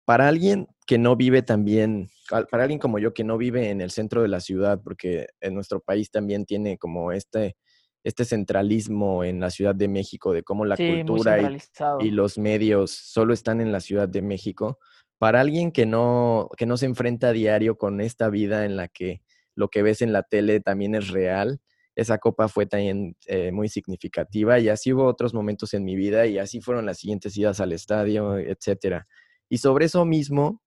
para 0.05 0.28
alguien 0.28 0.68
que 0.86 0.98
no 0.98 1.16
vive 1.16 1.42
también, 1.42 2.09
para 2.50 2.64
alguien 2.64 2.78
como 2.78 2.98
yo 2.98 3.14
que 3.14 3.24
no 3.24 3.38
vive 3.38 3.70
en 3.70 3.80
el 3.80 3.90
centro 3.90 4.22
de 4.22 4.28
la 4.28 4.40
ciudad, 4.40 4.80
porque 4.82 5.26
en 5.40 5.55
nuestro 5.55 5.80
país 5.80 6.11
también 6.11 6.44
tiene 6.44 6.78
como 6.78 7.12
este, 7.12 7.57
este 8.02 8.24
centralismo 8.24 9.24
en 9.24 9.40
la 9.40 9.50
Ciudad 9.50 9.74
de 9.74 9.88
México, 9.88 10.32
de 10.32 10.42
cómo 10.42 10.64
la 10.64 10.76
cultura 10.76 11.40
y, 11.40 12.07
y, 12.07 12.11
los 12.11 12.36
medios 12.36 12.90
solo 12.90 13.32
están 13.32 13.61
en 13.61 13.72
la 13.72 13.80
Ciudad 13.80 14.09
de 14.09 14.20
México, 14.20 14.78
para 15.18 15.40
alguien 15.40 15.72
que 15.72 15.86
no, 15.86 16.50
que 16.57 16.66
no 16.66 16.76
se 16.76 16.86
enfrenta 16.86 17.28
a 17.28 17.32
diario 17.32 17.78
con 17.78 18.00
esta 18.00 18.28
vida 18.28 18.66
en 18.66 18.76
la 18.76 18.88
que 18.88 19.22
lo 19.55 19.68
que 19.68 19.82
ves 19.82 20.02
en 20.02 20.12
la 20.12 20.22
tele 20.22 20.61
también 20.61 20.94
es 20.94 21.09
real, 21.09 21.61
esa 21.96 22.18
copa 22.18 22.48
fue 22.48 22.66
también 22.66 23.16
eh, 23.26 23.52
muy 23.52 23.68
significativa 23.68 24.59
y 24.59 24.68
así 24.68 24.92
hubo 24.92 25.07
otros 25.07 25.32
momentos 25.32 25.74
en 25.74 25.84
mi 25.84 25.94
vida 25.94 26.26
y 26.26 26.38
así 26.38 26.61
fueron 26.61 26.86
las 26.86 26.98
siguientes 26.98 27.36
idas 27.36 27.61
al 27.61 27.72
estadio, 27.72 28.36
etcétera. 28.36 29.07
Y 29.49 29.59
sobre 29.59 29.86
eso 29.86 30.05
mismo, 30.05 30.62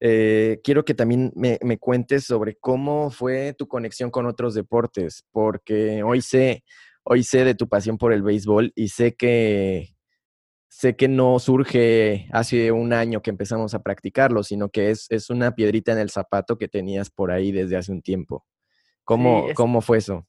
eh, 0.00 0.60
quiero 0.62 0.84
que 0.84 0.94
también 0.94 1.32
me, 1.34 1.58
me, 1.62 1.78
cuentes 1.78 2.24
sobre 2.24 2.56
cómo 2.56 3.10
fue 3.10 3.54
tu 3.54 3.66
conexión 3.68 4.10
con 4.10 4.26
otros 4.26 4.54
deportes, 4.54 5.24
porque 5.30 6.02
hoy 6.02 6.20
sé, 6.20 6.64
hoy 7.04 7.22
sé 7.22 7.44
de 7.44 7.54
tu 7.54 7.68
pasión 7.68 7.96
por 7.96 8.12
el 8.12 8.22
béisbol 8.22 8.72
y 8.74 8.88
sé 8.88 9.14
que, 9.14 9.94
sé 10.68 10.96
que 10.96 11.06
no 11.06 11.38
surge 11.38 12.28
hace 12.32 12.72
un 12.72 12.92
año 12.92 13.22
que 13.22 13.30
empezamos 13.30 13.74
a 13.74 13.82
practicarlo, 13.82 14.42
sino 14.42 14.68
que 14.68 14.90
es, 14.90 15.06
es 15.10 15.30
una 15.30 15.54
piedrita 15.54 15.92
en 15.92 15.98
el 15.98 16.10
zapato 16.10 16.58
que 16.58 16.68
tenías 16.68 17.10
por 17.10 17.30
ahí 17.30 17.52
desde 17.52 17.76
hace 17.76 17.92
un 17.92 18.02
tiempo. 18.02 18.44
¿Cómo, 19.04 19.46
¿cómo 19.54 19.80
fue 19.80 19.98
eso? 19.98 20.26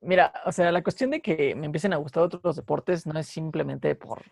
Mira, 0.00 0.32
o 0.44 0.52
sea, 0.52 0.70
la 0.70 0.82
cuestión 0.82 1.10
de 1.10 1.20
que 1.20 1.54
me 1.54 1.66
empiecen 1.66 1.92
a 1.92 1.96
gustar 1.96 2.22
otros 2.22 2.56
deportes 2.56 3.06
no 3.06 3.18
es 3.18 3.26
simplemente 3.26 3.94
por, 3.94 4.22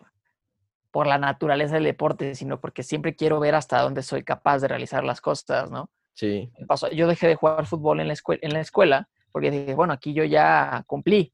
por 0.93 1.07
la 1.07 1.17
naturaleza 1.17 1.73
del 1.73 1.85
deporte, 1.85 2.35
sino 2.35 2.61
porque 2.61 2.83
siempre 2.83 3.15
quiero 3.15 3.39
ver 3.39 3.55
hasta 3.55 3.81
dónde 3.81 4.03
soy 4.03 4.23
capaz 4.23 4.59
de 4.59 4.67
realizar 4.67 5.03
las 5.03 5.21
cosas, 5.21 5.71
¿no? 5.71 5.89
Sí. 6.13 6.51
Yo 6.95 7.07
dejé 7.07 7.27
de 7.27 7.35
jugar 7.35 7.65
fútbol 7.65 7.99
en 7.99 8.05
la, 8.05 8.13
escuela, 8.13 8.39
en 8.43 8.53
la 8.53 8.59
escuela 8.59 9.09
porque 9.31 9.49
dije, 9.49 9.73
bueno, 9.73 9.91
aquí 9.91 10.13
yo 10.13 10.23
ya 10.23 10.83
cumplí. 10.85 11.33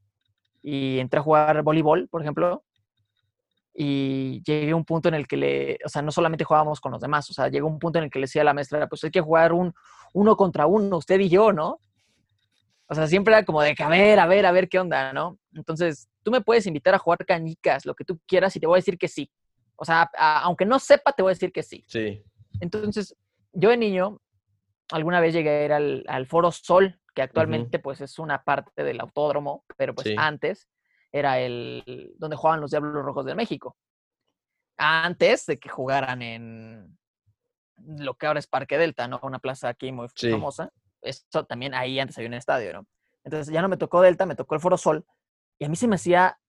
Y 0.61 0.99
entré 0.99 1.19
a 1.19 1.23
jugar 1.23 1.61
voleibol, 1.61 2.07
por 2.07 2.21
ejemplo, 2.21 2.63
y 3.73 4.41
llegué 4.45 4.71
a 4.71 4.77
un 4.77 4.85
punto 4.85 5.09
en 5.09 5.15
el 5.15 5.27
que 5.27 5.35
le, 5.35 5.77
o 5.85 5.89
sea, 5.89 6.01
no 6.01 6.11
solamente 6.13 6.45
jugábamos 6.45 6.79
con 6.79 6.93
los 6.93 7.01
demás, 7.01 7.29
o 7.29 7.33
sea, 7.33 7.49
llegó 7.49 7.67
un 7.67 7.79
punto 7.79 7.99
en 7.99 8.05
el 8.05 8.11
que 8.11 8.19
le 8.19 8.23
decía 8.23 8.43
a 8.43 8.45
la 8.45 8.53
maestra, 8.53 8.87
pues 8.87 9.03
hay 9.03 9.11
que 9.11 9.19
jugar 9.19 9.51
un 9.51 9.73
uno 10.13 10.37
contra 10.37 10.67
uno, 10.67 10.95
usted 10.95 11.19
y 11.19 11.27
yo, 11.27 11.51
¿no? 11.51 11.81
O 12.87 12.95
sea, 12.95 13.07
siempre 13.07 13.33
era 13.33 13.43
como 13.43 13.61
de 13.61 13.75
que 13.75 13.83
a 13.83 13.89
ver, 13.89 14.19
a 14.19 14.25
ver, 14.25 14.45
a 14.45 14.53
ver 14.53 14.69
qué 14.69 14.79
onda, 14.79 15.11
¿no? 15.11 15.37
Entonces, 15.53 16.07
tú 16.23 16.31
me 16.31 16.39
puedes 16.39 16.65
invitar 16.65 16.95
a 16.95 16.97
jugar 16.97 17.25
canicas, 17.25 17.85
lo 17.85 17.93
que 17.93 18.05
tú 18.05 18.19
quieras, 18.25 18.55
y 18.55 18.61
te 18.61 18.67
voy 18.67 18.77
a 18.77 18.81
decir 18.81 18.97
que 18.97 19.09
sí. 19.09 19.29
O 19.79 19.85
sea, 19.85 20.09
aunque 20.43 20.65
no 20.65 20.79
sepa, 20.79 21.13
te 21.13 21.21
voy 21.21 21.31
a 21.31 21.35
decir 21.35 21.51
que 21.51 21.63
sí. 21.63 21.83
Sí. 21.87 22.23
Entonces, 22.59 23.15
yo 23.53 23.69
de 23.69 23.77
niño, 23.77 24.21
alguna 24.91 25.19
vez 25.19 25.33
llegué 25.33 25.49
a 25.49 25.65
ir 25.65 25.73
al, 26.07 26.27
Foro 26.27 26.51
Sol, 26.51 26.99
que 27.15 27.21
actualmente 27.21 27.79
pues 27.79 28.01
es 28.01 28.19
una 28.19 28.43
parte 28.43 28.83
del 28.83 28.99
autódromo, 28.99 29.65
pero 29.77 29.95
pues 29.95 30.13
antes 30.17 30.67
era 31.11 31.39
el 31.39 32.13
donde 32.17 32.35
jugaban 32.35 32.61
los 32.61 32.71
Diablos 32.71 33.03
Rojos 33.03 33.25
de 33.25 33.35
México. 33.35 33.77
Antes 34.77 35.45
de 35.45 35.59
que 35.59 35.69
jugaran 35.69 36.21
en 36.21 36.97
lo 37.77 38.13
que 38.15 38.27
ahora 38.27 38.39
es 38.39 38.47
Parque 38.47 38.77
Delta, 38.77 39.07
¿no? 39.07 39.19
Una 39.23 39.39
plaza 39.39 39.69
aquí 39.69 39.91
muy 39.91 40.07
famosa 40.09 40.71
esto 41.01 41.45
también 41.45 41.73
ahí 41.73 41.99
antes 41.99 42.17
había 42.17 42.29
un 42.29 42.33
estadio, 42.33 42.73
¿no? 42.73 42.87
Entonces 43.23 43.53
ya 43.53 43.61
no 43.61 43.69
me 43.69 43.77
tocó 43.77 44.01
Delta, 44.01 44.25
me 44.25 44.35
tocó 44.35 44.55
el 44.55 44.61
Foro 44.61 44.77
Sol. 44.77 45.05
Y 45.59 45.65
a 45.65 45.69
mí 45.69 45.75
se 45.75 45.87
me 45.87 45.95
hacía, 45.95 46.39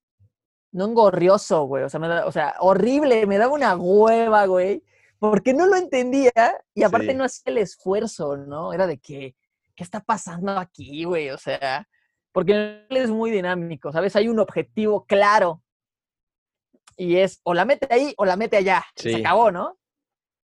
no 0.72 0.86
engorrioso, 0.86 1.64
güey. 1.64 1.84
O 1.84 1.88
sea, 1.88 2.00
me 2.00 2.08
o 2.20 2.32
sea, 2.32 2.54
horrible, 2.60 3.26
me 3.26 3.38
daba 3.38 3.52
una 3.54 3.76
hueva, 3.76 4.46
güey. 4.46 4.82
Porque 5.18 5.52
no 5.52 5.66
lo 5.66 5.76
entendía 5.76 6.32
y 6.74 6.82
aparte 6.82 7.12
no 7.12 7.24
hacía 7.24 7.52
el 7.52 7.58
esfuerzo, 7.58 8.38
¿no? 8.38 8.72
Era 8.72 8.86
de 8.86 8.98
que, 8.98 9.36
¿qué 9.74 9.84
está 9.84 10.00
pasando 10.00 10.52
aquí, 10.52 11.04
güey? 11.04 11.30
O 11.30 11.36
sea, 11.36 11.86
porque 12.32 12.52
él 12.88 12.96
es 12.96 13.10
muy 13.10 13.30
dinámico, 13.30 13.92
¿sabes? 13.92 14.16
Hay 14.16 14.28
un 14.28 14.38
objetivo 14.38 15.04
claro. 15.04 15.62
Y 16.96 17.16
es 17.16 17.40
o 17.42 17.52
la 17.52 17.66
mete 17.66 17.86
ahí 17.90 18.14
o 18.16 18.24
la 18.24 18.36
mete 18.36 18.56
allá. 18.56 18.82
Se 18.94 19.16
acabó, 19.16 19.50
¿no? 19.50 19.78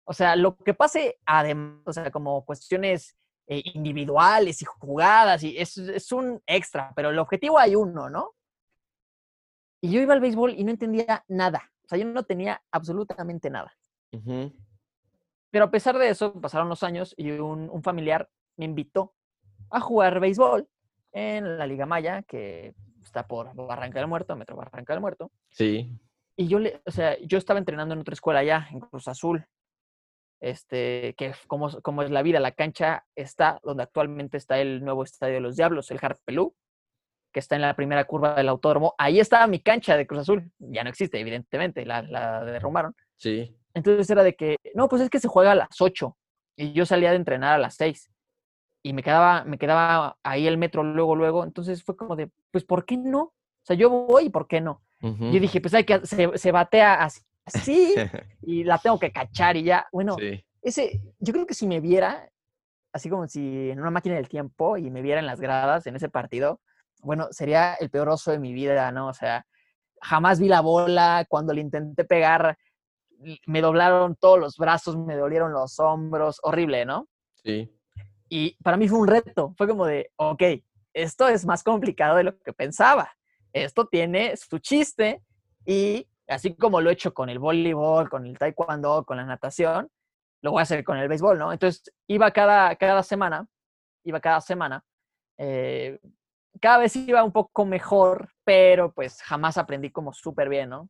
O 0.04 0.12
sea, 0.12 0.36
lo 0.36 0.56
que 0.56 0.74
pase, 0.74 1.18
además, 1.24 1.82
o 1.86 1.92
sea, 1.92 2.10
como 2.10 2.44
cuestiones 2.44 3.16
eh, 3.48 3.62
individuales 3.74 4.62
y 4.62 4.64
jugadas, 4.64 5.42
y 5.42 5.56
es, 5.58 5.76
es, 5.78 6.12
un 6.12 6.40
extra, 6.46 6.92
pero 6.94 7.10
el 7.10 7.18
objetivo 7.18 7.58
hay 7.58 7.74
uno, 7.74 8.08
¿no? 8.08 8.35
Y 9.80 9.90
yo 9.90 10.00
iba 10.00 10.14
al 10.14 10.20
béisbol 10.20 10.54
y 10.56 10.64
no 10.64 10.70
entendía 10.70 11.24
nada, 11.28 11.70
o 11.84 11.88
sea, 11.88 11.98
yo 11.98 12.04
no 12.06 12.24
tenía 12.24 12.62
absolutamente 12.70 13.50
nada. 13.50 13.72
Pero 15.50 15.64
a 15.64 15.70
pesar 15.70 15.98
de 15.98 16.08
eso, 16.08 16.40
pasaron 16.40 16.68
los 16.68 16.82
años 16.82 17.14
y 17.16 17.30
un, 17.30 17.68
un, 17.70 17.82
familiar 17.82 18.28
me 18.56 18.64
invitó 18.64 19.14
a 19.70 19.80
jugar 19.80 20.20
béisbol 20.20 20.66
en 21.12 21.58
la 21.58 21.66
Liga 21.66 21.86
Maya, 21.86 22.22
que 22.22 22.74
está 23.02 23.26
por 23.26 23.54
Barranca 23.54 23.98
del 23.98 24.08
Muerto, 24.08 24.36
Metro 24.36 24.56
Barranca 24.56 24.92
del 24.94 25.00
Muerto. 25.00 25.30
Sí. 25.50 25.98
Y 26.36 26.48
yo, 26.48 26.58
le, 26.58 26.82
o 26.84 26.90
sea, 26.90 27.18
yo 27.20 27.38
estaba 27.38 27.58
entrenando 27.58 27.94
en 27.94 28.00
otra 28.00 28.14
escuela 28.14 28.40
allá, 28.40 28.68
en 28.70 28.80
Cruz 28.80 29.08
Azul, 29.08 29.46
este, 30.40 31.14
que 31.16 31.32
como, 31.46 31.70
como 31.80 32.02
es 32.02 32.10
la 32.10 32.22
vida, 32.22 32.40
la 32.40 32.52
cancha 32.52 33.06
está 33.14 33.60
donde 33.62 33.84
actualmente 33.84 34.36
está 34.36 34.58
el 34.58 34.84
nuevo 34.84 35.02
Estadio 35.02 35.34
de 35.34 35.40
los 35.40 35.56
Diablos, 35.56 35.90
el 35.90 35.98
Harpelú, 36.02 36.54
que 37.36 37.40
está 37.40 37.54
en 37.54 37.60
la 37.60 37.76
primera 37.76 38.02
curva 38.04 38.34
del 38.34 38.48
autódromo. 38.48 38.94
Ahí 38.96 39.20
estaba 39.20 39.46
mi 39.46 39.60
cancha 39.60 39.94
de 39.94 40.06
Cruz 40.06 40.20
Azul. 40.22 40.50
Ya 40.58 40.82
no 40.82 40.88
existe, 40.88 41.20
evidentemente, 41.20 41.84
la, 41.84 42.00
la 42.00 42.42
derrumbaron. 42.46 42.96
Sí. 43.14 43.54
Entonces 43.74 44.08
era 44.08 44.22
de 44.22 44.34
que, 44.34 44.56
no, 44.74 44.88
pues 44.88 45.02
es 45.02 45.10
que 45.10 45.20
se 45.20 45.28
juega 45.28 45.52
a 45.52 45.54
las 45.54 45.78
8 45.78 46.16
y 46.56 46.72
yo 46.72 46.86
salía 46.86 47.10
de 47.10 47.16
entrenar 47.16 47.52
a 47.52 47.58
las 47.58 47.74
6 47.74 48.10
y 48.82 48.94
me 48.94 49.02
quedaba, 49.02 49.44
me 49.44 49.58
quedaba 49.58 50.16
ahí 50.22 50.46
el 50.46 50.56
metro 50.56 50.82
luego, 50.82 51.14
luego. 51.14 51.44
Entonces 51.44 51.84
fue 51.84 51.94
como 51.94 52.16
de, 52.16 52.30
pues, 52.50 52.64
¿por 52.64 52.86
qué 52.86 52.96
no? 52.96 53.20
O 53.20 53.34
sea, 53.64 53.76
yo 53.76 53.90
voy, 53.90 54.30
¿por 54.30 54.48
qué 54.48 54.62
no? 54.62 54.82
Yo 55.02 55.38
dije, 55.38 55.60
pues 55.60 55.74
hay 55.74 55.84
que, 55.84 56.06
se, 56.06 56.38
se 56.38 56.52
batea 56.52 56.94
así, 57.04 57.20
sí, 57.48 57.94
y 58.40 58.64
la 58.64 58.78
tengo 58.78 58.98
que 58.98 59.12
cachar 59.12 59.58
y 59.58 59.62
ya. 59.62 59.86
Bueno, 59.92 60.16
ese, 60.62 61.02
yo 61.18 61.34
creo 61.34 61.46
que 61.46 61.52
si 61.52 61.66
me 61.66 61.80
viera, 61.80 62.30
así 62.94 63.10
como 63.10 63.28
si 63.28 63.68
en 63.68 63.78
una 63.78 63.90
máquina 63.90 64.14
del 64.14 64.30
tiempo 64.30 64.78
y 64.78 64.90
me 64.90 65.02
viera 65.02 65.20
en 65.20 65.26
las 65.26 65.38
gradas 65.38 65.86
en 65.86 65.96
ese 65.96 66.08
partido, 66.08 66.62
bueno, 67.02 67.28
sería 67.30 67.74
el 67.74 67.90
peor 67.90 68.08
oso 68.08 68.30
de 68.30 68.38
mi 68.38 68.52
vida, 68.52 68.90
¿no? 68.92 69.08
O 69.08 69.14
sea, 69.14 69.46
jamás 70.00 70.40
vi 70.40 70.48
la 70.48 70.60
bola, 70.60 71.26
cuando 71.28 71.52
le 71.52 71.60
intenté 71.60 72.04
pegar, 72.04 72.56
me 73.46 73.60
doblaron 73.60 74.16
todos 74.16 74.38
los 74.38 74.56
brazos, 74.56 74.96
me 74.96 75.16
dolieron 75.16 75.52
los 75.52 75.78
hombros, 75.78 76.38
horrible, 76.42 76.84
¿no? 76.84 77.08
Sí. 77.42 77.72
Y 78.28 78.56
para 78.62 78.76
mí 78.76 78.88
fue 78.88 78.98
un 78.98 79.08
reto, 79.08 79.54
fue 79.56 79.68
como 79.68 79.86
de, 79.86 80.10
ok, 80.16 80.42
esto 80.92 81.28
es 81.28 81.46
más 81.46 81.62
complicado 81.62 82.16
de 82.16 82.24
lo 82.24 82.38
que 82.38 82.52
pensaba, 82.52 83.12
esto 83.52 83.86
tiene 83.86 84.36
su 84.36 84.58
chiste 84.58 85.22
y 85.64 86.08
así 86.26 86.54
como 86.56 86.80
lo 86.80 86.90
he 86.90 86.94
hecho 86.94 87.14
con 87.14 87.28
el 87.28 87.38
voleibol, 87.38 88.08
con 88.08 88.26
el 88.26 88.36
taekwondo, 88.38 89.04
con 89.04 89.16
la 89.16 89.24
natación, 89.24 89.88
lo 90.42 90.52
voy 90.52 90.60
a 90.60 90.62
hacer 90.62 90.84
con 90.84 90.98
el 90.98 91.08
béisbol, 91.08 91.38
¿no? 91.38 91.52
Entonces 91.52 91.82
iba 92.06 92.30
cada, 92.30 92.74
cada 92.76 93.02
semana, 93.02 93.46
iba 94.04 94.20
cada 94.20 94.40
semana, 94.40 94.84
eh, 95.38 95.98
cada 96.60 96.78
vez 96.78 96.96
iba 96.96 97.22
un 97.24 97.32
poco 97.32 97.64
mejor, 97.64 98.30
pero 98.44 98.92
pues 98.92 99.22
jamás 99.22 99.58
aprendí 99.58 99.90
como 99.90 100.12
súper 100.12 100.48
bien, 100.48 100.70
¿no? 100.70 100.88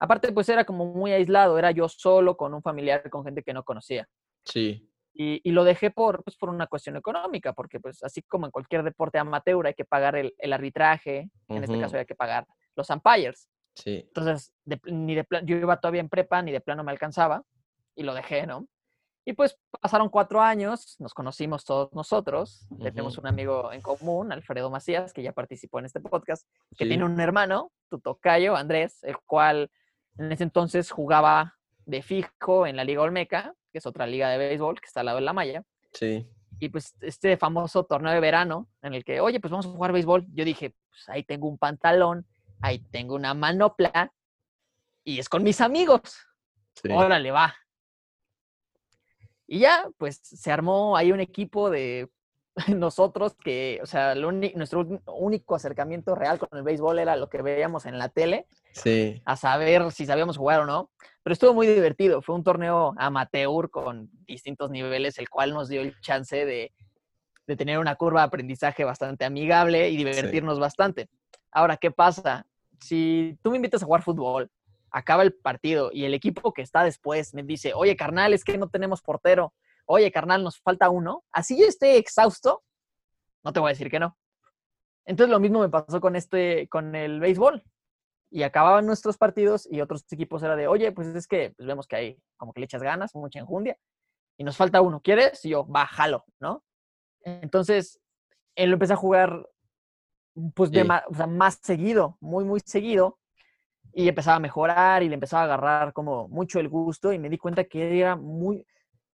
Aparte, 0.00 0.32
pues 0.32 0.48
era 0.48 0.64
como 0.64 0.86
muy 0.86 1.12
aislado, 1.12 1.58
era 1.58 1.70
yo 1.70 1.88
solo 1.88 2.36
con 2.36 2.54
un 2.54 2.62
familiar, 2.62 3.08
con 3.10 3.24
gente 3.24 3.42
que 3.42 3.52
no 3.52 3.64
conocía. 3.64 4.08
Sí. 4.44 4.88
Y, 5.20 5.50
lo 5.50 5.64
dejé 5.64 5.90
por, 5.90 6.22
pues, 6.22 6.36
por 6.36 6.48
una 6.48 6.68
cuestión 6.68 6.96
económica, 6.96 7.52
porque 7.52 7.80
pues 7.80 8.04
así 8.04 8.22
como 8.22 8.46
en 8.46 8.52
cualquier 8.52 8.84
deporte 8.84 9.18
amateur 9.18 9.66
hay 9.66 9.74
que 9.74 9.84
pagar 9.84 10.14
el, 10.14 10.52
arbitraje, 10.52 11.28
en 11.48 11.64
este 11.64 11.80
caso 11.80 11.98
hay 11.98 12.06
que 12.06 12.14
pagar 12.14 12.46
los 12.76 12.88
umpires. 12.88 13.48
Sí. 13.74 14.04
Entonces, 14.06 14.52
ni 14.84 15.16
de 15.16 15.26
yo 15.42 15.56
iba 15.56 15.80
todavía 15.80 16.02
en 16.02 16.08
prepa, 16.08 16.40
ni 16.40 16.52
de 16.52 16.60
plano 16.60 16.84
me 16.84 16.92
alcanzaba 16.92 17.42
y 17.96 18.04
lo 18.04 18.14
dejé, 18.14 18.46
¿no? 18.46 18.68
Y 19.28 19.34
pues 19.34 19.58
pasaron 19.82 20.08
cuatro 20.08 20.40
años, 20.40 20.96
nos 20.98 21.12
conocimos 21.12 21.62
todos 21.66 21.92
nosotros, 21.92 22.66
tenemos 22.82 23.18
un 23.18 23.26
amigo 23.26 23.70
en 23.74 23.82
común, 23.82 24.32
Alfredo 24.32 24.70
Macías, 24.70 25.12
que 25.12 25.22
ya 25.22 25.32
participó 25.32 25.80
en 25.80 25.84
este 25.84 26.00
podcast, 26.00 26.48
que 26.78 26.86
tiene 26.86 27.04
un 27.04 27.20
hermano, 27.20 27.70
tu 27.90 27.98
tocayo, 27.98 28.56
Andrés, 28.56 29.04
el 29.04 29.18
cual 29.26 29.70
en 30.16 30.32
ese 30.32 30.44
entonces 30.44 30.90
jugaba 30.90 31.58
de 31.84 32.00
fijo 32.00 32.66
en 32.66 32.76
la 32.76 32.84
Liga 32.84 33.02
Olmeca, 33.02 33.54
que 33.70 33.80
es 33.80 33.84
otra 33.84 34.06
liga 34.06 34.30
de 34.30 34.38
béisbol 34.38 34.80
que 34.80 34.86
está 34.86 35.00
al 35.00 35.06
lado 35.06 35.18
de 35.18 35.24
la 35.26 35.34
malla. 35.34 35.62
Sí. 35.92 36.26
Y 36.58 36.70
pues 36.70 36.96
este 37.02 37.36
famoso 37.36 37.84
torneo 37.84 38.14
de 38.14 38.20
verano 38.20 38.70
en 38.80 38.94
el 38.94 39.04
que, 39.04 39.20
oye, 39.20 39.40
pues 39.40 39.50
vamos 39.50 39.66
a 39.66 39.68
jugar 39.68 39.92
béisbol. 39.92 40.24
Yo 40.32 40.46
dije, 40.46 40.74
pues 40.88 41.06
ahí 41.10 41.22
tengo 41.22 41.48
un 41.48 41.58
pantalón, 41.58 42.26
ahí 42.62 42.78
tengo 42.78 43.14
una 43.14 43.34
manopla 43.34 44.10
y 45.04 45.18
es 45.18 45.28
con 45.28 45.42
mis 45.42 45.60
amigos. 45.60 46.16
Órale, 46.88 47.30
va. 47.30 47.54
Y 49.50 49.60
ya, 49.60 49.88
pues 49.96 50.20
se 50.22 50.52
armó 50.52 50.94
ahí 50.94 51.10
un 51.10 51.20
equipo 51.20 51.70
de 51.70 52.10
nosotros 52.76 53.34
que, 53.34 53.80
o 53.82 53.86
sea, 53.86 54.14
nuestro 54.14 54.86
único 55.06 55.54
acercamiento 55.54 56.14
real 56.14 56.38
con 56.38 56.50
el 56.52 56.62
béisbol 56.62 56.98
era 56.98 57.16
lo 57.16 57.30
que 57.30 57.40
veíamos 57.40 57.86
en 57.86 57.98
la 57.98 58.10
tele. 58.10 58.46
Sí. 58.72 59.22
A 59.24 59.36
saber 59.36 59.90
si 59.90 60.04
sabíamos 60.04 60.36
jugar 60.36 60.60
o 60.60 60.66
no. 60.66 60.90
Pero 61.22 61.32
estuvo 61.32 61.54
muy 61.54 61.66
divertido. 61.66 62.20
Fue 62.20 62.34
un 62.34 62.44
torneo 62.44 62.94
amateur 62.98 63.70
con 63.70 64.10
distintos 64.26 64.70
niveles, 64.70 65.18
el 65.18 65.30
cual 65.30 65.54
nos 65.54 65.68
dio 65.68 65.80
el 65.80 65.98
chance 66.00 66.44
de, 66.44 66.72
tener 67.56 67.78
una 67.78 67.96
curva 67.96 68.20
de 68.20 68.26
aprendizaje 68.26 68.84
bastante 68.84 69.24
amigable 69.24 69.88
y 69.88 69.96
divertirnos 69.96 70.60
bastante. 70.60 71.08
Ahora, 71.50 71.78
¿qué 71.78 71.90
pasa? 71.90 72.46
Si 72.80 73.38
tú 73.42 73.50
me 73.50 73.56
invitas 73.56 73.82
a 73.82 73.86
jugar 73.86 74.02
fútbol, 74.02 74.50
acaba 74.90 75.22
el 75.22 75.34
partido 75.34 75.90
y 75.92 76.04
el 76.04 76.14
equipo 76.14 76.52
que 76.52 76.62
está 76.62 76.84
después 76.84 77.34
me 77.34 77.42
dice, 77.42 77.74
oye, 77.74 77.96
carnal, 77.96 78.32
es 78.32 78.44
que 78.44 78.58
no 78.58 78.68
tenemos 78.68 79.02
portero, 79.02 79.54
oye, 79.86 80.10
carnal, 80.12 80.42
nos 80.44 80.60
falta 80.60 80.90
uno, 80.90 81.24
así 81.32 81.58
yo 81.58 81.66
esté 81.66 81.96
exhausto, 81.96 82.62
no 83.42 83.52
te 83.52 83.60
voy 83.60 83.68
a 83.68 83.72
decir 83.72 83.90
que 83.90 84.00
no. 84.00 84.16
Entonces 85.06 85.30
lo 85.30 85.40
mismo 85.40 85.60
me 85.60 85.70
pasó 85.70 86.00
con 86.00 86.16
este, 86.16 86.68
con 86.68 86.94
el 86.94 87.20
béisbol. 87.20 87.62
Y 88.30 88.42
acababan 88.42 88.84
nuestros 88.84 89.16
partidos 89.16 89.66
y 89.70 89.80
otros 89.80 90.04
equipos 90.12 90.42
era 90.42 90.54
de, 90.54 90.68
oye, 90.68 90.92
pues 90.92 91.08
es 91.08 91.26
que 91.26 91.54
pues 91.56 91.66
vemos 91.66 91.86
que 91.86 91.96
hay 91.96 92.22
como 92.36 92.52
que 92.52 92.60
le 92.60 92.66
echas 92.66 92.82
ganas, 92.82 93.14
mucha 93.14 93.38
enjundia, 93.38 93.78
y 94.36 94.44
nos 94.44 94.56
falta 94.56 94.82
uno, 94.82 95.00
¿quieres? 95.00 95.42
Y 95.46 95.50
yo, 95.50 95.64
bájalo, 95.64 96.26
¿no? 96.38 96.62
Entonces, 97.22 98.00
él 98.54 98.68
lo 98.68 98.74
empecé 98.74 98.92
a 98.92 98.96
jugar 98.96 99.48
pues 100.54 100.70
de 100.70 100.84
más, 100.84 101.02
más 101.28 101.58
seguido, 101.62 102.16
muy, 102.20 102.44
muy 102.44 102.60
seguido, 102.64 103.18
y 103.92 104.08
empezaba 104.08 104.36
a 104.36 104.40
mejorar 104.40 105.02
y 105.02 105.08
le 105.08 105.14
empezaba 105.14 105.42
a 105.42 105.44
agarrar 105.46 105.92
como 105.92 106.28
mucho 106.28 106.60
el 106.60 106.68
gusto 106.68 107.12
y 107.12 107.18
me 107.18 107.28
di 107.28 107.38
cuenta 107.38 107.64
que 107.64 107.98
era 107.98 108.16
muy, 108.16 108.66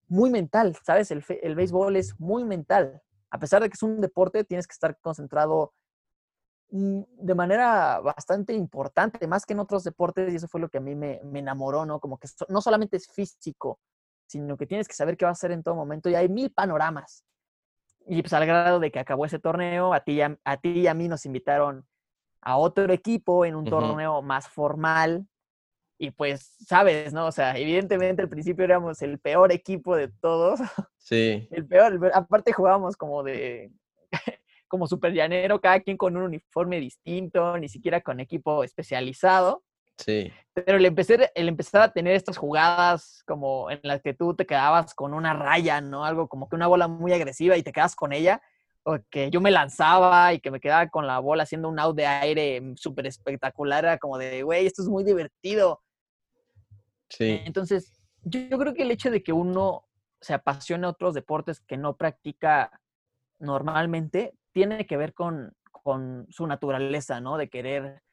muy 0.08 0.30
mental, 0.30 0.78
¿sabes? 0.84 1.12
El, 1.12 1.24
el 1.42 1.56
béisbol 1.56 1.96
es 1.96 2.20
muy 2.20 2.44
mental. 2.44 3.02
A 3.30 3.40
pesar 3.40 3.62
de 3.62 3.70
que 3.70 3.76
es 3.76 3.84
un 3.84 4.02
deporte, 4.02 4.44
tienes 4.44 4.68
que 4.68 4.74
estar 4.74 4.98
concentrado 5.00 5.74
Mm, 6.74 7.02
de 7.18 7.36
manera 7.36 8.00
bastante 8.00 8.54
importante, 8.54 9.28
más 9.28 9.46
que 9.46 9.52
en 9.52 9.60
otros 9.60 9.84
deportes, 9.84 10.32
y 10.32 10.38
eso 10.38 10.48
fue 10.48 10.62
lo 10.62 10.70
que 10.70 10.78
a 10.78 10.82
mí 10.82 10.96
me, 10.96 11.20
enamoró, 11.34 11.86
¿no? 11.86 12.00
Como 12.00 12.18
que 12.18 12.30
no 12.48 12.62
solamente 12.62 12.96
es 12.96 13.08
físico, 13.12 13.80
sino 14.26 14.56
que 14.56 14.66
tienes 14.66 14.88
que 14.88 14.94
saber 14.94 15.18
qué 15.18 15.26
va 15.26 15.30
a 15.30 15.34
hacer 15.34 15.52
en 15.52 15.64
todo 15.64 15.76
momento 15.76 16.10
y 16.10 16.16
hay 16.16 16.30
mil 16.30 16.52
panoramas. 16.52 17.26
Y 18.08 18.22
pues 18.22 18.32
al 18.32 18.46
grado 18.46 18.80
de 18.80 18.90
que 18.90 19.00
acabó 19.00 19.26
ese 19.26 19.38
torneo, 19.38 19.94
a 19.94 20.00
ti 20.02 20.22
a, 20.22 20.38
a, 20.46 20.58
ti 20.58 20.70
y 20.70 20.88
a 20.88 20.94
mí 20.94 21.10
nos 21.10 21.26
invitaron 21.26 21.86
a 22.42 22.58
otro 22.58 22.92
equipo 22.92 23.46
en 23.46 23.56
un 23.56 23.66
torneo 23.66 24.22
más 24.22 24.48
formal. 24.48 25.28
Y 25.98 26.12
pues, 26.12 26.56
sabes, 26.66 27.14
¿no? 27.14 27.28
O 27.28 27.32
sea, 27.32 27.56
evidentemente 27.58 28.24
al 28.24 28.30
principio 28.30 28.66
éramos 28.66 29.02
el 29.04 29.20
peor 29.20 29.52
equipo 29.52 29.96
de 29.96 30.08
todos. 30.08 30.60
Sí. 30.98 31.48
El 31.52 31.68
peor, 31.68 32.12
aparte 32.14 32.54
jugábamos 32.54 32.96
como 32.96 33.24
de 33.24 33.72
como 34.68 34.88
super 34.88 35.12
llanero, 35.14 35.60
cada 35.60 35.82
quien 35.82 35.98
con 35.98 36.16
un 36.16 36.24
uniforme 36.24 36.80
distinto, 36.80 37.58
ni 37.58 37.68
siquiera 37.68 38.02
con 38.02 38.20
equipo 38.20 38.64
especializado. 38.64 39.64
Sí. 39.98 40.32
Pero 40.54 40.78
el 40.78 40.86
empezar, 40.86 41.32
el 41.36 41.48
empezar 41.48 41.82
a 41.82 41.92
tener 41.92 42.16
estas 42.16 42.38
jugadas 42.38 43.22
como 43.28 43.70
en 43.70 43.80
las 43.84 44.02
que 44.02 44.14
tú 44.14 44.34
te 44.34 44.46
quedabas 44.46 44.96
con 44.96 45.14
una 45.14 45.34
raya, 45.34 45.82
¿no? 45.82 46.06
Algo 46.06 46.28
como 46.28 46.50
que 46.50 46.56
una 46.56 46.68
bola 46.68 46.88
muy 46.88 47.14
agresiva 47.14 47.58
y 47.58 47.64
te 47.64 47.72
quedas 47.72 47.96
con 47.96 48.14
ella, 48.14 48.42
o 48.84 48.98
que 49.10 49.30
yo 49.30 49.42
me 49.42 49.52
lanzaba 49.52 50.34
y 50.34 50.40
que 50.40 50.52
me 50.52 50.60
quedaba 50.60 50.88
con 50.90 51.06
la 51.08 51.20
bola 51.20 51.44
haciendo 51.44 51.70
un 51.70 51.80
out 51.80 51.96
de 51.96 52.08
aire 52.08 52.74
súper 52.76 53.08
espectacular, 53.08 53.86
era 53.86 53.98
como 53.98 54.18
de, 54.18 54.44
güey, 54.44 54.66
esto 54.66 54.82
es 54.82 54.88
muy 54.88 55.04
divertido. 55.04 55.82
Sí. 57.10 57.42
Entonces, 57.46 57.94
yo, 58.24 58.40
yo 58.40 58.58
creo 58.58 58.74
que 58.74 58.84
el 58.84 58.92
hecho 58.92 59.12
de 59.12 59.22
que 59.22 59.34
uno 59.34 59.86
se 60.20 60.34
apasione 60.34 60.86
a 60.86 60.90
otros 60.90 61.14
deportes 61.14 61.60
que 61.60 61.78
no 61.78 61.96
practica 61.96 62.80
normalmente 63.40 64.34
tiene 64.52 64.86
que 64.86 64.98
ver 64.98 65.14
con, 65.14 65.56
su 66.30 66.46
naturaleza, 66.46 67.20
¿no? 67.22 67.38
De 67.38 67.50
querer 67.50 68.04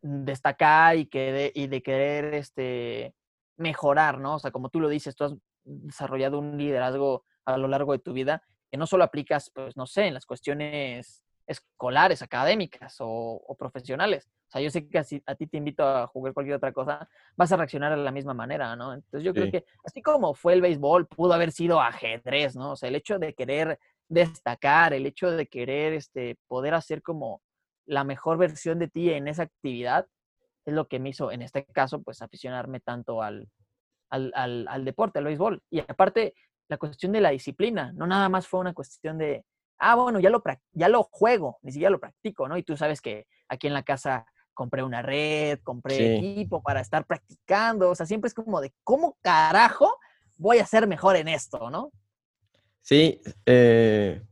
destacar 0.00 0.96
y, 0.96 1.06
que 1.06 1.32
de, 1.32 1.52
y 1.54 1.66
de 1.66 1.82
querer 1.82 2.32
este, 2.32 3.14
mejorar, 3.58 4.18
¿no? 4.18 4.36
O 4.36 4.38
sea, 4.38 4.50
como 4.50 4.70
tú 4.70 4.80
lo 4.80 4.88
dices, 4.88 5.14
tú 5.14 5.24
has 5.24 5.34
desarrollado 5.64 6.38
un 6.38 6.56
liderazgo 6.56 7.24
a 7.44 7.58
lo 7.58 7.68
largo 7.68 7.92
de 7.92 7.98
tu 7.98 8.14
vida 8.14 8.42
que 8.74 8.78
no 8.78 8.88
solo 8.88 9.04
aplicas, 9.04 9.52
pues, 9.54 9.76
no 9.76 9.86
sé, 9.86 10.08
en 10.08 10.14
las 10.14 10.26
cuestiones 10.26 11.22
escolares, 11.46 12.22
académicas 12.22 12.96
o, 12.98 13.54
profesionales. 13.56 14.28
O 14.48 14.50
sea, 14.50 14.60
yo 14.60 14.68
sé 14.68 14.88
que 14.88 15.04
si 15.04 15.22
a 15.26 15.36
ti 15.36 15.46
te 15.46 15.58
invito 15.58 15.86
a 15.86 16.08
jugar 16.08 16.34
cualquier 16.34 16.56
otra 16.56 16.72
cosa, 16.72 17.08
vas 17.36 17.52
a 17.52 17.56
reaccionar 17.56 17.96
de 17.96 18.02
la 18.02 18.10
misma 18.10 18.34
manera, 18.34 18.74
¿no? 18.74 18.92
Entonces 18.92 19.22
yo 19.22 19.32
creo 19.32 19.48
que 19.48 19.64
así 19.84 20.02
como 20.02 20.34
fue 20.34 20.54
el 20.54 20.60
béisbol, 20.60 21.06
pudo 21.06 21.34
haber 21.34 21.52
sido 21.52 21.80
ajedrez, 21.80 22.56
¿no? 22.56 22.72
O 22.72 22.76
sea, 22.76 22.88
el 22.88 22.96
hecho 22.96 23.20
de 23.20 23.32
querer 23.32 23.78
destacar, 24.08 24.92
el 24.92 25.06
hecho 25.06 25.30
de 25.30 25.46
querer 25.46 25.92
este, 25.92 26.36
poder 26.48 26.74
hacer 26.74 27.00
como 27.00 27.42
la 27.86 28.02
mejor 28.02 28.38
versión 28.38 28.80
de 28.80 28.88
ti 28.88 29.08
en 29.12 29.28
esa 29.28 29.44
actividad, 29.44 30.08
es 30.64 30.74
lo 30.74 30.88
que 30.88 30.98
me 30.98 31.10
hizo, 31.10 31.30
en 31.30 31.42
este 31.42 31.64
caso, 31.66 32.02
pues 32.02 32.22
aficionarme 32.22 32.80
tanto 32.80 33.22
al, 33.22 33.48
al, 34.10 34.84
deporte, 34.84 35.20
al 35.20 35.26
béisbol. 35.26 35.62
Y 35.70 35.78
aparte, 35.78 36.34
la 36.68 36.78
cuestión 36.78 37.12
de 37.12 37.20
la 37.20 37.30
disciplina, 37.30 37.92
no 37.94 38.06
nada 38.06 38.28
más 38.28 38.46
fue 38.46 38.60
una 38.60 38.72
cuestión 38.72 39.18
de, 39.18 39.44
ah, 39.78 39.94
bueno, 39.96 40.20
ya 40.20 40.30
lo, 40.30 40.42
ya 40.72 40.88
lo 40.88 41.02
juego, 41.04 41.58
ni 41.62 41.72
siquiera 41.72 41.90
lo 41.90 42.00
practico, 42.00 42.48
¿no? 42.48 42.56
Y 42.56 42.62
tú 42.62 42.76
sabes 42.76 43.00
que 43.00 43.26
aquí 43.48 43.66
en 43.66 43.74
la 43.74 43.82
casa 43.82 44.26
compré 44.54 44.82
una 44.82 45.02
red, 45.02 45.58
compré 45.62 46.16
equipo 46.16 46.62
para 46.62 46.80
estar 46.80 47.04
practicando, 47.06 47.90
o 47.90 47.94
sea, 47.94 48.06
siempre 48.06 48.28
es 48.28 48.34
como 48.34 48.60
de, 48.60 48.72
¿cómo 48.84 49.18
carajo 49.20 49.98
voy 50.36 50.58
a 50.58 50.66
ser 50.66 50.86
mejor 50.86 51.16
en 51.16 51.28
esto, 51.28 51.70
¿no? 51.70 51.92
Sí, 52.80 53.20
eh, 53.46 54.22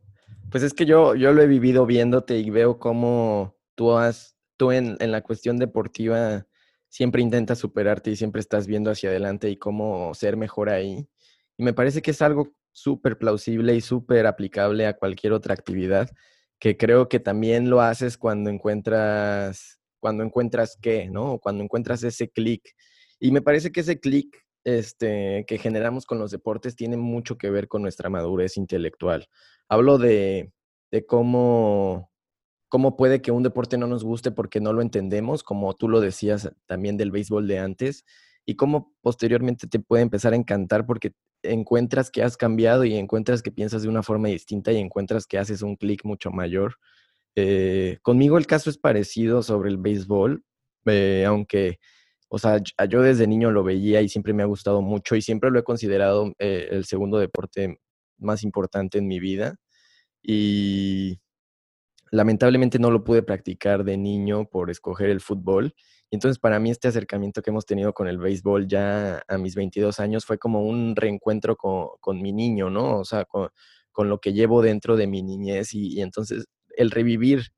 pues 0.50 0.62
es 0.62 0.74
que 0.74 0.86
yo, 0.86 1.14
yo 1.14 1.32
lo 1.32 1.42
he 1.42 1.46
vivido 1.46 1.86
viéndote 1.86 2.38
y 2.38 2.50
veo 2.50 2.78
cómo 2.78 3.56
tú 3.74 3.92
has, 3.92 4.36
tú 4.56 4.72
en, 4.72 4.96
en, 5.00 5.10
la 5.10 5.22
cuestión 5.22 5.58
deportiva 5.58 6.46
siempre 6.88 7.22
intentas 7.22 7.58
superarte 7.58 8.10
y 8.10 8.16
siempre 8.16 8.40
estás 8.40 8.66
viendo 8.66 8.90
hacia 8.90 9.08
adelante 9.08 9.48
y 9.48 9.56
cómo 9.56 10.12
ser 10.14 10.36
mejor 10.36 10.68
ahí. 10.68 11.08
Y 11.56 11.64
me 11.64 11.72
parece 11.72 12.02
que 12.02 12.12
es 12.12 12.22
algo 12.22 12.52
súper 12.72 13.18
plausible 13.18 13.74
y 13.74 13.80
súper 13.80 14.26
aplicable 14.26 14.86
a 14.86 14.96
cualquier 14.96 15.32
otra 15.32 15.54
actividad, 15.54 16.10
que 16.58 16.76
creo 16.76 17.08
que 17.08 17.20
también 17.20 17.70
lo 17.70 17.80
haces 17.80 18.16
cuando 18.16 18.50
encuentras, 18.50 19.78
cuando 20.00 20.24
encuentras 20.24 20.78
qué, 20.80 21.08
¿no? 21.10 21.38
Cuando 21.38 21.62
encuentras 21.62 22.02
ese 22.02 22.30
clic. 22.30 22.62
Y 23.20 23.30
me 23.30 23.42
parece 23.42 23.70
que 23.72 23.80
ese 23.80 24.00
clic 24.00 24.36
este, 24.64 25.44
que 25.46 25.58
generamos 25.58 26.06
con 26.06 26.18
los 26.18 26.30
deportes 26.30 26.76
tiene 26.76 26.96
mucho 26.96 27.36
que 27.36 27.50
ver 27.50 27.68
con 27.68 27.82
nuestra 27.82 28.08
madurez 28.08 28.56
intelectual. 28.56 29.26
Hablo 29.68 29.98
de, 29.98 30.52
de 30.90 31.06
cómo, 31.06 32.10
cómo 32.68 32.96
puede 32.96 33.22
que 33.22 33.32
un 33.32 33.42
deporte 33.42 33.76
no 33.76 33.86
nos 33.86 34.04
guste 34.04 34.30
porque 34.30 34.60
no 34.60 34.72
lo 34.72 34.82
entendemos, 34.82 35.42
como 35.42 35.74
tú 35.74 35.88
lo 35.88 36.00
decías 36.00 36.50
también 36.66 36.96
del 36.96 37.10
béisbol 37.10 37.48
de 37.48 37.58
antes, 37.58 38.04
y 38.44 38.56
cómo 38.56 38.92
posteriormente 39.02 39.66
te 39.66 39.78
puede 39.78 40.02
empezar 40.02 40.32
a 40.32 40.36
encantar 40.36 40.86
porque 40.86 41.12
encuentras 41.42 42.10
que 42.10 42.22
has 42.22 42.36
cambiado 42.36 42.84
y 42.84 42.94
encuentras 42.94 43.42
que 43.42 43.52
piensas 43.52 43.82
de 43.82 43.88
una 43.88 44.02
forma 44.02 44.28
distinta 44.28 44.72
y 44.72 44.78
encuentras 44.78 45.26
que 45.26 45.38
haces 45.38 45.62
un 45.62 45.76
clic 45.76 46.04
mucho 46.04 46.30
mayor. 46.30 46.76
Eh, 47.36 47.98
conmigo 48.02 48.38
el 48.38 48.46
caso 48.46 48.70
es 48.70 48.78
parecido 48.78 49.42
sobre 49.42 49.70
el 49.70 49.78
béisbol, 49.78 50.44
eh, 50.86 51.24
aunque 51.26 51.78
o 52.34 52.38
sea, 52.38 52.62
yo 52.88 53.02
desde 53.02 53.26
niño 53.26 53.50
lo 53.50 53.62
veía 53.62 54.00
y 54.00 54.08
siempre 54.08 54.32
me 54.32 54.42
ha 54.42 54.46
gustado 54.46 54.80
mucho 54.80 55.16
y 55.16 55.20
siempre 55.20 55.50
lo 55.50 55.58
he 55.58 55.64
considerado 55.64 56.32
eh, 56.38 56.68
el 56.70 56.86
segundo 56.86 57.18
deporte 57.18 57.78
más 58.16 58.42
importante 58.42 58.96
en 58.96 59.06
mi 59.06 59.20
vida. 59.20 59.56
Y 60.22 61.20
lamentablemente 62.12 62.78
no 62.78 62.92
lo 62.92 63.02
pude 63.02 63.24
practicar 63.24 63.82
de 63.82 63.96
niño 63.96 64.44
por 64.48 64.70
escoger 64.70 65.10
el 65.10 65.20
fútbol. 65.20 65.74
Y 66.10 66.16
entonces 66.16 66.38
para 66.38 66.60
mí 66.60 66.70
este 66.70 66.86
acercamiento 66.88 67.42
que 67.42 67.50
hemos 67.50 67.66
tenido 67.66 67.92
con 67.92 68.06
el 68.06 68.18
béisbol 68.18 68.68
ya 68.68 69.24
a 69.26 69.38
mis 69.38 69.56
22 69.56 69.98
años 69.98 70.24
fue 70.24 70.38
como 70.38 70.62
un 70.62 70.94
reencuentro 70.94 71.56
con, 71.56 72.22
mi 72.22 72.32
niño, 72.32 72.70
¿no? 72.70 72.98
O 73.00 73.04
sea, 73.04 73.24
con, 73.24 73.50
lo 74.08 74.20
que 74.20 74.32
llevo 74.32 74.62
dentro 74.62 74.96
de 74.96 75.08
mi 75.08 75.22
niñez 75.22 75.74
y, 75.74 76.00
entonces 76.00 76.44
el 76.76 76.90
revivir 76.90 77.48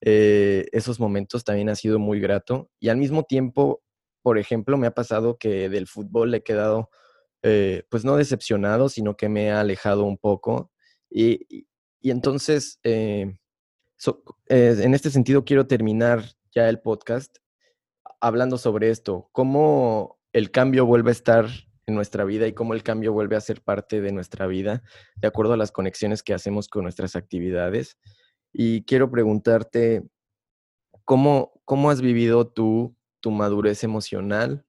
eh, 0.00 0.66
esos 0.72 0.98
momentos 1.00 1.44
también 1.44 1.68
ha 1.68 1.74
sido 1.76 1.98
muy 1.98 2.20
grato 2.20 2.70
y 2.80 2.88
al 2.88 2.96
mismo 2.98 3.24
tiempo 3.24 3.82
por 4.28 4.38
ejemplo, 4.38 4.76
me 4.76 4.86
ha 4.86 4.94
pasado 4.94 5.38
que 5.38 5.70
del 5.70 5.86
fútbol 5.86 6.34
he 6.34 6.42
quedado, 6.42 6.90
eh, 7.42 7.84
pues 7.88 8.04
no 8.04 8.16
decepcionado, 8.16 8.90
sino 8.90 9.16
que 9.16 9.30
me 9.30 9.50
ha 9.50 9.60
alejado 9.60 10.04
un 10.04 10.18
poco. 10.18 10.70
Y, 11.10 11.66
entonces, 12.02 12.78
eh, 12.82 13.38
eh, 14.48 14.76
en 14.80 14.94
este 14.94 15.10
sentido, 15.10 15.44
quiero 15.44 15.66
terminar 15.66 16.24
ya 16.54 16.68
el 16.68 16.80
podcast 16.80 17.36
hablando 18.20 18.58
sobre 18.58 18.90
esto, 18.90 19.28
cómo 19.32 20.18
el 20.32 20.50
cambio 20.50 20.86
vuelve 20.86 21.10
a 21.10 21.12
estar 21.12 21.46
en 21.86 21.94
nuestra 21.94 22.24
vida 22.24 22.46
y 22.46 22.52
cómo 22.52 22.74
el 22.74 22.82
cambio 22.82 23.12
vuelve 23.12 23.36
a 23.36 23.40
ser 23.40 23.62
parte 23.62 24.00
de 24.00 24.12
nuestra 24.12 24.46
vida, 24.46 24.82
de 25.16 25.28
acuerdo 25.28 25.54
a 25.54 25.56
las 25.56 25.72
conexiones 25.72 26.22
que 26.22 26.34
hacemos 26.34 26.68
con 26.68 26.82
nuestras 26.82 27.16
actividades. 27.16 27.98
Y 28.52 28.84
quiero 28.84 29.10
preguntarte, 29.10 30.02
¿cómo, 31.04 31.52
cómo 31.64 31.90
has 31.90 32.00
vivido 32.00 32.46
tú 32.46 32.94
tu 33.20 33.30
madurez 33.30 33.84
emocional 33.84 34.64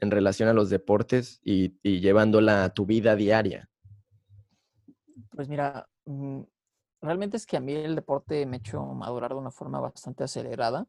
en 0.00 0.10
relación 0.10 0.48
a 0.48 0.52
los 0.52 0.70
deportes 0.70 1.40
y, 1.42 1.78
llevándola 1.82 2.64
a 2.64 2.74
tu 2.74 2.86
vida 2.86 3.16
diaria? 3.16 3.70
Pues 5.30 5.48
mira, 5.48 5.88
mm, 6.06 6.42
realmente 7.04 7.36
es 7.36 7.46
que 7.46 7.56
a 7.56 7.60
mí 7.60 7.74
el 7.74 7.94
deporte 7.94 8.44
me 8.46 8.56
ha 8.56 8.58
hecho 8.58 8.82
madurar 8.82 9.32
de 9.32 9.38
una 9.38 9.50
forma 9.50 9.80
bastante 9.80 10.24
acelerada. 10.24 10.86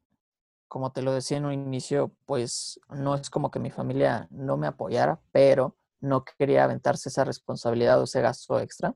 Como 0.67 0.91
te 0.91 1.01
lo 1.01 1.13
decía 1.13 1.37
en 1.37 1.45
un 1.45 1.53
inicio, 1.53 2.11
pues 2.25 2.79
no 2.89 3.15
es 3.15 3.29
como 3.29 3.51
que 3.51 3.59
mi 3.59 3.69
familia 3.69 4.27
no 4.31 4.57
me 4.57 4.67
apoyara, 4.67 5.19
pero 5.31 5.75
no 5.99 6.23
quería 6.23 6.63
aventarse 6.63 7.09
esa 7.09 7.23
responsabilidad 7.23 7.99
o 7.99 8.05
ese 8.05 8.21
gasto 8.21 8.59
extra. 8.59 8.95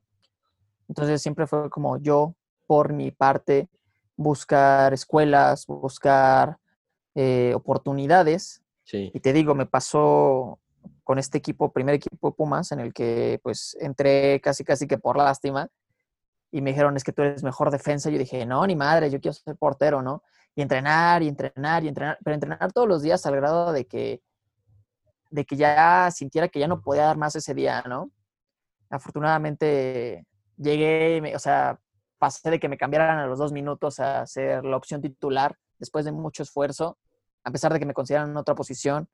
Entonces 0.88 1.22
siempre 1.22 1.46
fue 1.46 1.70
como 1.70 1.98
yo, 1.98 2.34
por 2.66 2.92
mi 2.92 3.10
parte, 3.10 3.68
buscar 4.16 4.92
escuelas, 4.92 5.66
buscar 5.66 6.58
eh, 7.14 7.52
oportunidades. 7.54 8.62
Y 8.92 9.20
te 9.20 9.32
digo, 9.32 9.54
me 9.54 9.66
pasó 9.66 10.58
con 11.04 11.18
este 11.18 11.38
equipo, 11.38 11.72
primer 11.72 11.94
equipo 11.94 12.30
de 12.30 12.36
Pumas, 12.36 12.72
en 12.72 12.80
el 12.80 12.92
que 12.92 13.40
pues 13.42 13.76
entré 13.80 14.40
casi 14.40 14.64
casi 14.64 14.86
que 14.86 14.98
por 14.98 15.16
lástima. 15.16 15.68
Y 16.52 16.60
me 16.62 16.70
dijeron, 16.70 16.96
es 16.96 17.04
que 17.04 17.12
tú 17.12 17.22
eres 17.22 17.42
mejor 17.42 17.70
defensa. 17.70 18.10
Yo 18.10 18.18
dije, 18.18 18.44
no, 18.46 18.66
ni 18.66 18.76
madre, 18.76 19.10
yo 19.10 19.20
quiero 19.20 19.32
ser 19.34 19.56
portero, 19.56 20.02
¿no? 20.02 20.22
Y 20.54 20.62
entrenar 20.62 21.22
y 21.22 21.28
entrenar 21.28 21.84
y 21.84 21.88
entrenar, 21.88 22.18
pero 22.24 22.34
entrenar 22.34 22.72
todos 22.72 22.88
los 22.88 23.02
días 23.02 23.24
al 23.26 23.36
grado 23.36 23.72
de 23.72 23.86
que, 23.86 24.22
de 25.30 25.44
que 25.44 25.56
ya 25.56 26.10
sintiera 26.10 26.48
que 26.48 26.58
ya 26.58 26.68
no 26.68 26.82
podía 26.82 27.04
dar 27.04 27.16
más 27.16 27.36
ese 27.36 27.54
día, 27.54 27.82
¿no? 27.88 28.10
Afortunadamente 28.90 30.26
llegué, 30.56 31.34
o 31.34 31.38
sea, 31.38 31.78
pasé 32.18 32.50
de 32.50 32.60
que 32.60 32.68
me 32.68 32.76
cambiaran 32.76 33.18
a 33.18 33.26
los 33.26 33.38
dos 33.38 33.52
minutos 33.52 34.00
a 34.00 34.26
ser 34.26 34.64
la 34.64 34.76
opción 34.76 35.00
titular 35.00 35.56
después 35.78 36.04
de 36.04 36.12
mucho 36.12 36.42
esfuerzo, 36.42 36.98
a 37.44 37.50
pesar 37.50 37.72
de 37.72 37.78
que 37.78 37.86
me 37.86 37.94
consideran 37.94 38.30
en 38.30 38.36
otra 38.36 38.54
posición. 38.54 39.08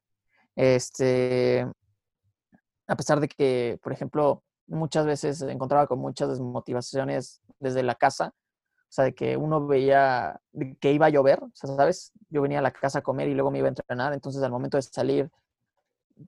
Este, 0.57 1.67
a 2.87 2.97
pesar 2.97 3.21
de 3.21 3.29
que, 3.29 3.79
por 3.83 3.93
ejemplo, 3.93 4.43
muchas 4.67 5.07
veces 5.07 5.43
encontraba 5.43 5.87
con 5.87 5.99
muchas 5.99 6.29
desmotivaciones 6.29 7.41
desde 7.59 7.83
la 7.83 7.95
casa, 7.95 8.35
o 8.89 8.93
sea, 8.97 9.05
de 9.05 9.15
que 9.15 9.37
uno 9.37 9.67
veía 9.67 10.41
que 10.81 10.93
iba 10.93 11.07
a 11.07 11.11
llover, 11.11 11.43
o 11.43 11.51
sea, 11.55 11.75
¿sabes? 11.75 12.13
Yo 12.29 12.43
venía 12.43 12.61
a 12.61 12.63
la 12.63 12.71
casa 12.71 13.01
a 13.01 13.03
comer 13.03 13.29
y 13.29 13.35
luego 13.35 13.51
me 13.51 13.59
iba 13.59 13.69
a 13.69 13.71
entrenar, 13.71 14.13
entonces 14.13 14.43
al 14.43 14.51
momento 14.51 14.77
de 14.77 14.83
salir 14.83 15.31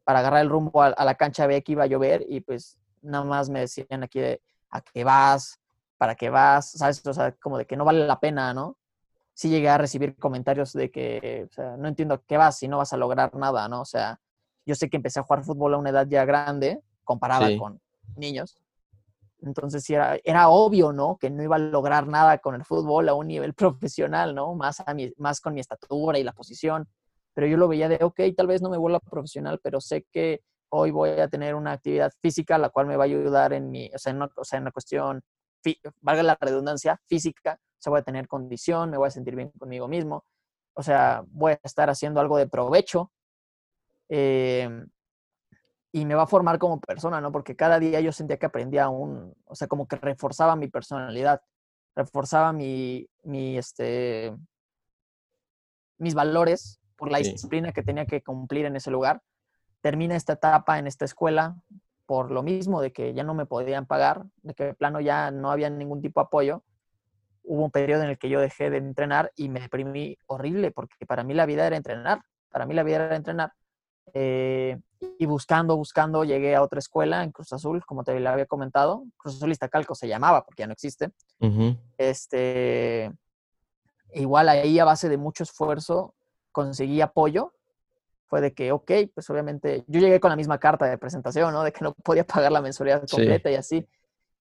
para 0.04 0.18
agarrar 0.18 0.42
el 0.42 0.50
rumbo 0.50 0.82
a, 0.82 0.90
la 0.90 1.14
cancha 1.14 1.46
veía 1.46 1.62
que 1.62 1.72
iba 1.72 1.84
a 1.84 1.86
llover 1.86 2.24
y 2.28 2.40
pues 2.40 2.78
nada 3.00 3.24
más 3.24 3.48
me 3.48 3.60
decían 3.60 4.02
aquí 4.02 4.20
de 4.20 4.42
a 4.70 4.80
qué 4.80 5.04
vas, 5.04 5.58
para 5.96 6.14
qué 6.14 6.30
vas, 6.30 6.72
¿sabes? 6.72 7.04
O 7.06 7.12
sea, 7.12 7.32
como 7.32 7.58
de 7.58 7.66
que 7.66 7.76
no 7.76 7.84
vale 7.84 8.06
la 8.06 8.20
pena, 8.20 8.52
¿no? 8.52 8.76
Sí 9.34 9.48
llegué 9.48 9.68
a 9.68 9.78
recibir 9.78 10.16
comentarios 10.16 10.72
de 10.72 10.90
que, 10.90 11.46
o 11.48 11.52
sea, 11.52 11.76
no 11.76 11.88
entiendo 11.88 12.14
a 12.14 12.22
qué 12.22 12.36
vas 12.36 12.58
si 12.58 12.68
no 12.68 12.78
vas 12.78 12.92
a 12.92 12.96
lograr 12.96 13.34
nada, 13.34 13.68
¿no? 13.68 13.82
O 13.82 13.84
sea, 13.84 14.20
yo 14.66 14.74
sé 14.74 14.90
que 14.90 14.96
empecé 14.96 15.20
a 15.20 15.22
jugar 15.22 15.44
fútbol 15.44 15.74
a 15.74 15.78
una 15.78 15.90
edad 15.90 16.06
ya 16.08 16.24
grande, 16.24 16.82
comparada 17.04 17.48
con 17.56 17.80
niños. 18.16 18.58
Entonces 19.40 19.88
era, 19.88 20.18
era 20.24 20.48
obvio, 20.48 20.92
¿no? 20.92 21.16
Que 21.18 21.30
no 21.30 21.42
iba 21.42 21.56
a 21.56 21.60
lograr 21.60 22.06
nada 22.06 22.38
con 22.38 22.54
el 22.54 22.64
fútbol 22.64 23.08
a 23.08 23.14
un 23.14 23.28
nivel 23.28 23.54
profesional, 23.54 24.34
¿no? 24.34 24.54
Más, 24.54 24.82
a 24.86 24.94
mi, 24.94 25.12
más 25.18 25.40
con 25.40 25.54
mi 25.54 25.60
estatura 25.60 26.18
y 26.18 26.24
la 26.24 26.32
posición. 26.32 26.88
Pero 27.34 27.46
yo 27.46 27.56
lo 27.56 27.68
veía 27.68 27.88
de, 27.88 27.98
ok, 28.02 28.20
tal 28.36 28.48
vez 28.48 28.62
no 28.62 28.70
me 28.70 28.78
vuelva 28.78 29.00
profesional, 29.00 29.60
pero 29.62 29.80
sé 29.80 30.06
que 30.10 30.42
hoy 30.70 30.90
voy 30.90 31.10
a 31.10 31.28
tener 31.28 31.54
una 31.54 31.72
actividad 31.72 32.12
física 32.20 32.58
la 32.58 32.70
cual 32.70 32.86
me 32.86 32.96
va 32.96 33.04
a 33.04 33.06
ayudar 33.06 33.52
en 33.52 33.70
mi, 33.70 33.90
o 33.94 33.98
sea, 33.98 34.12
en, 34.12 34.22
o 34.22 34.44
sea, 34.44 34.58
en 34.58 34.64
la 34.64 34.72
cuestión, 34.72 35.22
valga 36.00 36.22
la 36.22 36.38
redundancia, 36.40 37.00
física, 37.06 37.58
o 37.60 37.80
sea, 37.80 37.90
voy 37.90 38.00
a 38.00 38.04
tener 38.04 38.26
condición, 38.26 38.90
me 38.90 38.98
voy 38.98 39.06
a 39.08 39.10
sentir 39.10 39.36
bien 39.36 39.50
conmigo 39.58 39.88
mismo, 39.88 40.24
o 40.74 40.82
sea, 40.82 41.22
voy 41.28 41.52
a 41.52 41.60
estar 41.62 41.90
haciendo 41.90 42.20
algo 42.20 42.36
de 42.38 42.48
provecho. 42.48 43.12
Eh, 44.08 44.68
y 45.98 46.04
me 46.04 46.14
va 46.14 46.22
a 46.22 46.26
formar 46.26 46.58
como 46.58 46.80
persona, 46.80 47.20
¿no? 47.20 47.32
Porque 47.32 47.56
cada 47.56 47.80
día 47.80 48.00
yo 48.00 48.12
sentía 48.12 48.38
que 48.38 48.46
aprendía 48.46 48.88
un, 48.88 49.34
o 49.44 49.54
sea, 49.54 49.66
como 49.66 49.88
que 49.88 49.96
reforzaba 49.96 50.54
mi 50.54 50.68
personalidad, 50.68 51.40
reforzaba 51.96 52.52
mi, 52.52 53.08
mi 53.24 53.58
este, 53.58 54.32
mis 55.98 56.14
valores 56.14 56.80
por 56.96 57.10
la 57.10 57.18
disciplina 57.18 57.72
que 57.72 57.82
tenía 57.82 58.06
que 58.06 58.22
cumplir 58.22 58.66
en 58.66 58.76
ese 58.76 58.90
lugar. 58.90 59.22
Termina 59.80 60.14
esta 60.14 60.34
etapa 60.34 60.78
en 60.78 60.86
esta 60.86 61.04
escuela 61.04 61.56
por 62.06 62.30
lo 62.30 62.42
mismo 62.42 62.80
de 62.80 62.92
que 62.92 63.12
ya 63.12 63.24
no 63.24 63.34
me 63.34 63.44
podían 63.44 63.86
pagar, 63.86 64.24
de 64.42 64.54
que 64.54 64.64
de 64.64 64.74
plano 64.74 65.00
ya 65.00 65.30
no 65.30 65.50
había 65.50 65.68
ningún 65.68 66.00
tipo 66.00 66.20
de 66.20 66.26
apoyo. 66.26 66.62
Hubo 67.42 67.64
un 67.64 67.70
periodo 67.70 68.04
en 68.04 68.10
el 68.10 68.18
que 68.18 68.28
yo 68.28 68.40
dejé 68.40 68.70
de 68.70 68.78
entrenar 68.78 69.32
y 69.36 69.48
me 69.48 69.60
deprimí 69.60 70.16
horrible 70.26 70.70
porque 70.70 71.06
para 71.06 71.24
mí 71.24 71.34
la 71.34 71.46
vida 71.46 71.66
era 71.66 71.76
entrenar, 71.76 72.22
para 72.50 72.66
mí 72.66 72.74
la 72.74 72.82
vida 72.84 73.06
era 73.06 73.16
entrenar. 73.16 73.52
Eh, 74.14 74.78
y 75.18 75.26
buscando, 75.26 75.76
buscando, 75.76 76.24
llegué 76.24 76.54
a 76.54 76.62
otra 76.62 76.78
escuela 76.78 77.24
en 77.24 77.32
Cruz 77.32 77.52
Azul, 77.52 77.84
como 77.84 78.04
te 78.04 78.18
lo 78.18 78.30
había 78.30 78.46
comentado. 78.46 79.04
Cruz 79.16 79.36
Azul 79.36 79.50
Iztacalco 79.50 79.96
se 79.96 80.06
llamaba, 80.06 80.44
porque 80.44 80.62
ya 80.62 80.66
no 80.68 80.72
existe. 80.72 81.10
Este, 81.96 83.12
igual 84.14 84.48
ahí 84.48 84.78
a 84.78 84.84
base 84.84 85.08
de 85.08 85.16
mucho 85.16 85.42
esfuerzo 85.42 86.14
conseguí 86.52 87.00
apoyo. 87.00 87.52
Fue 88.26 88.40
de 88.40 88.54
que, 88.54 88.70
ok, 88.70 88.92
pues 89.12 89.28
obviamente 89.30 89.84
yo 89.88 90.00
llegué 90.00 90.20
con 90.20 90.30
la 90.30 90.36
misma 90.36 90.58
carta 90.58 90.86
de 90.86 90.98
presentación, 90.98 91.52
¿no? 91.52 91.64
De 91.64 91.72
que 91.72 91.82
no 91.82 91.94
podía 91.94 92.24
pagar 92.24 92.52
la 92.52 92.62
mensualidad 92.62 93.02
completa 93.10 93.50
y 93.50 93.54
así. 93.56 93.88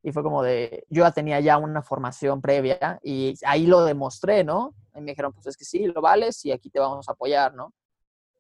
Y 0.03 0.11
fue 0.11 0.21
como 0.21 0.43
de, 0.43 0.85
yo 0.89 1.03
ya 1.03 1.11
tenía 1.11 1.39
ya 1.39 1.57
una 1.57 1.81
formación 1.81 2.39
previa 2.39 2.99
y 3.01 3.33
ahí 3.45 3.65
lo 3.65 3.83
demostré, 3.83 4.43
¿no? 4.43 4.75
Y 4.93 5.01
me 5.01 5.11
dijeron, 5.11 5.33
pues 5.33 5.47
es 5.47 5.57
que 5.57 5.65
sí, 5.65 5.87
lo 5.87 6.01
vales 6.01 6.45
y 6.45 6.51
aquí 6.51 6.69
te 6.69 6.79
vamos 6.79 7.09
a 7.09 7.13
apoyar, 7.13 7.55
¿no? 7.55 7.73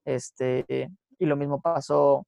Este, 0.05 0.91
y 1.19 1.25
lo 1.25 1.35
mismo 1.35 1.61
pasó 1.61 2.25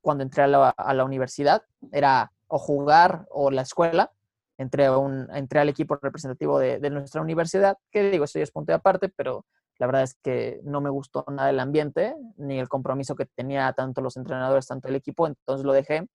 cuando 0.00 0.22
entré 0.22 0.42
a 0.42 0.46
la, 0.46 1.04
universidad. 1.04 1.62
Era 1.92 2.32
o 2.48 2.58
jugar 2.58 3.26
o 3.30 3.50
la 3.50 3.62
escuela. 3.62 4.12
Entré, 4.58 4.90
un, 4.90 5.28
entré 5.34 5.60
al 5.60 5.68
equipo 5.68 5.96
representativo 5.96 6.58
de, 6.58 6.78
nuestra 6.90 7.22
universidad, 7.22 7.78
que 7.90 8.10
digo, 8.10 8.24
estoy 8.24 8.42
es 8.42 8.50
punto 8.50 8.72
de 8.72 8.76
aparte, 8.76 9.08
pero 9.08 9.46
la 9.78 9.86
verdad 9.86 10.02
es 10.02 10.14
que 10.22 10.60
no 10.64 10.82
me 10.82 10.90
gustó 10.90 11.24
nada 11.28 11.48
el 11.48 11.60
ambiente, 11.60 12.14
ni 12.36 12.58
el 12.58 12.68
compromiso 12.68 13.16
que 13.16 13.24
tenía 13.24 13.72
tanto 13.72 14.02
los 14.02 14.18
entrenadores, 14.18 14.66
tanto 14.66 14.88
el 14.88 14.96
equipo, 14.96 15.26
entonces 15.26 15.64
lo 15.64 15.72
dejé. 15.72 16.06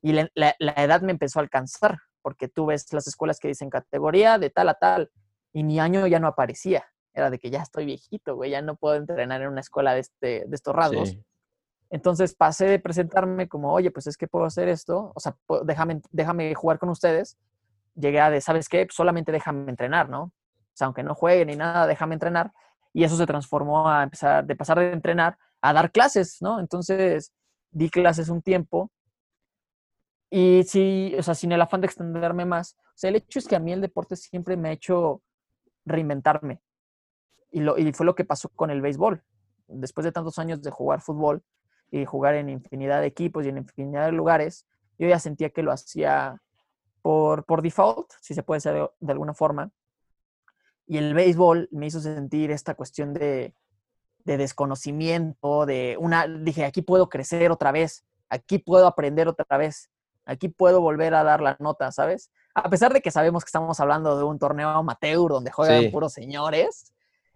Y 0.00 0.12
la, 0.12 0.28
la 0.34 0.72
edad 0.76 1.02
me 1.02 1.10
empezó 1.10 1.40
a 1.40 1.42
alcanzar, 1.42 1.98
porque 2.22 2.48
tú 2.48 2.66
ves 2.66 2.92
las 2.92 3.08
escuelas 3.08 3.40
que 3.40 3.48
dicen 3.48 3.70
categoría 3.70 4.38
de 4.38 4.50
tal 4.50 4.68
a 4.68 4.74
tal, 4.74 5.10
y 5.52 5.64
mi 5.64 5.80
año 5.80 6.06
ya 6.06 6.20
no 6.20 6.28
aparecía 6.28 6.91
era 7.14 7.30
de 7.30 7.38
que 7.38 7.50
ya 7.50 7.62
estoy 7.62 7.84
viejito, 7.84 8.36
güey, 8.36 8.50
ya 8.50 8.62
no 8.62 8.76
puedo 8.76 8.96
entrenar 8.96 9.42
en 9.42 9.48
una 9.48 9.60
escuela 9.60 9.94
de, 9.94 10.00
este, 10.00 10.44
de 10.46 10.54
estos 10.54 10.74
rasgos. 10.74 11.16
Entonces 11.90 12.34
pasé 12.34 12.66
de 12.66 12.78
presentarme 12.78 13.48
como, 13.48 13.72
oye, 13.72 13.90
pues 13.90 14.06
es 14.06 14.16
que 14.16 14.26
puedo 14.26 14.46
hacer 14.46 14.68
esto, 14.68 15.12
o 15.14 15.20
sea, 15.20 15.36
déjame, 15.64 16.00
déjame 16.10 16.54
jugar 16.54 16.78
con 16.78 16.88
ustedes. 16.88 17.36
Llegué 17.94 18.20
a 18.20 18.30
de, 18.30 18.40
¿sabes 18.40 18.68
qué? 18.68 18.86
Solamente 18.90 19.30
déjame 19.30 19.68
entrenar, 19.68 20.08
¿no? 20.08 20.22
O 20.22 20.32
sea, 20.74 20.86
aunque 20.86 21.02
no 21.02 21.14
juegue 21.14 21.44
ni 21.44 21.54
nada, 21.54 21.86
déjame 21.86 22.14
entrenar. 22.14 22.52
Y 22.94 23.04
eso 23.04 23.16
se 23.16 23.26
transformó 23.26 23.88
a 23.90 24.04
empezar, 24.04 24.46
de 24.46 24.56
pasar 24.56 24.78
de 24.78 24.92
entrenar 24.92 25.36
a 25.60 25.72
dar 25.72 25.92
clases, 25.92 26.38
¿no? 26.40 26.60
Entonces, 26.60 27.32
di 27.70 27.90
clases 27.90 28.30
un 28.30 28.40
tiempo. 28.40 28.90
Y 30.30 30.62
sí, 30.64 31.14
o 31.18 31.22
sea, 31.22 31.34
sin 31.34 31.52
el 31.52 31.60
afán 31.60 31.82
de 31.82 31.86
extenderme 31.86 32.46
más. 32.46 32.74
O 32.74 32.96
sea, 32.96 33.10
el 33.10 33.16
hecho 33.16 33.38
es 33.38 33.46
que 33.46 33.56
a 33.56 33.60
mí 33.60 33.72
el 33.72 33.82
deporte 33.82 34.16
siempre 34.16 34.56
me 34.56 34.70
ha 34.70 34.72
hecho 34.72 35.22
reinventarme. 35.84 36.62
Y, 37.52 37.60
lo, 37.60 37.78
y 37.78 37.92
fue 37.92 38.06
lo 38.06 38.14
que 38.14 38.24
pasó 38.24 38.48
con 38.48 38.70
el 38.70 38.80
béisbol. 38.80 39.22
Después 39.68 40.04
de 40.04 40.12
tantos 40.12 40.38
años 40.38 40.62
de 40.62 40.70
jugar 40.70 41.00
fútbol 41.00 41.42
y 41.90 42.04
jugar 42.04 42.34
en 42.34 42.48
infinidad 42.48 43.00
de 43.00 43.06
equipos 43.06 43.44
y 43.44 43.50
en 43.50 43.58
infinidad 43.58 44.06
de 44.06 44.12
lugares, 44.12 44.66
yo 44.98 45.06
ya 45.06 45.18
sentía 45.18 45.50
que 45.50 45.62
lo 45.62 45.70
hacía 45.72 46.40
por, 47.02 47.44
por 47.44 47.62
default, 47.62 48.10
si 48.20 48.34
se 48.34 48.42
puede 48.42 48.58
decir 48.58 48.88
de, 49.00 49.12
alguna 49.12 49.34
forma. 49.34 49.70
Y 50.86 50.98
el 50.98 51.14
béisbol 51.14 51.68
me 51.72 51.86
hizo 51.86 52.00
sentir 52.00 52.50
esta 52.50 52.74
cuestión 52.74 53.12
de, 53.12 53.54
de 54.24 54.36
desconocimiento, 54.36 55.66
de 55.66 55.96
una, 55.98 56.26
dije, 56.26 56.64
aquí 56.64 56.82
puedo 56.82 57.08
crecer 57.08 57.50
otra 57.50 57.72
vez, 57.72 58.04
aquí 58.28 58.58
puedo 58.58 58.86
aprender 58.86 59.28
otra 59.28 59.56
vez, 59.56 59.90
aquí 60.24 60.48
puedo 60.48 60.80
volver 60.80 61.14
a 61.14 61.24
dar 61.24 61.40
la 61.40 61.56
nota, 61.60 61.90
¿sabes? 61.92 62.30
A 62.54 62.68
pesar 62.68 62.92
de 62.92 63.00
que 63.00 63.10
sabemos 63.10 63.44
que 63.44 63.48
estamos 63.48 63.80
hablando 63.80 64.16
de 64.16 64.24
un 64.24 64.38
torneo 64.38 64.68
amateur 64.68 65.30
donde 65.30 65.50
juegan 65.50 65.90
puros 65.90 66.12
señores, 66.12 66.92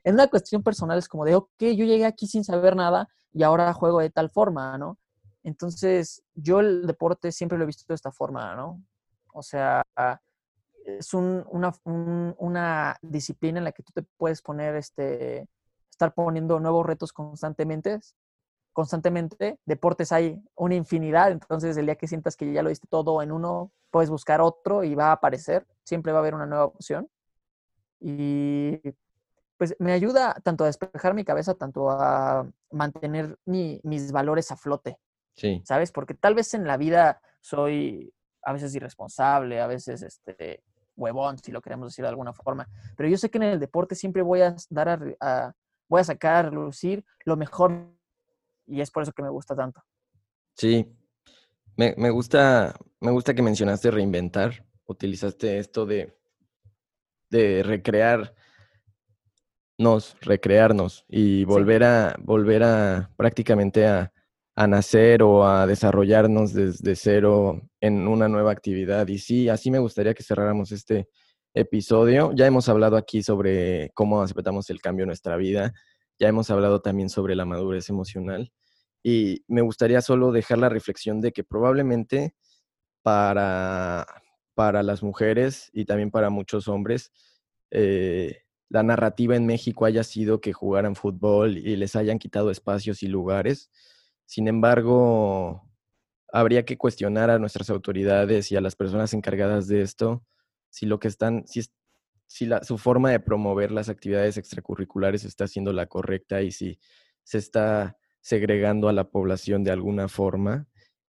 en 0.06 0.14
una 0.14 0.28
cuestión 0.28 0.62
personal 0.62 0.98
es 0.98 1.08
como 1.08 1.24
de, 1.24 1.34
ok, 1.34 1.50
yo 1.58 1.84
llegué 1.84 2.06
aquí 2.06 2.28
sin 2.28 2.44
saber 2.44 2.76
nada 2.76 3.08
y 3.32 3.42
ahora 3.42 3.72
juego 3.72 3.98
de 3.98 4.08
tal 4.08 4.30
forma, 4.30 4.78
¿no? 4.78 5.00
Entonces, 5.42 6.22
yo 6.32 6.60
el 6.60 6.86
deporte 6.86 7.32
siempre 7.32 7.58
lo 7.58 7.64
he 7.64 7.66
visto 7.66 7.84
de 7.88 7.96
esta 7.96 8.12
forma, 8.12 8.54
¿no? 8.54 8.80
O 9.34 9.42
sea, 9.42 9.82
es 10.84 11.12
una, 11.12 11.74
una, 12.38 12.96
disciplina 13.02 13.58
en 13.58 13.64
la 13.64 13.72
que 13.72 13.82
tú 13.82 13.90
te 13.92 14.02
puedes 14.16 14.42
poner, 14.42 14.76
este, 14.76 15.48
estar 15.90 16.14
poniendo 16.14 16.60
nuevos 16.60 16.86
retos 16.86 17.12
constantemente. 17.12 17.98
Constantemente, 18.72 19.58
deportes 19.64 20.12
hay 20.12 20.40
una 20.54 20.76
infinidad, 20.76 21.32
entonces 21.32 21.76
el 21.76 21.86
día 21.86 21.96
que 21.96 22.06
sientas 22.06 22.36
que 22.36 22.52
ya 22.52 22.62
lo 22.62 22.68
diste 22.68 22.86
todo 22.86 23.22
en 23.22 23.32
uno, 23.32 23.72
puedes 23.90 24.08
buscar 24.08 24.40
otro 24.40 24.84
y 24.84 24.94
va 24.94 25.08
a 25.08 25.12
aparecer, 25.12 25.66
siempre 25.82 26.12
va 26.12 26.18
a 26.18 26.20
haber 26.20 26.36
una 26.36 26.46
nueva 26.46 26.66
opción. 26.66 27.08
Y 27.98 28.80
pues 29.56 29.74
me 29.78 29.92
ayuda 29.92 30.34
tanto 30.42 30.64
a 30.64 30.68
despejar 30.68 31.14
mi 31.14 31.24
cabeza, 31.24 31.54
tanto 31.54 31.90
a 31.90 32.48
mantener 32.70 33.38
mis 33.44 34.12
valores 34.12 34.50
a 34.50 34.56
flote. 34.56 34.98
Sí. 35.34 35.62
¿Sabes? 35.64 35.92
Porque 35.92 36.14
tal 36.14 36.34
vez 36.34 36.54
en 36.54 36.66
la 36.66 36.76
vida 36.76 37.20
soy 37.40 38.12
a 38.42 38.52
veces 38.52 38.74
irresponsable, 38.74 39.60
a 39.60 39.66
veces 39.66 40.02
este 40.02 40.62
huevón, 40.96 41.38
si 41.38 41.52
lo 41.52 41.60
queremos 41.60 41.88
decir 41.88 42.04
de 42.04 42.08
alguna 42.08 42.32
forma. 42.32 42.68
Pero 42.96 43.08
yo 43.08 43.18
sé 43.18 43.30
que 43.30 43.38
en 43.38 43.44
el 43.44 43.60
deporte 43.60 43.94
siempre 43.94 44.22
voy 44.22 44.40
a 44.40 44.56
dar 44.70 45.16
a, 45.20 45.52
voy 45.88 46.00
a 46.00 46.04
sacar 46.04 46.46
a 46.46 46.50
relucir 46.50 47.04
lo 47.24 47.36
mejor 47.36 47.92
y 48.66 48.80
es 48.80 48.90
por 48.90 49.02
eso 49.02 49.12
que 49.12 49.22
me 49.22 49.28
gusta 49.30 49.54
tanto. 49.54 49.82
Sí. 50.54 50.90
Me, 51.76 51.94
me 51.98 52.08
gusta, 52.10 52.74
me 53.00 53.10
gusta 53.10 53.34
que 53.34 53.42
mencionaste 53.42 53.90
reinventar. 53.90 54.64
Utilizaste 54.86 55.58
esto 55.58 55.84
de, 55.84 56.16
de 57.28 57.62
recrear 57.62 58.34
nos, 59.78 60.16
recrearnos 60.20 61.04
y 61.08 61.44
volver 61.44 61.84
a, 61.84 62.16
volver 62.18 62.62
a 62.62 63.10
prácticamente 63.16 63.86
a, 63.86 64.12
a 64.56 64.66
nacer 64.66 65.22
o 65.22 65.46
a 65.46 65.66
desarrollarnos 65.66 66.54
desde 66.54 66.96
cero 66.96 67.60
en 67.80 68.08
una 68.08 68.26
nueva 68.28 68.52
actividad. 68.52 69.06
Y 69.08 69.18
sí, 69.18 69.48
así 69.50 69.70
me 69.70 69.78
gustaría 69.78 70.14
que 70.14 70.22
cerráramos 70.22 70.72
este 70.72 71.08
episodio. 71.54 72.32
Ya 72.34 72.46
hemos 72.46 72.68
hablado 72.68 72.96
aquí 72.96 73.22
sobre 73.22 73.90
cómo 73.94 74.22
aceptamos 74.22 74.70
el 74.70 74.80
cambio 74.80 75.04
en 75.04 75.08
nuestra 75.08 75.36
vida. 75.36 75.74
Ya 76.18 76.28
hemos 76.28 76.50
hablado 76.50 76.80
también 76.80 77.10
sobre 77.10 77.36
la 77.36 77.44
madurez 77.44 77.90
emocional. 77.90 78.50
Y 79.02 79.44
me 79.46 79.60
gustaría 79.60 80.00
solo 80.00 80.32
dejar 80.32 80.58
la 80.58 80.70
reflexión 80.70 81.20
de 81.20 81.32
que 81.32 81.44
probablemente 81.44 82.34
para, 83.02 84.06
para 84.54 84.82
las 84.82 85.02
mujeres 85.02 85.70
y 85.72 85.84
también 85.84 86.10
para 86.10 86.30
muchos 86.30 86.66
hombres, 86.66 87.12
eh, 87.70 88.45
la 88.68 88.82
narrativa 88.82 89.36
en 89.36 89.46
México 89.46 89.84
haya 89.84 90.02
sido 90.02 90.40
que 90.40 90.52
jugaran 90.52 90.96
fútbol 90.96 91.56
y 91.58 91.76
les 91.76 91.96
hayan 91.96 92.18
quitado 92.18 92.50
espacios 92.50 93.02
y 93.02 93.08
lugares. 93.08 93.70
Sin 94.24 94.48
embargo, 94.48 95.62
habría 96.32 96.64
que 96.64 96.76
cuestionar 96.76 97.30
a 97.30 97.38
nuestras 97.38 97.70
autoridades 97.70 98.50
y 98.50 98.56
a 98.56 98.60
las 98.60 98.74
personas 98.74 99.14
encargadas 99.14 99.68
de 99.68 99.82
esto 99.82 100.24
si 100.70 100.84
lo 100.84 100.98
que 100.98 101.08
están, 101.08 101.46
si, 101.46 101.62
si 102.26 102.44
la, 102.46 102.62
su 102.62 102.76
forma 102.76 103.10
de 103.10 103.20
promover 103.20 103.70
las 103.70 103.88
actividades 103.88 104.36
extracurriculares 104.36 105.24
está 105.24 105.46
siendo 105.46 105.72
la 105.72 105.86
correcta 105.86 106.42
y 106.42 106.52
si 106.52 106.78
se 107.22 107.38
está 107.38 107.96
segregando 108.20 108.88
a 108.88 108.92
la 108.92 109.08
población 109.08 109.64
de 109.64 109.70
alguna 109.70 110.08
forma. 110.08 110.66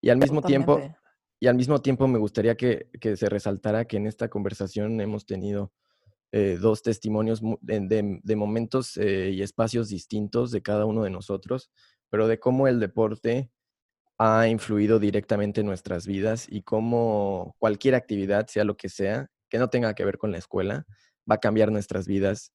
Y 0.00 0.08
al 0.08 0.16
mismo 0.16 0.40
tiempo, 0.40 0.80
y 1.38 1.48
al 1.48 1.56
mismo 1.56 1.82
tiempo 1.82 2.06
me 2.06 2.18
gustaría 2.18 2.56
que, 2.56 2.88
que, 3.00 3.16
se 3.16 3.28
resaltara 3.28 3.84
que 3.84 3.96
en 3.96 4.06
esta 4.06 4.28
conversación 4.28 5.00
hemos 5.00 5.26
tenido 5.26 5.72
eh, 6.32 6.58
dos 6.60 6.82
testimonios 6.82 7.42
de, 7.60 8.36
momentos 8.36 8.96
eh, 8.96 9.30
y 9.30 9.42
espacios 9.42 9.88
distintos 9.88 10.52
de 10.52 10.62
cada 10.62 10.84
uno 10.84 11.02
de 11.02 11.10
nosotros, 11.10 11.70
pero 12.08 12.28
de 12.28 12.38
cómo 12.38 12.68
el 12.68 12.78
deporte 12.78 13.50
ha 14.18 14.46
influido 14.46 14.98
directamente 14.98 15.60
en 15.60 15.66
nuestras 15.66 16.06
vidas 16.06 16.46
y 16.48 16.62
cómo 16.62 17.56
cualquier 17.58 17.94
actividad, 17.94 18.46
sea 18.46 18.64
lo 18.64 18.76
que 18.76 18.88
sea, 18.88 19.28
que 19.48 19.58
no 19.58 19.68
tenga 19.68 19.94
que 19.94 20.04
ver 20.04 20.18
con 20.18 20.30
la 20.30 20.38
escuela, 20.38 20.86
va 21.28 21.36
a 21.36 21.40
cambiar 21.40 21.72
nuestras 21.72 22.06
vidas 22.06 22.52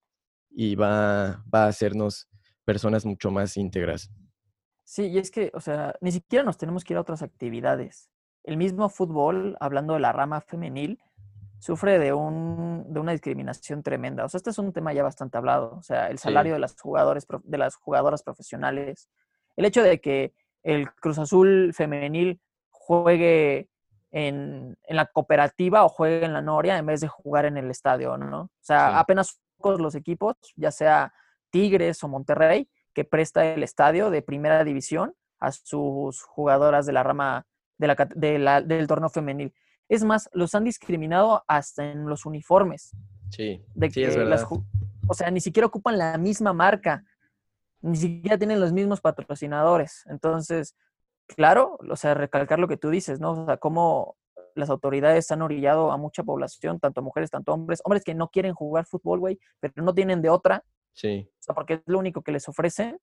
y 0.49 0.75
va, 0.75 1.43
va 1.53 1.65
a 1.65 1.67
hacernos 1.67 2.29
personas 2.63 3.05
mucho 3.05 3.29
más 3.31 3.57
íntegras. 3.57 4.09
Sí, 4.85 5.07
y 5.07 5.17
es 5.17 5.31
que, 5.31 5.51
o 5.53 5.59
sea, 5.59 5.95
ni 5.99 6.11
siquiera 6.11 6.45
nos 6.45 6.57
tenemos 6.57 6.83
que 6.83 6.93
ir 6.93 6.97
a 6.97 7.01
otras 7.01 7.23
actividades. 7.23 8.09
El 8.43 8.57
mismo 8.57 8.87
fútbol, 8.87 9.57
hablando 9.59 9.95
de 9.95 9.99
la 9.99 10.13
rama 10.13 10.41
femenil, 10.41 10.99
sufre 11.65 11.97
de, 11.97 12.13
un, 12.13 12.85
de 12.93 12.99
una 12.99 13.11
discriminación 13.11 13.81
tremenda. 13.81 14.23
O 14.23 14.29
sea, 14.29 14.37
este 14.37 14.51
es 14.51 14.59
un 14.59 14.71
tema 14.71 14.93
ya 14.93 15.01
bastante 15.01 15.39
hablado. 15.39 15.75
O 15.77 15.81
sea, 15.81 16.09
el 16.11 16.19
salario 16.19 16.53
de, 16.53 16.59
las 16.59 16.79
jugadores, 16.79 17.25
de 17.43 17.57
las 17.57 17.75
jugadoras 17.75 18.21
profesionales. 18.21 19.09
El 19.55 19.65
hecho 19.65 19.81
de 19.81 19.99
que 19.99 20.35
el 20.61 20.93
Cruz 20.93 21.17
Azul 21.17 21.73
femenil 21.73 22.39
juegue 22.69 23.67
en, 24.11 24.77
en, 24.83 24.95
la 24.95 25.07
cooperativa 25.07 25.83
o 25.85 25.89
juegue 25.89 26.23
en 26.23 26.33
la 26.33 26.43
Noria 26.43 26.77
en 26.77 26.85
vez 26.85 27.01
de 27.01 27.07
jugar 27.07 27.45
en 27.45 27.57
el 27.57 27.71
estadio, 27.71 28.15
¿no? 28.15 28.41
O 28.41 28.51
sea, 28.61 28.99
apenas 28.99 29.41
los 29.63 29.95
equipos, 29.95 30.35
ya 30.55 30.69
sea 30.69 31.13
Tigres 31.49 32.03
o 32.03 32.07
Monterrey, 32.07 32.69
que 32.93 33.05
presta 33.05 33.43
el 33.43 33.63
estadio 33.63 34.11
de 34.11 34.21
primera 34.21 34.63
división 34.63 35.15
a 35.39 35.51
sus 35.51 36.21
jugadoras 36.21 36.85
de 36.85 36.93
la 36.93 37.01
rama 37.01 37.47
de 37.79 37.87
la, 37.87 37.95
de 38.15 38.37
la, 38.37 38.61
del 38.61 38.85
torneo 38.85 39.09
femenil. 39.09 39.51
Es 39.89 40.03
más, 40.03 40.29
los 40.33 40.55
han 40.55 40.63
discriminado 40.63 41.43
hasta 41.47 41.91
en 41.91 42.07
los 42.07 42.25
uniformes. 42.25 42.95
Sí, 43.29 43.63
de 43.73 43.89
que 43.89 44.05
es 44.05 44.15
las, 44.17 44.45
o 45.07 45.13
sea, 45.13 45.29
ni 45.31 45.41
siquiera 45.41 45.67
ocupan 45.67 45.97
la 45.97 46.17
misma 46.17 46.53
marca, 46.53 47.03
ni 47.81 47.97
siquiera 47.97 48.37
tienen 48.37 48.59
los 48.59 48.71
mismos 48.71 49.01
patrocinadores. 49.01 50.03
Entonces, 50.07 50.75
claro, 51.27 51.77
o 51.89 51.95
sea, 51.95 52.13
recalcar 52.13 52.59
lo 52.59 52.67
que 52.67 52.77
tú 52.77 52.89
dices, 52.89 53.19
¿no? 53.19 53.31
O 53.31 53.45
sea, 53.45 53.57
cómo 53.57 54.15
las 54.55 54.69
autoridades 54.69 55.29
han 55.31 55.41
orillado 55.41 55.91
a 55.91 55.97
mucha 55.97 56.23
población, 56.23 56.79
tanto 56.79 57.01
mujeres, 57.01 57.29
tanto 57.29 57.53
hombres, 57.53 57.81
hombres 57.83 58.03
que 58.03 58.15
no 58.15 58.29
quieren 58.29 58.53
jugar 58.53 58.85
fútbol, 58.85 59.19
güey, 59.19 59.39
pero 59.59 59.73
no 59.83 59.93
tienen 59.93 60.21
de 60.21 60.29
otra, 60.29 60.63
Sí. 60.95 61.29
O 61.29 61.43
sea, 61.43 61.53
porque 61.53 61.75
es 61.75 61.81
lo 61.85 61.99
único 61.99 62.23
que 62.23 62.31
les 62.31 62.47
ofrecen. 62.49 62.99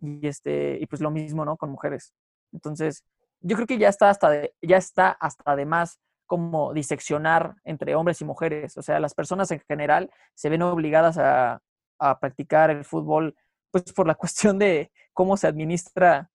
Y, 0.00 0.26
este, 0.26 0.78
y 0.80 0.86
pues 0.86 1.00
lo 1.00 1.10
mismo, 1.10 1.44
¿no? 1.44 1.56
Con 1.56 1.70
mujeres. 1.70 2.12
Entonces, 2.52 3.04
yo 3.42 3.56
creo 3.56 3.66
que 3.66 3.78
ya 3.78 3.88
está 3.88 4.10
hasta 4.10 4.30
de, 4.30 4.54
ya 4.62 4.76
está 4.76 5.10
hasta 5.10 5.56
de 5.56 5.66
más 5.66 5.98
como 6.26 6.72
diseccionar 6.72 7.56
entre 7.64 7.94
hombres 7.94 8.20
y 8.20 8.24
mujeres. 8.24 8.76
O 8.78 8.82
sea, 8.82 9.00
las 9.00 9.14
personas 9.14 9.50
en 9.50 9.60
general 9.60 10.10
se 10.34 10.48
ven 10.48 10.62
obligadas 10.62 11.18
a, 11.18 11.60
a 11.98 12.18
practicar 12.18 12.70
el 12.70 12.84
fútbol, 12.84 13.34
pues 13.70 13.92
por 13.92 14.06
la 14.06 14.14
cuestión 14.16 14.58
de 14.58 14.90
cómo 15.12 15.36
se 15.36 15.46
administra 15.46 16.30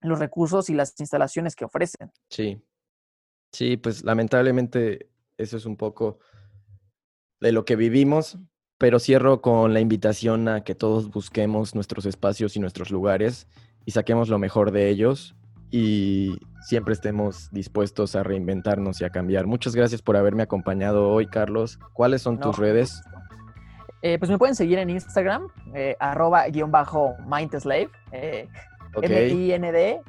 los 0.00 0.18
recursos 0.18 0.68
y 0.68 0.74
las 0.74 0.98
instalaciones 0.98 1.54
que 1.54 1.64
ofrecen. 1.64 2.10
Sí. 2.28 2.60
Sí, 3.52 3.76
pues 3.76 4.02
lamentablemente 4.02 5.10
eso 5.36 5.56
es 5.56 5.66
un 5.66 5.76
poco 5.76 6.18
de 7.40 7.52
lo 7.52 7.64
que 7.64 7.76
vivimos, 7.76 8.38
pero 8.78 8.98
cierro 8.98 9.42
con 9.42 9.74
la 9.74 9.80
invitación 9.80 10.48
a 10.48 10.64
que 10.64 10.74
todos 10.74 11.10
busquemos 11.10 11.74
nuestros 11.74 12.06
espacios 12.06 12.56
y 12.56 12.60
nuestros 12.60 12.90
lugares 12.90 13.46
y 13.84 13.90
saquemos 13.90 14.28
lo 14.28 14.38
mejor 14.38 14.70
de 14.70 14.88
ellos 14.88 15.36
y 15.72 16.38
siempre 16.60 16.94
estemos 16.94 17.50
dispuestos 17.50 18.14
a 18.14 18.22
reinventarnos 18.22 19.00
y 19.00 19.04
a 19.04 19.10
cambiar. 19.10 19.48
Muchas 19.48 19.74
gracias 19.74 20.00
por 20.00 20.16
haberme 20.16 20.44
acompañado 20.44 21.08
hoy, 21.08 21.26
Carlos. 21.26 21.80
¿Cuáles 21.92 22.22
son 22.22 22.38
tus 22.38 22.56
redes? 22.58 23.02
Eh, 24.02 24.18
pues 24.20 24.30
me 24.30 24.38
pueden 24.38 24.54
seguir 24.54 24.78
en 24.78 24.90
Instagram, 24.90 25.48
eh, 25.74 25.96
arroba 25.98 26.46
guion 26.46 26.70
bajo 26.70 27.16
mindslave, 27.26 27.90
eh, 28.12 28.46
M-I-N-D-S-L-A-V-E, 29.00 30.02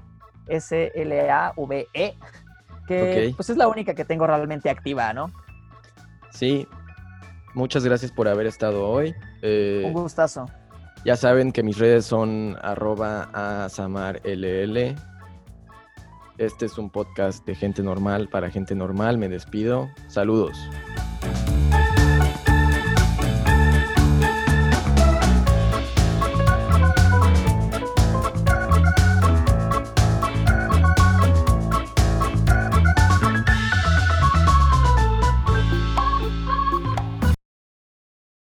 que 2.87 3.33
pues 3.35 3.49
es 3.49 3.57
la 3.57 3.67
única 3.67 3.95
que 3.95 4.05
tengo 4.05 4.27
realmente 4.27 4.69
activa, 4.69 5.11
¿no? 5.13 5.31
Sí, 6.31 6.67
Muchas 7.53 7.85
gracias 7.85 8.11
por 8.11 8.27
haber 8.27 8.47
estado 8.47 8.89
hoy. 8.89 9.13
Eh, 9.41 9.83
Un 9.85 9.93
gustazo. 9.93 10.47
Ya 11.05 11.15
saben 11.15 11.51
que 11.51 11.61
mis 11.63 11.77
redes 11.77 12.05
son 12.05 12.57
arroba 12.61 13.29
a. 13.33 13.67
Este 16.37 16.65
es 16.65 16.77
un 16.79 16.89
podcast 16.89 17.45
de 17.45 17.53
gente 17.53 17.83
normal 17.83 18.27
para 18.27 18.49
gente 18.49 18.73
normal. 18.73 19.17
Me 19.17 19.29
despido. 19.29 19.89
Saludos. 20.07 20.57